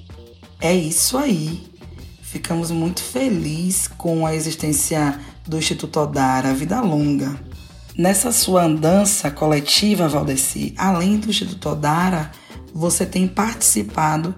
É 0.59 0.73
isso 0.73 1.17
aí. 1.17 1.71
Ficamos 2.21 2.71
muito 2.71 3.01
felizes 3.01 3.87
com 3.87 4.25
a 4.25 4.33
existência 4.33 5.19
do 5.47 5.57
Instituto 5.57 5.99
Odara 5.99 6.53
Vida 6.53 6.79
Longa. 6.79 7.50
Nessa 7.97 8.31
sua 8.31 8.63
andança 8.63 9.29
coletiva, 9.29 10.07
Valdeci, 10.07 10.73
além 10.77 11.17
do 11.17 11.29
Instituto 11.29 11.69
Odara, 11.69 12.31
você 12.73 13.05
tem 13.05 13.27
participado 13.27 14.33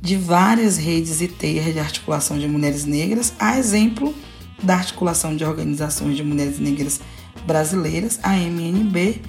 de 0.00 0.16
várias 0.16 0.76
redes 0.76 1.20
e 1.20 1.28
teias 1.28 1.72
de 1.72 1.80
articulação 1.80 2.38
de 2.38 2.46
mulheres 2.46 2.84
negras, 2.84 3.32
a 3.38 3.58
exemplo 3.58 4.14
da 4.62 4.74
Articulação 4.74 5.34
de 5.34 5.44
Organizações 5.44 6.16
de 6.16 6.22
Mulheres 6.22 6.58
Negras 6.58 7.00
Brasileiras, 7.46 8.18
a 8.22 8.36
MNB, 8.36 9.22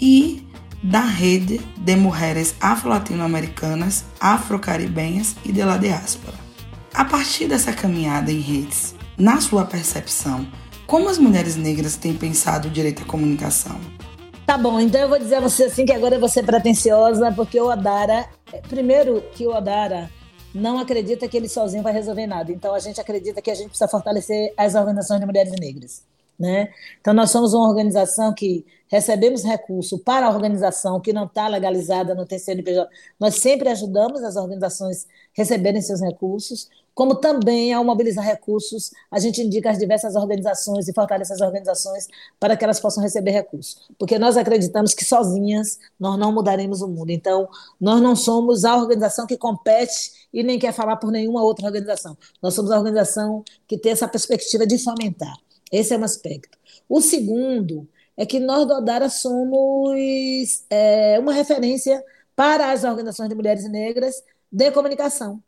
e 0.00 0.46
da 0.82 1.00
Rede 1.00 1.60
de 1.76 1.96
Mulheres 1.96 2.54
Afro-Latino-Americanas, 2.60 4.04
Afro-Caribenhas 4.20 5.34
e 5.44 5.50
de 5.50 5.62
la 5.62 5.76
Diáspora. 5.76 6.36
A 6.94 7.04
partir 7.04 7.48
dessa 7.48 7.72
caminhada 7.72 8.30
em 8.30 8.40
redes, 8.40 8.94
na 9.16 9.40
sua 9.40 9.64
percepção, 9.64 10.46
como 10.88 11.10
as 11.10 11.18
mulheres 11.18 11.54
negras 11.54 11.96
têm 11.96 12.16
pensado 12.16 12.66
o 12.66 12.70
direito 12.70 13.02
à 13.02 13.04
comunicação? 13.04 13.78
Tá 14.46 14.56
bom, 14.56 14.80
então 14.80 15.02
eu 15.02 15.08
vou 15.10 15.18
dizer 15.18 15.34
a 15.34 15.40
você 15.40 15.64
assim 15.64 15.84
que 15.84 15.92
agora 15.92 16.14
eu 16.14 16.20
vou 16.20 16.30
ser 16.30 16.42
pretensiosa, 16.46 17.30
porque 17.30 17.60
o 17.60 17.66
Odara, 17.66 18.26
primeiro 18.70 19.22
que 19.34 19.46
o 19.46 19.54
Odara 19.54 20.10
não 20.54 20.78
acredita 20.78 21.28
que 21.28 21.36
ele 21.36 21.46
sozinho 21.46 21.82
vai 21.82 21.92
resolver 21.92 22.26
nada. 22.26 22.50
Então 22.50 22.74
a 22.74 22.78
gente 22.78 22.98
acredita 22.98 23.42
que 23.42 23.50
a 23.50 23.54
gente 23.54 23.68
precisa 23.68 23.86
fortalecer 23.86 24.54
as 24.56 24.74
organizações 24.74 25.20
de 25.20 25.26
mulheres 25.26 25.52
negras. 25.60 26.02
Né? 26.38 26.72
Então, 27.00 27.12
nós 27.12 27.32
somos 27.32 27.52
uma 27.52 27.68
organização 27.68 28.32
que 28.32 28.64
recebemos 28.86 29.42
recurso 29.42 29.98
para 29.98 30.26
a 30.26 30.30
organização 30.30 31.00
que 31.00 31.12
não 31.12 31.24
está 31.24 31.48
legalizada, 31.48 32.14
não 32.14 32.24
tem 32.24 32.38
CNPJ. 32.38 32.88
Nós 33.18 33.34
sempre 33.34 33.68
ajudamos 33.68 34.22
as 34.22 34.36
organizações 34.36 35.06
receberem 35.32 35.82
seus 35.82 36.00
recursos, 36.00 36.70
como 36.98 37.14
também 37.14 37.72
ao 37.72 37.84
mobilizar 37.84 38.24
recursos, 38.24 38.90
a 39.08 39.20
gente 39.20 39.40
indica 39.40 39.70
as 39.70 39.78
diversas 39.78 40.16
organizações 40.16 40.88
e 40.88 40.92
fortalece 40.92 41.32
as 41.32 41.40
organizações 41.40 42.08
para 42.40 42.56
que 42.56 42.64
elas 42.64 42.80
possam 42.80 43.00
receber 43.00 43.30
recursos. 43.30 43.88
Porque 43.96 44.18
nós 44.18 44.36
acreditamos 44.36 44.94
que 44.94 45.04
sozinhas 45.04 45.78
nós 45.96 46.18
não 46.18 46.32
mudaremos 46.32 46.82
o 46.82 46.88
mundo. 46.88 47.10
Então, 47.10 47.48
nós 47.80 48.02
não 48.02 48.16
somos 48.16 48.64
a 48.64 48.76
organização 48.76 49.28
que 49.28 49.36
compete 49.36 50.26
e 50.32 50.42
nem 50.42 50.58
quer 50.58 50.72
falar 50.72 50.96
por 50.96 51.12
nenhuma 51.12 51.40
outra 51.40 51.66
organização. 51.66 52.18
Nós 52.42 52.54
somos 52.54 52.72
a 52.72 52.76
organização 52.76 53.44
que 53.68 53.78
tem 53.78 53.92
essa 53.92 54.08
perspectiva 54.08 54.66
de 54.66 54.76
fomentar. 54.76 55.36
Esse 55.70 55.94
é 55.94 55.98
um 55.98 56.02
aspecto. 56.02 56.58
O 56.88 57.00
segundo 57.00 57.88
é 58.16 58.26
que 58.26 58.40
nós 58.40 58.66
do 58.66 58.74
Odara 58.74 59.08
somos 59.08 59.94
é, 60.68 61.16
uma 61.20 61.32
referência 61.32 62.04
para 62.34 62.72
as 62.72 62.82
organizações 62.82 63.28
de 63.28 63.36
mulheres 63.36 63.70
negras 63.70 64.16
de 64.50 64.72
comunicação, 64.72 65.40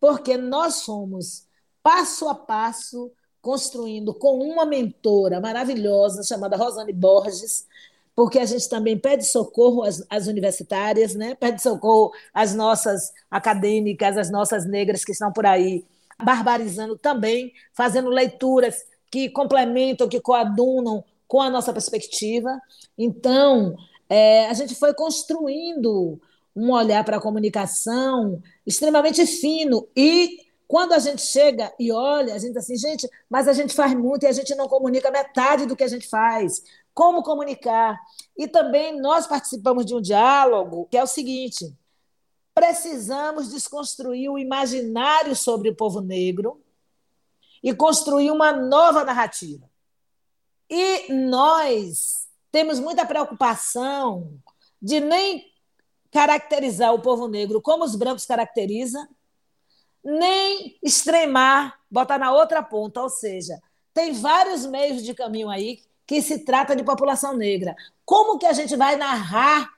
porque 0.00 0.36
nós 0.36 0.76
somos 0.76 1.46
passo 1.82 2.28
a 2.28 2.34
passo 2.34 3.10
construindo 3.40 4.12
com 4.12 4.38
uma 4.40 4.66
mentora 4.66 5.40
maravilhosa 5.40 6.24
chamada 6.24 6.56
Rosane 6.56 6.92
Borges, 6.92 7.66
porque 8.14 8.38
a 8.38 8.44
gente 8.44 8.68
também 8.68 8.98
pede 8.98 9.24
socorro 9.24 9.84
às, 9.84 10.04
às, 10.10 10.26
universitárias, 10.26 11.14
né? 11.14 11.34
pede 11.34 11.62
socorro 11.62 12.12
às 12.34 12.54
nossas 12.54 13.12
acadêmicas, 13.30 14.16
às 14.16 14.30
nossas 14.30 14.66
negras 14.66 15.04
que 15.04 15.12
estão 15.12 15.32
por 15.32 15.46
aí 15.46 15.84
barbarizando 16.18 16.96
também, 16.96 17.52
fazendo 17.72 18.08
leituras 18.08 18.84
que 19.10 19.28
complementam, 19.28 20.08
que 20.08 20.20
coadunam 20.20 21.04
com 21.28 21.40
a 21.40 21.50
nossa 21.50 21.72
perspectiva. 21.72 22.58
Então, 22.98 23.76
é, 24.08 24.46
a 24.46 24.54
gente 24.54 24.74
foi 24.74 24.94
construindo 24.94 26.20
um 26.56 26.72
olhar 26.72 27.04
para 27.04 27.18
a 27.18 27.20
comunicação 27.20 28.42
extremamente 28.66 29.26
fino 29.26 29.86
e 29.94 30.46
quando 30.66 30.94
a 30.94 30.98
gente 30.98 31.22
chega 31.22 31.72
e 31.78 31.92
olha, 31.92 32.34
a 32.34 32.38
gente 32.38 32.58
assim, 32.58 32.76
gente, 32.76 33.08
mas 33.30 33.46
a 33.46 33.52
gente 33.52 33.74
faz 33.74 33.94
muito 33.94 34.24
e 34.24 34.26
a 34.26 34.32
gente 34.32 34.54
não 34.54 34.66
comunica 34.66 35.10
metade 35.10 35.66
do 35.66 35.76
que 35.76 35.84
a 35.84 35.88
gente 35.88 36.08
faz. 36.08 36.62
Como 36.92 37.22
comunicar? 37.22 38.00
E 38.36 38.48
também 38.48 38.98
nós 39.00 39.26
participamos 39.26 39.86
de 39.86 39.94
um 39.94 40.00
diálogo 40.00 40.88
que 40.90 40.96
é 40.96 41.02
o 41.02 41.06
seguinte: 41.06 41.72
precisamos 42.54 43.50
desconstruir 43.50 44.30
o 44.30 44.38
imaginário 44.38 45.36
sobre 45.36 45.68
o 45.68 45.76
povo 45.76 46.00
negro 46.00 46.60
e 47.62 47.74
construir 47.74 48.30
uma 48.30 48.50
nova 48.50 49.04
narrativa. 49.04 49.70
E 50.68 51.12
nós 51.12 52.26
temos 52.50 52.80
muita 52.80 53.06
preocupação 53.06 54.40
de 54.80 54.98
nem 54.98 55.44
caracterizar 56.16 56.94
o 56.94 56.98
povo 56.98 57.28
negro 57.28 57.60
como 57.60 57.84
os 57.84 57.94
brancos 57.94 58.24
caracterizam, 58.24 59.06
nem 60.02 60.78
extremar, 60.82 61.78
botar 61.90 62.16
na 62.16 62.32
outra 62.32 62.62
ponta, 62.62 63.02
ou 63.02 63.10
seja, 63.10 63.60
tem 63.92 64.14
vários 64.14 64.64
meios 64.64 65.02
de 65.02 65.12
caminho 65.12 65.50
aí 65.50 65.78
que 66.06 66.22
se 66.22 66.38
trata 66.38 66.74
de 66.74 66.82
população 66.82 67.36
negra. 67.36 67.76
Como 68.02 68.38
que 68.38 68.46
a 68.46 68.54
gente 68.54 68.74
vai 68.76 68.96
narrar 68.96 69.70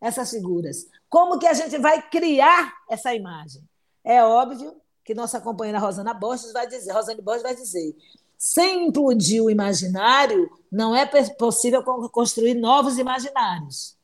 essas 0.00 0.30
figuras? 0.30 0.88
Como 1.08 1.38
que 1.38 1.46
a 1.46 1.54
gente 1.54 1.78
vai 1.78 2.02
criar 2.02 2.72
essa 2.90 3.14
imagem? 3.14 3.62
É 4.02 4.20
óbvio 4.24 4.74
que 5.04 5.14
nossa 5.14 5.40
companheira 5.40 5.78
Rosana 5.78 6.12
Borges 6.12 6.52
vai 6.52 6.66
dizer, 6.66 6.90
Rosane 6.90 7.22
Borges 7.22 7.44
vai 7.44 7.54
dizer, 7.54 7.94
sem 8.36 8.88
implodir 8.88 9.44
o 9.44 9.50
imaginário, 9.50 10.50
não 10.72 10.92
é 10.92 11.06
possível 11.38 11.84
construir 12.10 12.54
novos 12.54 12.98
imaginários. 12.98 13.96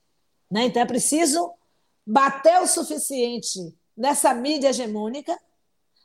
Né? 0.48 0.66
Então 0.66 0.82
é 0.82 0.86
preciso 0.86 1.52
bater 2.10 2.60
o 2.60 2.66
suficiente 2.66 3.72
nessa 3.96 4.34
mídia 4.34 4.70
hegemônica, 4.70 5.38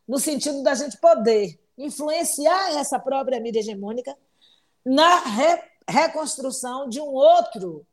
no 0.07 0.19
sentido 0.19 0.61
da 0.61 0.75
gente 0.75 0.97
poder 0.97 1.59
influenciar 1.75 2.77
essa 2.77 2.99
própria 2.99 3.39
mídia 3.39 3.59
hegemônica 3.59 4.15
na 4.85 5.19
re 5.19 5.75
reconstrução 5.87 6.89
de 6.89 6.99
um 6.99 7.07
outro, 7.13 7.85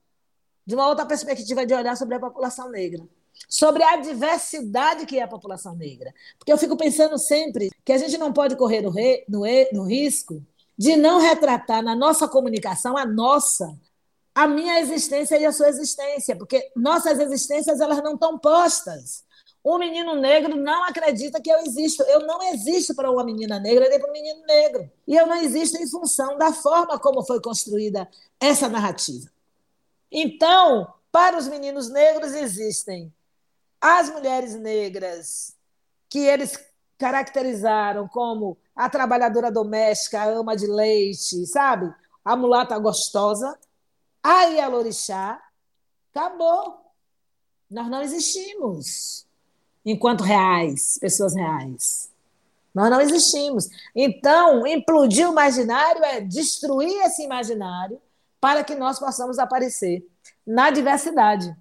de 0.67 0.75
uma 0.75 0.89
outra 0.89 1.05
perspectiva 1.05 1.67
de 1.67 1.75
olhar 1.75 1.97
sobre 1.97 2.15
a 2.15 2.21
população 2.21 2.71
negra 2.71 3.03
sobre 3.49 3.83
a 3.83 3.97
diversidade 3.97 5.07
que 5.07 5.19
é 5.19 5.23
a 5.23 5.29
população 5.29 5.75
negra. 5.75 6.15
Porque 6.39 6.53
eu 6.53 6.59
fico 6.59 6.77
pensando 6.77 7.19
sempre 7.19 7.71
que 7.85 7.93
a 7.93 7.99
gente 7.99 8.17
não 8.19 8.33
pode 8.33 8.57
correr 8.57 8.83
no, 8.83 8.91
re, 8.91 9.25
no, 9.29 9.41
no 9.73 9.85
risco 9.85 10.43
de 10.77 10.97
não 10.97 11.19
retratar 11.19 11.83
na 11.83 11.97
nossa 11.97 12.29
comunicação 12.29 12.97
a 12.97 13.05
nossa, 13.05 13.75
a 14.35 14.47
minha 14.47 14.81
existência 14.81 15.37
e 15.37 15.45
a 15.45 15.53
sua 15.53 15.69
existência, 15.69 16.37
porque 16.37 16.71
nossas 16.75 17.19
existências 17.19 17.81
elas 17.81 18.03
não 18.03 18.15
estão 18.15 18.39
postas. 18.39 19.25
O 19.65 19.79
menino 19.79 20.17
negro 20.17 20.57
não 20.57 20.85
acredita 20.85 21.41
que 21.41 21.51
eu 21.51 21.59
existo. 21.61 22.03
Eu 22.05 22.27
não 22.27 22.43
existo 22.53 22.95
para 22.97 23.11
uma 23.11 23.25
menina 23.25 23.61
negra 23.61 23.89
nem 23.89 24.01
para 24.01 24.11
um 24.11 24.13
menino 24.13 24.45
negro. 24.45 24.91
E 25.07 25.15
eu 25.15 25.27
não 25.27 25.37
existo 25.37 25.81
em 25.81 25.89
função 25.89 26.37
da 26.37 26.53
forma 26.53 26.99
como 26.99 27.25
foi 27.25 27.41
construída 27.41 28.09
essa 28.41 28.69
narrativa. 28.69 29.31
Então, 30.11 30.93
para 31.13 31.39
os 31.39 31.47
meninos 31.47 31.89
negros 31.89 32.33
existem 32.33 33.13
as 33.81 34.11
mulheres 34.11 34.55
negras, 34.55 35.57
que 36.09 36.21
eles 36.21 36.59
caracterizaram 36.99 38.07
como 38.07 38.57
a 38.77 38.89
trabalhadora 38.89 39.51
doméstica, 39.51 40.21
a 40.21 40.27
ama 40.27 40.57
de 40.57 40.67
leite, 40.67 41.45
sabe? 41.47 41.93
A 42.25 42.37
mulata 42.37 42.79
gostosa, 42.79 43.59
a 44.23 44.45
Ialorixá, 44.45 45.41
acabou. 46.15 46.81
Nós 47.71 47.89
não 47.89 48.03
existimos 48.03 49.27
enquanto 49.85 50.23
reais, 50.23 50.99
pessoas 51.01 51.35
reais. 51.35 52.11
Nós 52.75 52.91
não 52.91 53.01
existimos. 53.01 53.69
Então, 53.95 54.67
implodir 54.67 55.29
o 55.29 55.33
imaginário 55.33 56.05
é 56.05 56.21
destruir 56.21 57.03
esse 57.03 57.23
imaginário 57.23 58.01
para 58.41 58.65
que 58.65 58.75
nós 58.75 58.99
possamos 58.99 59.39
aparecer 59.39 60.07
na 60.47 60.71
diversidade 60.71 61.55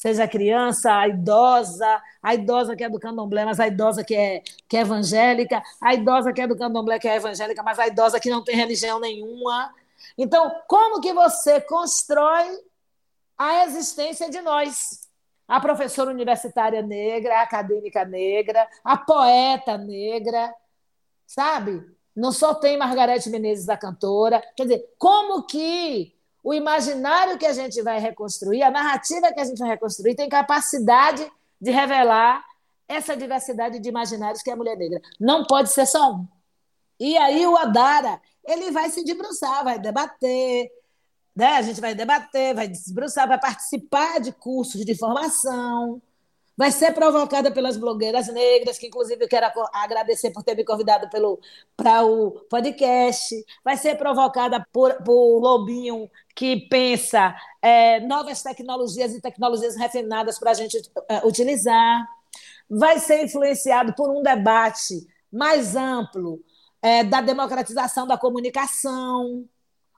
seja 0.00 0.24
a 0.24 0.28
criança, 0.28 0.90
a 0.90 1.08
idosa, 1.08 2.02
a 2.22 2.34
idosa 2.34 2.74
que 2.74 2.82
é 2.82 2.88
do 2.88 2.98
candomblé, 2.98 3.44
mas 3.44 3.60
a 3.60 3.68
idosa 3.68 4.02
que 4.02 4.14
é, 4.14 4.42
que 4.66 4.78
é 4.78 4.80
evangélica, 4.80 5.62
a 5.78 5.92
idosa 5.92 6.32
que 6.32 6.40
é 6.40 6.46
do 6.46 6.56
candomblé 6.56 6.98
que 6.98 7.06
é 7.06 7.16
evangélica, 7.16 7.62
mas 7.62 7.78
a 7.78 7.86
idosa 7.86 8.18
que 8.18 8.30
não 8.30 8.42
tem 8.42 8.56
religião 8.56 8.98
nenhuma. 8.98 9.70
Então, 10.16 10.50
como 10.68 11.00
que 11.00 11.12
você 11.12 11.60
constrói 11.60 12.48
a 13.36 13.64
existência 13.64 14.30
de 14.30 14.40
nós? 14.40 15.08
A 15.48 15.60
professora 15.60 16.10
universitária 16.10 16.82
negra, 16.82 17.38
a 17.38 17.42
acadêmica 17.42 18.04
negra, 18.04 18.68
a 18.84 18.96
poeta 18.96 19.76
negra, 19.76 20.54
sabe? 21.26 21.84
Não 22.14 22.32
só 22.32 22.54
tem 22.54 22.76
Margarete 22.76 23.30
Menezes, 23.30 23.68
a 23.68 23.76
cantora. 23.76 24.42
Quer 24.56 24.64
dizer, 24.64 24.94
como 24.98 25.44
que 25.44 26.14
o 26.42 26.54
imaginário 26.54 27.38
que 27.38 27.46
a 27.46 27.52
gente 27.52 27.82
vai 27.82 27.98
reconstruir, 27.98 28.62
a 28.62 28.70
narrativa 28.70 29.32
que 29.32 29.40
a 29.40 29.44
gente 29.44 29.58
vai 29.58 29.68
reconstruir, 29.70 30.14
tem 30.14 30.28
capacidade 30.28 31.30
de 31.60 31.70
revelar 31.70 32.44
essa 32.88 33.16
diversidade 33.16 33.78
de 33.78 33.88
imaginários 33.88 34.42
que 34.42 34.50
é 34.50 34.52
a 34.52 34.56
mulher 34.56 34.76
negra. 34.76 35.00
Não 35.18 35.44
pode 35.44 35.70
ser 35.70 35.86
só 35.86 36.12
um. 36.12 36.26
E 36.98 37.16
aí 37.16 37.46
o 37.46 37.56
Adara, 37.56 38.20
ele 38.46 38.70
vai 38.70 38.90
se 38.90 39.04
debruçar, 39.04 39.64
vai 39.64 39.78
debater, 39.78 40.70
né? 41.34 41.56
a 41.56 41.62
gente 41.62 41.80
vai 41.80 41.94
debater, 41.94 42.54
vai 42.54 42.68
debruçar, 42.68 43.28
vai 43.28 43.38
participar 43.38 44.20
de 44.20 44.32
cursos 44.32 44.84
de 44.84 44.94
formação, 44.96 46.00
vai 46.56 46.70
ser 46.70 46.92
provocada 46.92 47.50
pelas 47.50 47.76
blogueiras 47.76 48.28
negras, 48.28 48.78
que 48.78 48.86
inclusive 48.86 49.24
eu 49.24 49.28
quero 49.28 49.46
agradecer 49.72 50.30
por 50.30 50.42
ter 50.42 50.54
me 50.54 50.64
convidado 50.64 51.08
para 51.76 52.04
o 52.04 52.32
podcast, 52.50 53.34
vai 53.64 53.76
ser 53.76 53.96
provocada 53.96 54.62
por, 54.72 54.92
por 55.02 55.40
Lobinho, 55.40 56.10
que 56.34 56.68
pensa 56.68 57.34
é, 57.62 58.00
novas 58.00 58.42
tecnologias 58.42 59.14
e 59.14 59.22
tecnologias 59.22 59.76
refinadas 59.76 60.38
para 60.38 60.50
a 60.50 60.54
gente 60.54 60.78
é, 61.08 61.26
utilizar, 61.26 62.06
vai 62.68 62.98
ser 62.98 63.24
influenciado 63.24 63.94
por 63.94 64.10
um 64.10 64.22
debate 64.22 65.06
mais 65.32 65.74
amplo 65.74 66.40
é, 66.82 67.04
da 67.04 67.20
democratização 67.20 68.06
da 68.06 68.18
comunicação. 68.18 69.44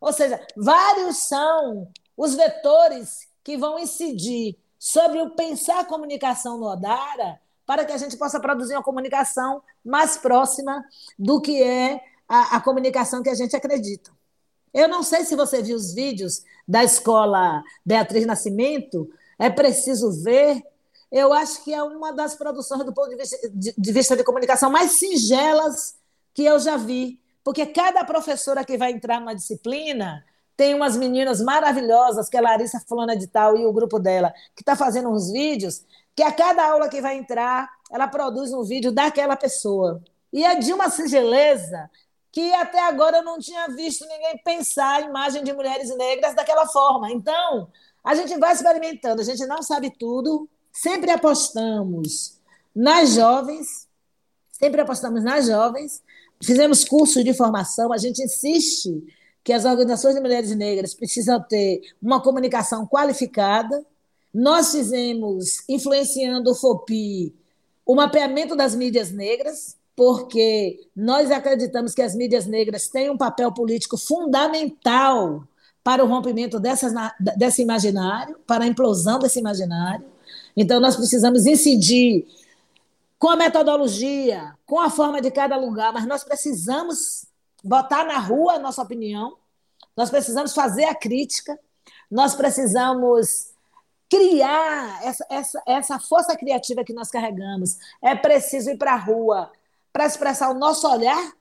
Ou 0.01 0.13
seja, 0.13 0.45
vários 0.57 1.29
são 1.29 1.89
os 2.17 2.35
vetores 2.35 3.29
que 3.45 3.57
vão 3.57 3.79
incidir 3.79 4.57
sobre 4.79 5.21
o 5.21 5.31
pensar 5.31 5.81
a 5.81 5.85
comunicação 5.85 6.59
no 6.59 6.67
Odara 6.67 7.41
para 7.65 7.85
que 7.85 7.93
a 7.93 7.97
gente 7.97 8.17
possa 8.17 8.41
produzir 8.41 8.75
uma 8.75 8.83
comunicação 8.83 9.63
mais 9.85 10.17
próxima 10.17 10.85
do 11.19 11.41
que 11.41 11.63
é 11.63 12.01
a, 12.29 12.57
a 12.57 12.61
comunicação 12.61 13.23
que 13.23 13.31
a 13.31 13.35
gente 13.35 13.55
acredita. 13.55 14.11
Eu 14.75 14.89
não 14.89 15.03
sei 15.03 15.25
se 15.25 15.37
você 15.37 15.63
viu 15.63 15.77
os 15.77 15.93
vídeos 15.93 16.43
da 16.67 16.83
escola 16.83 17.63
Beatriz 17.85 18.27
Nascimento, 18.27 19.09
é 19.39 19.51
preciso 19.51 20.11
ver. 20.23 20.63
Eu 21.11 21.33
acho 21.33 21.63
que 21.63 21.75
é 21.75 21.83
uma 21.83 22.13
das 22.13 22.35
produções 22.35 22.85
do 22.85 22.93
ponto 22.93 23.11
de 23.11 23.17
vista 23.17 23.37
de, 23.51 23.75
de, 23.77 23.93
vista 23.93 24.17
de 24.17 24.25
comunicação 24.25 24.71
mais 24.71 24.93
singelas 24.93 25.95
que 26.35 26.45
eu 26.45 26.59
já 26.59 26.77
vi 26.77 27.21
Porque 27.45 27.67
cada 27.67 28.05
professora 28.05 28.65
que 28.65 28.79
vai 28.79 28.93
entrar 28.93 29.21
numa 29.21 29.35
disciplina 29.35 30.25
tem 30.57 30.75
umas 30.75 30.97
meninas 30.97 31.41
maravilhosas, 31.41 32.29
que 32.29 32.37
é 32.37 32.41
Larissa 32.41 32.79
Fulana 32.87 33.17
de 33.17 33.27
Tal 33.27 33.57
e 33.57 33.67
o 33.67 33.73
grupo 33.73 33.99
dela, 33.99 34.33
que 34.55 34.63
está 34.63 34.77
fazendo 34.77 35.09
uns 35.09 35.33
vídeos, 35.33 35.85
que 36.15 36.23
a 36.23 36.31
cada 36.31 36.65
aula 36.71 36.89
que 36.89 37.01
vai 37.01 37.17
entrar, 37.17 37.69
ela 37.91 38.07
produz 38.07 38.53
um 38.53 38.63
vídeo 38.63 38.93
daquela 38.93 39.37
pessoa. 39.37 40.03
E 40.33 40.45
é 40.45 40.55
de 40.55 40.73
uma 40.73 40.89
singeleza 40.89 41.91
que 42.31 42.53
até 42.55 42.81
agora 42.87 43.19
eu 43.19 43.25
não 43.25 43.39
tinha 43.39 43.67
visto 43.69 44.07
ninguém 44.07 44.39
pensar 44.45 44.97
a 44.97 45.01
imagem 45.01 45.43
de 45.43 45.53
mulheres 45.53 45.95
negras 45.97 46.35
daquela 46.35 46.67
forma. 46.67 47.11
Então, 47.11 47.69
a 48.05 48.15
gente 48.15 48.39
vai 48.39 48.53
experimentando, 48.53 49.21
a 49.21 49.25
gente 49.25 49.45
não 49.47 49.63
sabe 49.63 49.91
tudo, 49.91 50.49
sempre 50.73 51.11
apostamos 51.11 52.41
nas 52.75 53.15
jovens, 53.15 53.87
sempre 54.51 54.81
apostamos 54.81 55.23
nas 55.23 55.47
jovens, 55.47 56.03
fizemos 56.43 56.85
cursos 56.85 57.25
de 57.25 57.33
formação, 57.35 57.93
a 57.93 57.99
gente 57.99 58.23
insiste 58.23 59.03
que 59.45 59.53
as 59.53 59.65
organizações 59.65 60.15
de 60.15 60.21
mulheres 60.21 60.55
negras 60.55 60.95
precisam 60.95 61.41
ter 61.43 61.81
uma 62.01 62.21
comunicação 62.21 62.87
qualificada. 62.87 63.85
Nós 64.33 64.73
fizemos, 64.73 65.63
influenciando 65.69 66.51
o 66.51 66.55
FOPI, 66.55 67.35
o 67.85 67.95
mapeamento 67.95 68.55
das 68.55 68.75
mídias 68.75 69.11
negras, 69.11 69.77
porque 69.97 70.89
nós 70.97 71.31
acreditamos 71.31 71.93
que 71.93 72.03
as 72.03 72.15
mídias 72.15 72.47
negras 72.47 72.89
têm 72.89 73.11
um 73.11 73.17
papel 73.17 73.53
político 73.53 73.99
fundamental 73.99 75.47
para 75.83 76.05
o 76.05 76.09
rompimento 76.09 76.61
dessas, 76.61 76.93
desse 77.37 77.63
imaginário, 77.63 78.37
para 78.47 78.65
a 78.65 78.67
implosão 78.67 79.19
desse 79.19 79.41
imaginário. 79.41 80.07
Então, 80.57 80.81
nós 80.81 80.97
precisamos 80.97 81.47
incidir 81.47 82.27
com 83.23 83.29
a 83.29 83.37
metodologia, 83.37 84.53
com 84.67 84.81
a 84.81 84.91
forma 84.91 85.21
de 85.21 85.31
cada 85.31 85.57
lugar, 85.57 85.93
mas 85.93 86.05
nós 86.05 86.25
precisamos 86.25 87.25
botar 87.63 88.03
na 88.03 88.19
rua 88.19 88.55
a 88.55 88.59
nossa 88.59 88.83
opinião, 88.83 89.37
nós 89.97 90.11
precisamos 90.11 90.53
fazer 90.53 90.87
a 90.87 90.95
crítica, 90.95 91.57
nós 92.11 92.35
precisamos 92.35 93.53
criar 94.11 95.05
essa, 95.05 95.25
essa, 95.31 95.63
essa 95.65 96.01
força 96.01 96.37
criativa 96.37 96.83
que 96.83 96.93
nós 96.93 97.11
carregamos. 97.11 97.79
É 98.03 98.13
preciso 98.13 98.71
ir 98.71 98.77
para 98.77 98.95
a 98.95 98.99
rua 98.99 99.53
para 99.93 100.05
expressar 100.05 100.51
o 100.51 100.59
nosso 100.59 100.91
olhar 100.91 101.33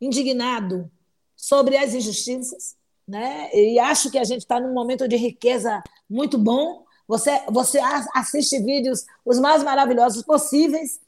indignado 0.00 0.90
sobre 1.36 1.76
as 1.76 1.94
injustiças. 1.94 2.74
Né? 3.06 3.48
E 3.54 3.78
acho 3.78 4.10
que 4.10 4.18
a 4.18 4.24
gente 4.24 4.40
está 4.40 4.58
num 4.58 4.74
momento 4.74 5.06
de 5.06 5.14
riqueza 5.14 5.84
muito 6.10 6.36
bom. 6.36 6.84
Você, 7.06 7.44
você 7.48 7.78
assiste 8.12 8.58
vídeos 8.58 9.06
os 9.24 9.38
mais 9.38 9.62
maravilhosos 9.62 10.24
possíveis 10.24 11.00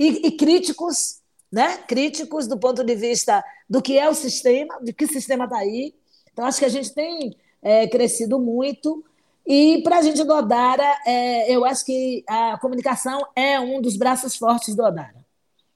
e, 0.00 0.28
e 0.28 0.30
críticos, 0.32 1.20
né? 1.52 1.76
críticos 1.76 2.46
do 2.46 2.58
ponto 2.58 2.82
de 2.82 2.94
vista 2.94 3.44
do 3.68 3.82
que 3.82 3.98
é 3.98 4.08
o 4.08 4.14
sistema, 4.14 4.80
de 4.80 4.94
que 4.94 5.06
sistema 5.06 5.44
está 5.44 5.58
aí. 5.58 5.94
Então, 6.32 6.46
acho 6.46 6.58
que 6.58 6.64
a 6.64 6.70
gente 6.70 6.94
tem 6.94 7.36
é, 7.60 7.86
crescido 7.86 8.40
muito. 8.40 9.04
E 9.46 9.82
para 9.82 9.98
a 9.98 10.02
gente 10.02 10.24
do 10.24 10.32
Odara, 10.32 10.98
é, 11.04 11.54
eu 11.54 11.66
acho 11.66 11.84
que 11.84 12.24
a 12.26 12.56
comunicação 12.58 13.26
é 13.36 13.60
um 13.60 13.82
dos 13.82 13.94
braços 13.98 14.36
fortes 14.36 14.74
do 14.74 14.82
Odara. 14.82 15.22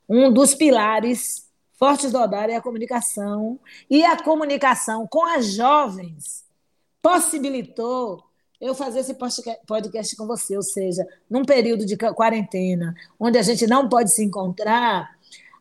Um 0.08 0.32
dos 0.32 0.54
pilares 0.54 1.50
fortes 1.74 2.10
do 2.10 2.18
Odara 2.18 2.50
é 2.50 2.56
a 2.56 2.62
comunicação. 2.62 3.60
E 3.90 4.02
a 4.06 4.16
comunicação 4.16 5.06
com 5.06 5.26
as 5.26 5.52
jovens 5.52 6.46
possibilitou 7.02 8.24
eu 8.60 8.74
fazer 8.74 9.00
esse 9.00 9.14
podcast 9.66 10.16
com 10.16 10.26
você, 10.26 10.56
ou 10.56 10.62
seja, 10.62 11.06
num 11.28 11.44
período 11.44 11.84
de 11.84 11.96
quarentena, 11.96 12.94
onde 13.18 13.38
a 13.38 13.42
gente 13.42 13.66
não 13.66 13.88
pode 13.88 14.12
se 14.12 14.24
encontrar, 14.24 15.14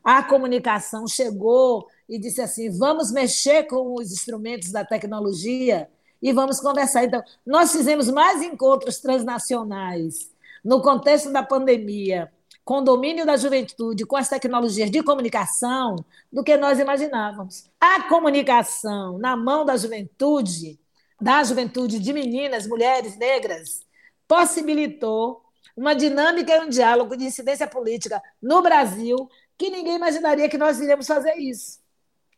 a 0.04 0.22
comunicação 0.22 1.08
chegou 1.08 1.88
e 2.08 2.20
disse 2.20 2.42
assim: 2.42 2.70
vamos 2.70 3.12
mexer 3.12 3.64
com 3.64 3.96
os 3.96 4.12
instrumentos 4.12 4.72
da 4.72 4.84
tecnologia 4.84 5.90
e 6.22 6.32
vamos 6.34 6.60
conversar. 6.60 7.06
Então, 7.06 7.24
nós 7.46 7.72
fizemos 7.72 8.10
mais 8.10 8.42
encontros 8.42 9.00
transnacionais 9.00 10.32
no 10.64 10.82
contexto 10.82 11.32
da 11.32 11.44
pandemia, 11.44 12.32
com 12.64 12.76
o 12.80 12.82
domínio 12.82 13.26
da 13.26 13.36
juventude, 13.36 14.06
com 14.06 14.16
as 14.16 14.30
tecnologias 14.30 14.90
de 14.90 15.04
comunicação, 15.04 15.98
do 16.32 16.44
que 16.44 16.56
nós 16.56 16.80
imaginávamos. 16.80 17.70
A 17.80 18.04
comunicação 18.04 19.18
na 19.18 19.36
mão 19.36 19.66
da 19.66 19.76
juventude, 19.76 20.80
da 21.24 21.42
juventude 21.42 22.00
de 22.00 22.12
meninas, 22.12 22.68
mulheres 22.68 23.18
negras, 23.18 23.80
possibilitou 24.28 25.42
uma 25.76 25.96
dinâmica 25.96 26.54
e 26.54 26.60
um 26.60 26.68
diálogo 26.68 27.16
de 27.16 27.24
incidência 27.24 27.66
política 27.66 28.22
no 28.42 28.62
Brasil 28.62 29.30
que 29.58 29.70
ninguém 29.70 29.96
imaginaria 29.96 30.50
que 30.50 30.58
nós 30.58 30.82
iríamos 30.82 31.08
fazer 31.08 31.36
isso. 31.38 31.80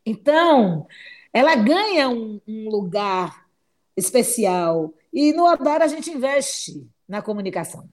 Então, 0.06 0.86
ela 1.34 1.56
ganha 1.56 2.08
um, 2.10 2.40
um 2.48 2.70
lugar 2.70 3.48
especial. 3.98 4.94
E 5.12 5.34
no 5.34 5.46
Odar 5.46 5.82
a 5.82 5.88
gente 5.88 6.12
investe 6.12 6.88
na 7.08 7.24
comunicação. 7.24 7.90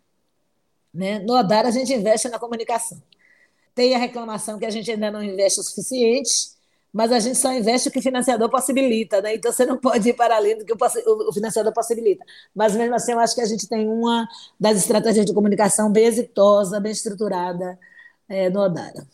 Né? 0.92 1.20
No 1.20 1.38
Odar 1.38 1.64
a 1.64 1.70
gente 1.70 1.90
investe 1.90 2.28
na 2.28 2.38
comunicação. 2.38 3.02
Tem 3.74 3.94
a 3.94 3.98
reclamação 3.98 4.58
que 4.58 4.66
a 4.66 4.70
gente 4.70 4.90
ainda 4.90 5.10
não 5.10 5.22
investe 5.22 5.58
o 5.58 5.62
suficiente, 5.62 6.52
mas 6.92 7.10
a 7.12 7.18
gente 7.18 7.38
só 7.38 7.52
investe 7.52 7.88
o 7.88 7.92
que 7.92 7.98
o 7.98 8.02
financiador 8.02 8.50
possibilita, 8.50 9.20
né? 9.22 9.34
Então 9.34 9.52
você 9.52 9.64
não 9.64 9.78
pode 9.78 10.08
ir 10.10 10.14
para 10.14 10.36
além 10.36 10.58
do 10.58 10.64
que 10.64 10.72
o 10.72 11.32
financiador 11.32 11.72
possibilita. 11.72 12.24
Mas 12.54 12.76
mesmo 12.76 12.94
assim, 12.94 13.12
eu 13.12 13.20
acho 13.20 13.34
que 13.34 13.40
a 13.40 13.46
gente 13.46 13.68
tem 13.68 13.88
uma 13.88 14.28
das 14.60 14.78
estratégias 14.78 15.24
de 15.26 15.34
comunicação 15.34 15.90
bem 15.90 16.04
exitosa, 16.06 16.80
bem 16.80 16.92
estruturada 16.92 17.78
é, 18.28 18.50
no 18.50 18.60
Odara 18.60 19.06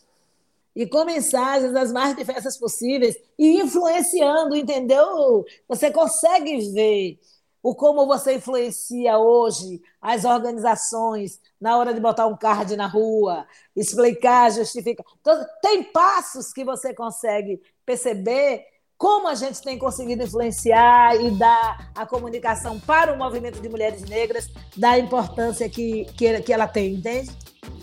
e 0.79 0.87
com 0.87 1.05
mensagens 1.05 1.75
as 1.75 1.91
mais 1.91 2.15
diversas 2.17 2.57
possíveis 2.57 3.17
e 3.37 3.61
influenciando, 3.61 4.55
entendeu? 4.55 5.45
Você 5.67 5.91
consegue 5.91 6.71
ver 6.73 7.19
o 7.69 7.75
como 7.75 8.07
você 8.07 8.37
influencia 8.37 9.19
hoje 9.19 9.83
as 10.01 10.25
organizações 10.25 11.39
na 11.61 11.77
hora 11.77 11.93
de 11.93 12.01
botar 12.01 12.27
um 12.27 12.35
card 12.35 12.75
na 12.77 12.87
rua, 12.87 13.47
explicar, 13.77 14.51
justificar. 14.51 15.05
Então, 15.21 15.45
tem 15.61 15.83
passos 15.83 16.51
que 16.51 16.65
você 16.65 16.95
consegue 16.95 17.61
perceber 17.85 18.65
como 18.97 19.29
a 19.29 19.35
gente 19.35 19.61
tem 19.61 19.79
conseguido 19.79 20.25
influenciar 20.25 21.15
e 21.21 21.31
dar 21.33 21.93
a 21.95 22.07
comunicação 22.07 22.81
para 22.81 23.13
o 23.13 23.19
movimento 23.19 23.61
de 23.61 23.69
mulheres 23.69 24.03
negras, 24.03 24.49
da 24.75 24.99
importância 24.99 25.69
que, 25.69 26.07
que, 26.17 26.41
que 26.41 26.53
ela 26.53 26.67
tem, 26.67 26.95
entende? 26.95 27.31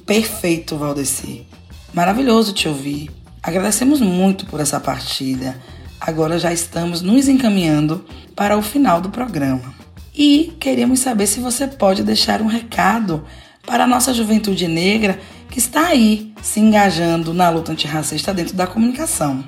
Perfeito, 0.03 0.77
Valdeci. 0.77 1.47
Maravilhoso 1.93 2.53
te 2.53 2.67
ouvir. 2.67 3.11
Agradecemos 3.43 4.01
muito 4.01 4.47
por 4.47 4.59
essa 4.59 4.79
partida. 4.79 5.55
Agora 6.01 6.39
já 6.39 6.51
estamos 6.51 7.03
nos 7.03 7.27
encaminhando 7.27 8.03
para 8.35 8.57
o 8.57 8.63
final 8.63 8.99
do 8.99 9.11
programa. 9.11 9.74
E 10.17 10.53
queremos 10.61 10.99
saber 10.99 11.27
se 11.27 11.41
você 11.41 11.67
pode 11.67 12.01
deixar 12.01 12.41
um 12.41 12.47
recado 12.47 13.25
para 13.67 13.83
a 13.83 13.87
nossa 13.87 14.13
juventude 14.13 14.65
negra 14.65 15.19
que 15.51 15.59
está 15.59 15.87
aí 15.87 16.33
se 16.41 16.61
engajando 16.61 17.33
na 17.33 17.49
luta 17.49 17.73
antirracista 17.73 18.33
dentro 18.33 18.55
da 18.55 18.65
comunicação. 18.65 19.43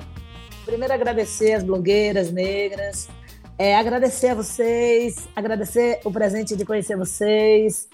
Primeiro, 0.66 0.92
agradecer 0.92 1.54
as 1.54 1.62
blogueiras 1.62 2.30
negras, 2.30 3.08
é, 3.56 3.76
agradecer 3.76 4.28
a 4.28 4.34
vocês, 4.34 5.26
agradecer 5.34 6.00
o 6.04 6.12
presente 6.12 6.54
de 6.54 6.66
conhecer 6.66 6.98
vocês, 6.98 7.88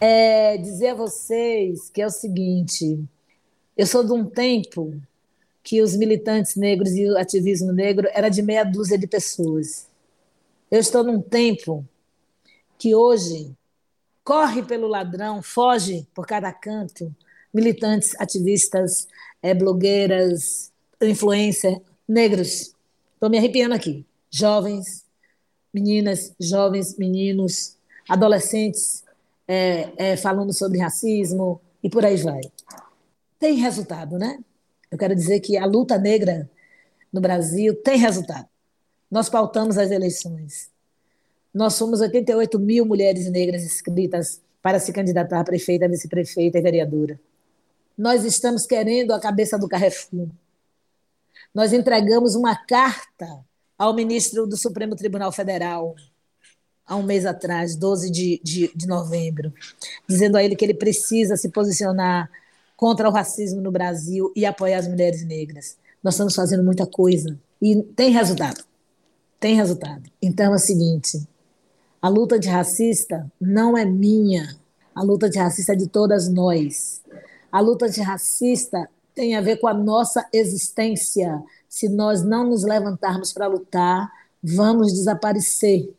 é, 0.00 0.56
dizer 0.58 0.90
a 0.90 0.94
vocês 0.94 1.90
que 1.90 2.00
é 2.00 2.06
o 2.06 2.10
seguinte: 2.10 3.02
eu 3.76 3.86
sou 3.86 4.04
de 4.04 4.12
um 4.12 4.24
tempo 4.24 4.94
que 5.64 5.82
os 5.82 5.96
militantes 5.96 6.54
negros 6.54 6.92
e 6.92 7.04
o 7.08 7.18
ativismo 7.18 7.72
negro 7.72 8.08
era 8.12 8.28
de 8.28 8.42
meia 8.42 8.62
dúzia 8.62 8.96
de 8.96 9.08
pessoas. 9.08 9.88
Eu 10.70 10.78
estou 10.78 11.02
num 11.02 11.20
tempo 11.20 11.84
que 12.82 12.96
hoje 12.96 13.56
corre 14.24 14.60
pelo 14.60 14.88
ladrão, 14.88 15.40
foge 15.40 16.04
por 16.12 16.26
cada 16.26 16.52
canto, 16.52 17.14
militantes, 17.54 18.12
ativistas, 18.20 19.06
é, 19.40 19.54
blogueiras, 19.54 20.72
influência, 21.00 21.80
negros. 22.08 22.74
Estou 23.14 23.30
me 23.30 23.38
arrepiando 23.38 23.76
aqui. 23.76 24.04
Jovens, 24.28 25.04
meninas, 25.72 26.34
jovens, 26.40 26.96
meninos, 26.98 27.76
adolescentes 28.08 29.04
é, 29.46 29.92
é, 29.96 30.16
falando 30.16 30.52
sobre 30.52 30.80
racismo 30.80 31.60
e 31.84 31.88
por 31.88 32.04
aí 32.04 32.16
vai 32.16 32.40
tem 33.38 33.54
resultado, 33.58 34.18
né? 34.18 34.38
Eu 34.90 34.98
quero 34.98 35.14
dizer 35.14 35.38
que 35.38 35.56
a 35.56 35.66
luta 35.66 35.98
negra 35.98 36.50
no 37.12 37.20
Brasil 37.20 37.80
tem 37.80 37.96
resultado. 37.96 38.48
Nós 39.08 39.28
pautamos 39.28 39.78
as 39.78 39.92
eleições. 39.92 40.71
Nós 41.52 41.74
somos 41.74 42.00
88 42.00 42.58
mil 42.58 42.86
mulheres 42.86 43.30
negras 43.30 43.62
inscritas 43.62 44.40
para 44.62 44.78
se 44.78 44.92
candidatar 44.92 45.40
a 45.40 45.44
prefeita, 45.44 45.88
vice-prefeita 45.88 46.58
e 46.58 46.62
vereadora. 46.62 47.20
Nós 47.96 48.24
estamos 48.24 48.66
querendo 48.66 49.12
a 49.12 49.20
cabeça 49.20 49.58
do 49.58 49.68
Carrefour. 49.68 50.28
Nós 51.54 51.72
entregamos 51.72 52.34
uma 52.34 52.56
carta 52.56 53.44
ao 53.76 53.94
ministro 53.94 54.46
do 54.46 54.56
Supremo 54.56 54.96
Tribunal 54.96 55.30
Federal 55.32 55.94
há 56.86 56.96
um 56.96 57.02
mês 57.02 57.26
atrás, 57.26 57.76
12 57.76 58.10
de, 58.10 58.40
de, 58.42 58.70
de 58.74 58.86
novembro, 58.86 59.52
dizendo 60.08 60.36
a 60.36 60.42
ele 60.42 60.56
que 60.56 60.64
ele 60.64 60.74
precisa 60.74 61.36
se 61.36 61.48
posicionar 61.48 62.30
contra 62.76 63.08
o 63.08 63.12
racismo 63.12 63.60
no 63.60 63.70
Brasil 63.70 64.32
e 64.34 64.44
apoiar 64.44 64.78
as 64.78 64.88
mulheres 64.88 65.24
negras. 65.24 65.76
nós 66.02 66.14
estamos 66.14 66.34
fazendo 66.34 66.64
muita 66.64 66.86
coisa 66.86 67.38
e 67.60 67.82
tem 67.94 68.10
resultado. 68.10 68.64
Tem 69.38 69.54
resultado. 69.54 70.10
Então 70.20 70.52
é 70.52 70.56
o 70.56 70.58
seguinte: 70.58 71.26
a 72.02 72.08
luta 72.08 72.36
de 72.36 72.48
racista 72.48 73.30
não 73.40 73.78
é 73.78 73.84
minha. 73.84 74.56
A 74.92 75.04
luta 75.04 75.30
de 75.30 75.38
racista 75.38 75.72
é 75.72 75.76
de 75.76 75.86
todas 75.86 76.28
nós. 76.28 77.00
A 77.50 77.60
luta 77.60 77.88
de 77.88 78.00
racista 78.00 78.90
tem 79.14 79.36
a 79.36 79.40
ver 79.40 79.58
com 79.58 79.68
a 79.68 79.74
nossa 79.74 80.26
existência. 80.32 81.40
Se 81.68 81.88
nós 81.88 82.24
não 82.24 82.44
nos 82.50 82.64
levantarmos 82.64 83.32
para 83.32 83.46
lutar, 83.46 84.10
vamos 84.42 84.92
desaparecer. 84.92 85.94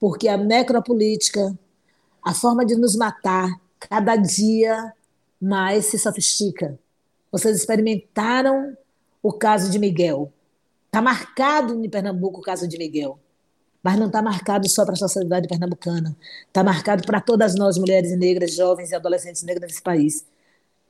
Porque 0.00 0.26
a 0.26 0.36
necropolítica, 0.36 1.56
a 2.24 2.34
forma 2.34 2.66
de 2.66 2.74
nos 2.74 2.96
matar, 2.96 3.48
cada 3.78 4.16
dia 4.16 4.92
mais 5.40 5.86
se 5.86 5.96
sofistica. 5.96 6.76
Vocês 7.30 7.56
experimentaram 7.56 8.76
o 9.22 9.32
caso 9.32 9.70
de 9.70 9.78
Miguel. 9.78 10.32
Está 10.86 11.00
marcado 11.00 11.84
em 11.84 11.88
Pernambuco 11.88 12.40
o 12.40 12.42
caso 12.42 12.66
de 12.66 12.76
Miguel. 12.76 13.16
Mas 13.86 14.00
não 14.00 14.08
está 14.08 14.20
marcado 14.20 14.68
só 14.68 14.84
para 14.84 14.94
a 14.94 14.96
sociedade 14.96 15.46
pernambucana. 15.46 16.16
Está 16.48 16.64
marcado 16.64 17.04
para 17.06 17.20
todas 17.20 17.54
nós, 17.54 17.78
mulheres 17.78 18.18
negras, 18.18 18.52
jovens 18.52 18.90
e 18.90 18.96
adolescentes 18.96 19.44
negras 19.44 19.70
desse 19.70 19.80
país. 19.80 20.26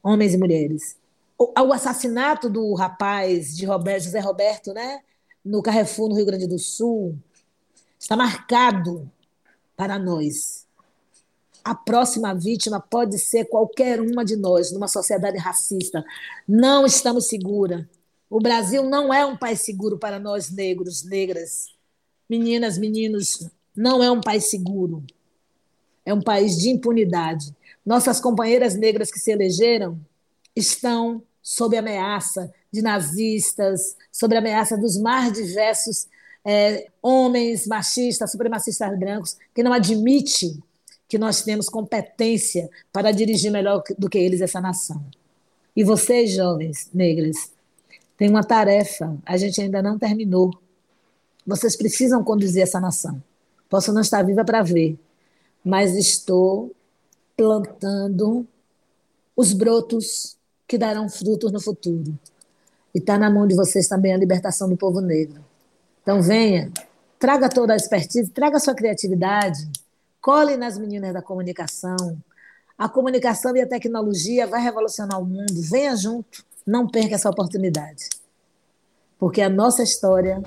Homens 0.03 0.33
e 0.33 0.39
mulheres. 0.39 0.97
O, 1.37 1.53
o 1.61 1.73
assassinato 1.75 2.49
do 2.49 2.73
rapaz 2.73 3.55
de 3.55 3.67
Roberto, 3.67 4.05
José 4.05 4.21
Roberto, 4.21 4.73
né? 4.73 5.01
no 5.45 5.63
Carrefour, 5.63 6.09
no 6.09 6.15
Rio 6.15 6.25
Grande 6.25 6.47
do 6.47 6.59
Sul, 6.59 7.15
está 7.99 8.17
marcado 8.17 9.13
para 9.77 9.99
nós 9.99 10.65
a 11.63 11.75
próxima 11.75 12.33
vítima 12.33 12.81
pode 12.81 13.19
ser 13.19 13.45
qualquer 13.45 14.01
uma 14.01 14.25
de 14.25 14.37
nós, 14.37 14.73
numa 14.73 14.89
sociedade 14.89 15.37
racista. 15.37 16.03
Não 16.49 16.87
estamos 16.87 17.27
seguras. 17.27 17.85
O 18.31 18.41
Brasil 18.41 18.85
não 18.85 19.13
é 19.13 19.27
um 19.27 19.37
país 19.37 19.61
seguro 19.63 19.99
para 19.99 20.19
nós 20.19 20.49
negros, 20.49 21.03
negras, 21.03 21.76
meninas, 22.29 22.79
meninos. 22.79 23.49
Não 23.75 24.03
é 24.03 24.11
um 24.11 24.21
país 24.21 24.51
seguro. 24.51 25.05
É 26.05 26.15
um 26.15 26.23
país 26.23 26.57
de 26.57 26.71
impunidade. 26.71 27.55
Nossas 27.85 28.21
companheiras 28.21 28.75
negras 28.75 29.11
que 29.11 29.19
se 29.19 29.31
elegeram 29.31 29.99
estão 30.55 31.23
sob 31.43 31.77
ameaça 31.77 32.53
de 32.73 32.83
nazistas, 32.83 33.97
sob 34.11 34.37
ameaça 34.37 34.77
dos 34.77 34.99
mais 34.99 35.33
diversos 35.33 36.09
é, 36.45 36.89
homens 37.03 37.67
machistas, 37.67 38.31
supremacistas 38.31 38.99
brancos, 38.99 39.37
que 39.55 39.63
não 39.63 39.73
admite 39.73 40.59
que 41.09 41.19
nós 41.19 41.43
temos 41.43 41.69
competência 41.69 42.69
para 42.93 43.13
dirigir 43.13 43.51
melhor 43.51 43.83
do 43.99 44.09
que 44.09 44.19
eles 44.19 44.41
essa 44.41 44.61
nação. 44.61 45.05
E 45.75 45.85
vocês, 45.85 46.33
jovens 46.33 46.89
negras, 46.93 47.53
têm 48.17 48.29
uma 48.29 48.43
tarefa, 48.43 49.17
a 49.25 49.37
gente 49.37 49.61
ainda 49.61 49.83
não 49.83 49.99
terminou. 49.99 50.51
Vocês 51.47 51.77
precisam 51.77 52.25
conduzir 52.25 52.63
essa 52.63 52.81
nação. 52.81 53.23
Posso 53.69 53.93
não 53.93 54.01
estar 54.01 54.23
viva 54.23 54.45
para 54.45 54.63
ver, 54.63 54.99
mas 55.65 55.95
estou 55.97 56.73
plantando 57.37 58.47
os 59.37 59.53
brotos 59.53 60.37
que 60.67 60.79
darão 60.79 61.09
frutos 61.09 61.53
no 61.53 61.61
futuro. 61.61 62.19
E 62.95 62.99
está 62.99 63.19
na 63.19 63.31
mão 63.31 63.47
de 63.47 63.55
vocês 63.55 63.87
também 63.87 64.13
a 64.13 64.17
libertação 64.17 64.69
do 64.69 64.77
povo 64.77 65.01
negro. 65.01 65.45
Então 66.03 66.23
venha, 66.23 66.73
traga 67.19 67.49
toda 67.49 67.73
a 67.73 67.77
expertise, 67.77 68.31
traga 68.31 68.57
a 68.57 68.61
sua 68.61 68.75
criatividade, 68.75 69.69
Cole 70.27 70.57
nas 70.57 70.77
meninas 70.77 71.15
da 71.15 71.23
comunicação. 71.23 71.97
A 72.77 72.89
comunicação 72.89 73.57
e 73.57 73.61
a 73.61 73.67
tecnologia 73.67 74.45
vai 74.45 74.61
revolucionar 74.61 75.21
o 75.21 75.25
mundo. 75.25 75.63
Venha 75.71 75.95
junto, 75.95 76.45
não 76.67 76.89
perca 76.89 77.15
essa 77.15 77.31
oportunidade. 77.31 78.09
Porque 79.19 79.41
a 79.41 79.49
nossa 79.49 79.83
história 79.83 80.43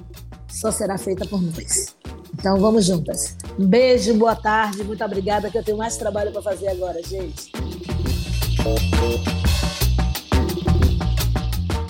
só 0.47 0.71
será 0.71 0.97
feita 0.97 1.25
por 1.25 1.41
nós. 1.41 1.95
Então 2.33 2.59
vamos 2.59 2.85
juntas. 2.85 3.35
Um 3.57 3.65
beijo, 3.65 4.13
boa 4.13 4.35
tarde, 4.35 4.83
muito 4.83 5.03
obrigada, 5.03 5.49
que 5.49 5.57
eu 5.57 5.63
tenho 5.63 5.77
mais 5.77 5.97
trabalho 5.97 6.31
para 6.31 6.41
fazer 6.41 6.67
agora, 6.67 7.01
gente. 7.01 7.51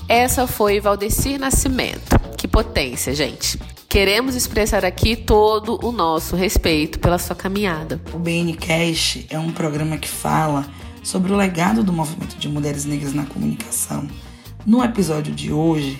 Essa 0.07 0.47
foi 0.47 0.79
Valdecir 0.79 1.37
Nascimento. 1.37 2.17
Que 2.37 2.47
potência, 2.47 3.13
gente. 3.13 3.59
Queremos 3.89 4.33
expressar 4.35 4.85
aqui 4.85 5.17
todo 5.17 5.77
o 5.85 5.91
nosso 5.91 6.35
respeito 6.35 6.99
pela 6.99 7.19
sua 7.19 7.35
caminhada. 7.35 7.99
O 8.13 8.19
BNCast 8.19 9.27
é 9.29 9.37
um 9.37 9.51
programa 9.51 9.97
que 9.97 10.07
fala 10.07 10.65
sobre 11.03 11.33
o 11.33 11.35
legado 11.35 11.83
do 11.83 11.91
movimento 11.91 12.37
de 12.37 12.47
mulheres 12.47 12.85
negras 12.85 13.13
na 13.13 13.25
comunicação. 13.25 14.07
No 14.65 14.83
episódio 14.83 15.33
de 15.33 15.51
hoje, 15.51 15.99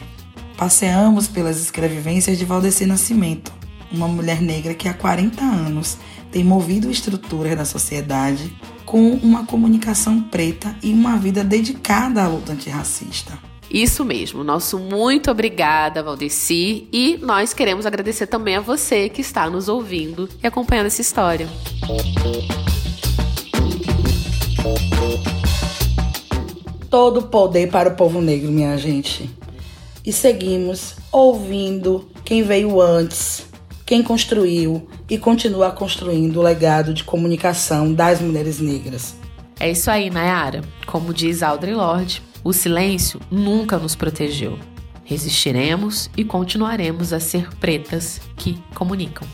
passeamos 0.60 1.26
pelas 1.26 1.58
escrevivências 1.58 2.38
de 2.38 2.44
Valdeci 2.44 2.86
Nascimento, 2.86 3.50
uma 3.90 4.10
mulher 4.10 4.42
negra 4.42 4.74
que 4.74 4.90
há 4.90 4.94
40 4.94 5.42
anos 5.42 5.98
tem 6.34 6.44
movido 6.44 6.92
estruturas 6.92 7.58
da 7.58 7.64
sociedade 7.64 8.54
com 8.86 9.14
uma 9.14 9.46
comunicação 9.46 10.22
preta 10.22 10.76
e 10.84 10.92
uma 10.92 11.16
vida 11.16 11.46
dedicada 11.46 12.22
à 12.22 12.28
luta 12.28 12.52
antirracista. 12.52 13.40
Isso 13.72 14.04
mesmo, 14.04 14.44
nosso 14.44 14.78
muito 14.78 15.32
obrigada, 15.32 16.04
Valdeci, 16.04 16.90
e 16.92 17.18
nós 17.22 17.54
queremos 17.54 17.86
agradecer 17.86 18.28
também 18.28 18.58
a 18.58 18.62
você 18.62 19.08
que 19.08 19.22
está 19.22 19.50
nos 19.50 19.70
ouvindo 19.70 20.28
e 20.44 20.46
acompanhando 20.46 20.88
essa 20.88 21.00
história. 21.00 21.48
Todo 26.90 27.22
poder 27.28 27.70
para 27.70 27.88
o 27.88 27.96
povo 27.96 28.20
negro, 28.20 28.52
minha 28.52 28.76
gente. 28.78 29.39
E 30.06 30.14
seguimos 30.14 30.96
ouvindo 31.12 32.10
quem 32.24 32.44
veio 32.44 32.82
antes, 32.82 33.46
quem 33.86 34.04
construiu 34.04 34.88
e 35.10 35.18
continua 35.18 35.72
construindo 35.72 36.38
o 36.38 36.44
legado 36.44 36.94
de 36.94 37.04
comunicação 37.04 37.94
das 37.94 38.22
mulheres 38.22 38.60
negras. 38.60 39.16
É 39.60 39.70
isso 39.72 39.92
aí, 39.92 40.10
Nayara. 40.10 40.62
Como 40.86 41.14
diz 41.14 41.44
Audre 41.44 41.74
Lorde, 41.74 42.22
o 42.44 42.54
silêncio 42.54 43.20
nunca 43.30 43.78
nos 43.78 43.96
protegeu. 43.96 44.58
Resistiremos 45.04 46.10
e 46.16 46.24
continuaremos 46.24 47.12
a 47.12 47.20
ser 47.20 47.50
pretas 47.56 48.22
que 48.38 48.58
comunicam. 48.76 49.28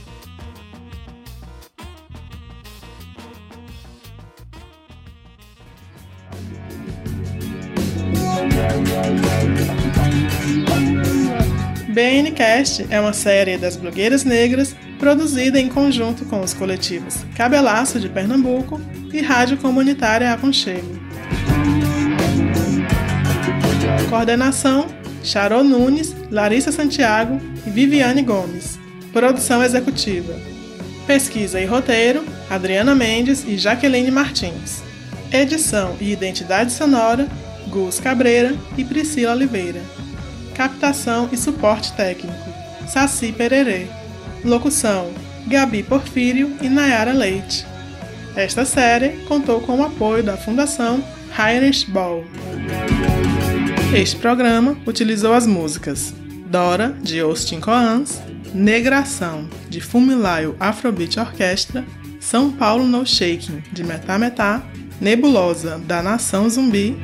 BNcast 11.96 12.88
é 12.90 13.00
uma 13.00 13.14
série 13.14 13.58
das 13.58 13.78
blogueiras 13.78 14.26
negras 14.26 14.76
produzida 15.00 15.58
em 15.58 15.70
conjunto 15.70 16.26
com 16.26 16.42
os 16.42 16.54
coletivos 16.54 17.24
Cabelaço 17.38 18.02
de 18.02 18.10
Pernambuco 18.10 18.82
e 19.14 19.22
Rádio 19.22 19.56
Comunitária 19.56 20.34
Aconchego. 20.34 21.00
Coordenação: 24.10 24.88
Charô 25.24 25.64
Nunes, 25.64 26.14
Larissa 26.30 26.70
Santiago 26.70 27.40
e 27.66 27.70
Viviane 27.70 28.24
Gomes. 28.24 28.78
Produção 29.14 29.64
executiva: 29.64 30.38
Pesquisa 31.08 31.62
e 31.62 31.66
roteiro: 31.66 32.26
Adriana 32.50 32.94
Mendes 32.94 33.46
e 33.48 33.58
Jaqueline 33.58 34.12
Martins. 34.12 34.84
Edição 35.32 35.96
e 36.02 36.12
identidade 36.12 36.74
sonora: 36.74 37.26
Gus 37.70 38.02
Cabreira 38.02 38.54
e 38.78 38.84
Priscila 38.84 39.32
Oliveira. 39.32 39.82
Captação 40.56 41.30
e 41.32 41.38
suporte 41.38 41.92
técnico: 41.94 42.38
Saci 42.88 43.32
Pererê. 43.32 43.88
Locução: 44.44 45.12
Gabi 45.48 45.84
Porfírio 45.84 46.56
e 46.62 46.70
Nayara 46.70 47.12
Leite. 47.12 47.66
Esta 48.36 48.66
série 48.66 49.10
contou 49.28 49.62
com 49.62 49.80
o 49.80 49.84
apoio 49.84 50.24
da 50.24 50.38
Fundação 50.38 51.04
Heinrich 51.38 51.90
Ball. 51.92 52.24
Este 53.94 54.16
programa 54.16 54.78
utilizou 54.86 55.34
as 55.34 55.46
músicas 55.46 56.14
Dora, 56.48 56.96
de 57.02 57.20
Austin 57.20 57.60
Coans, 57.60 58.22
Negração, 58.54 59.50
de 59.70 59.82
Fumilayo 59.82 60.56
Afrobeat 60.60 61.20
Orquestra, 61.20 61.86
São 62.20 62.52
Paulo 62.52 62.86
No 62.86 63.06
Shaking, 63.06 63.62
de 63.72 63.84
Metá 63.84 64.18
Metá, 64.18 64.62
Nebulosa, 65.02 65.80
da 65.80 66.02
Nação 66.02 66.50
Zumbi 66.50 66.98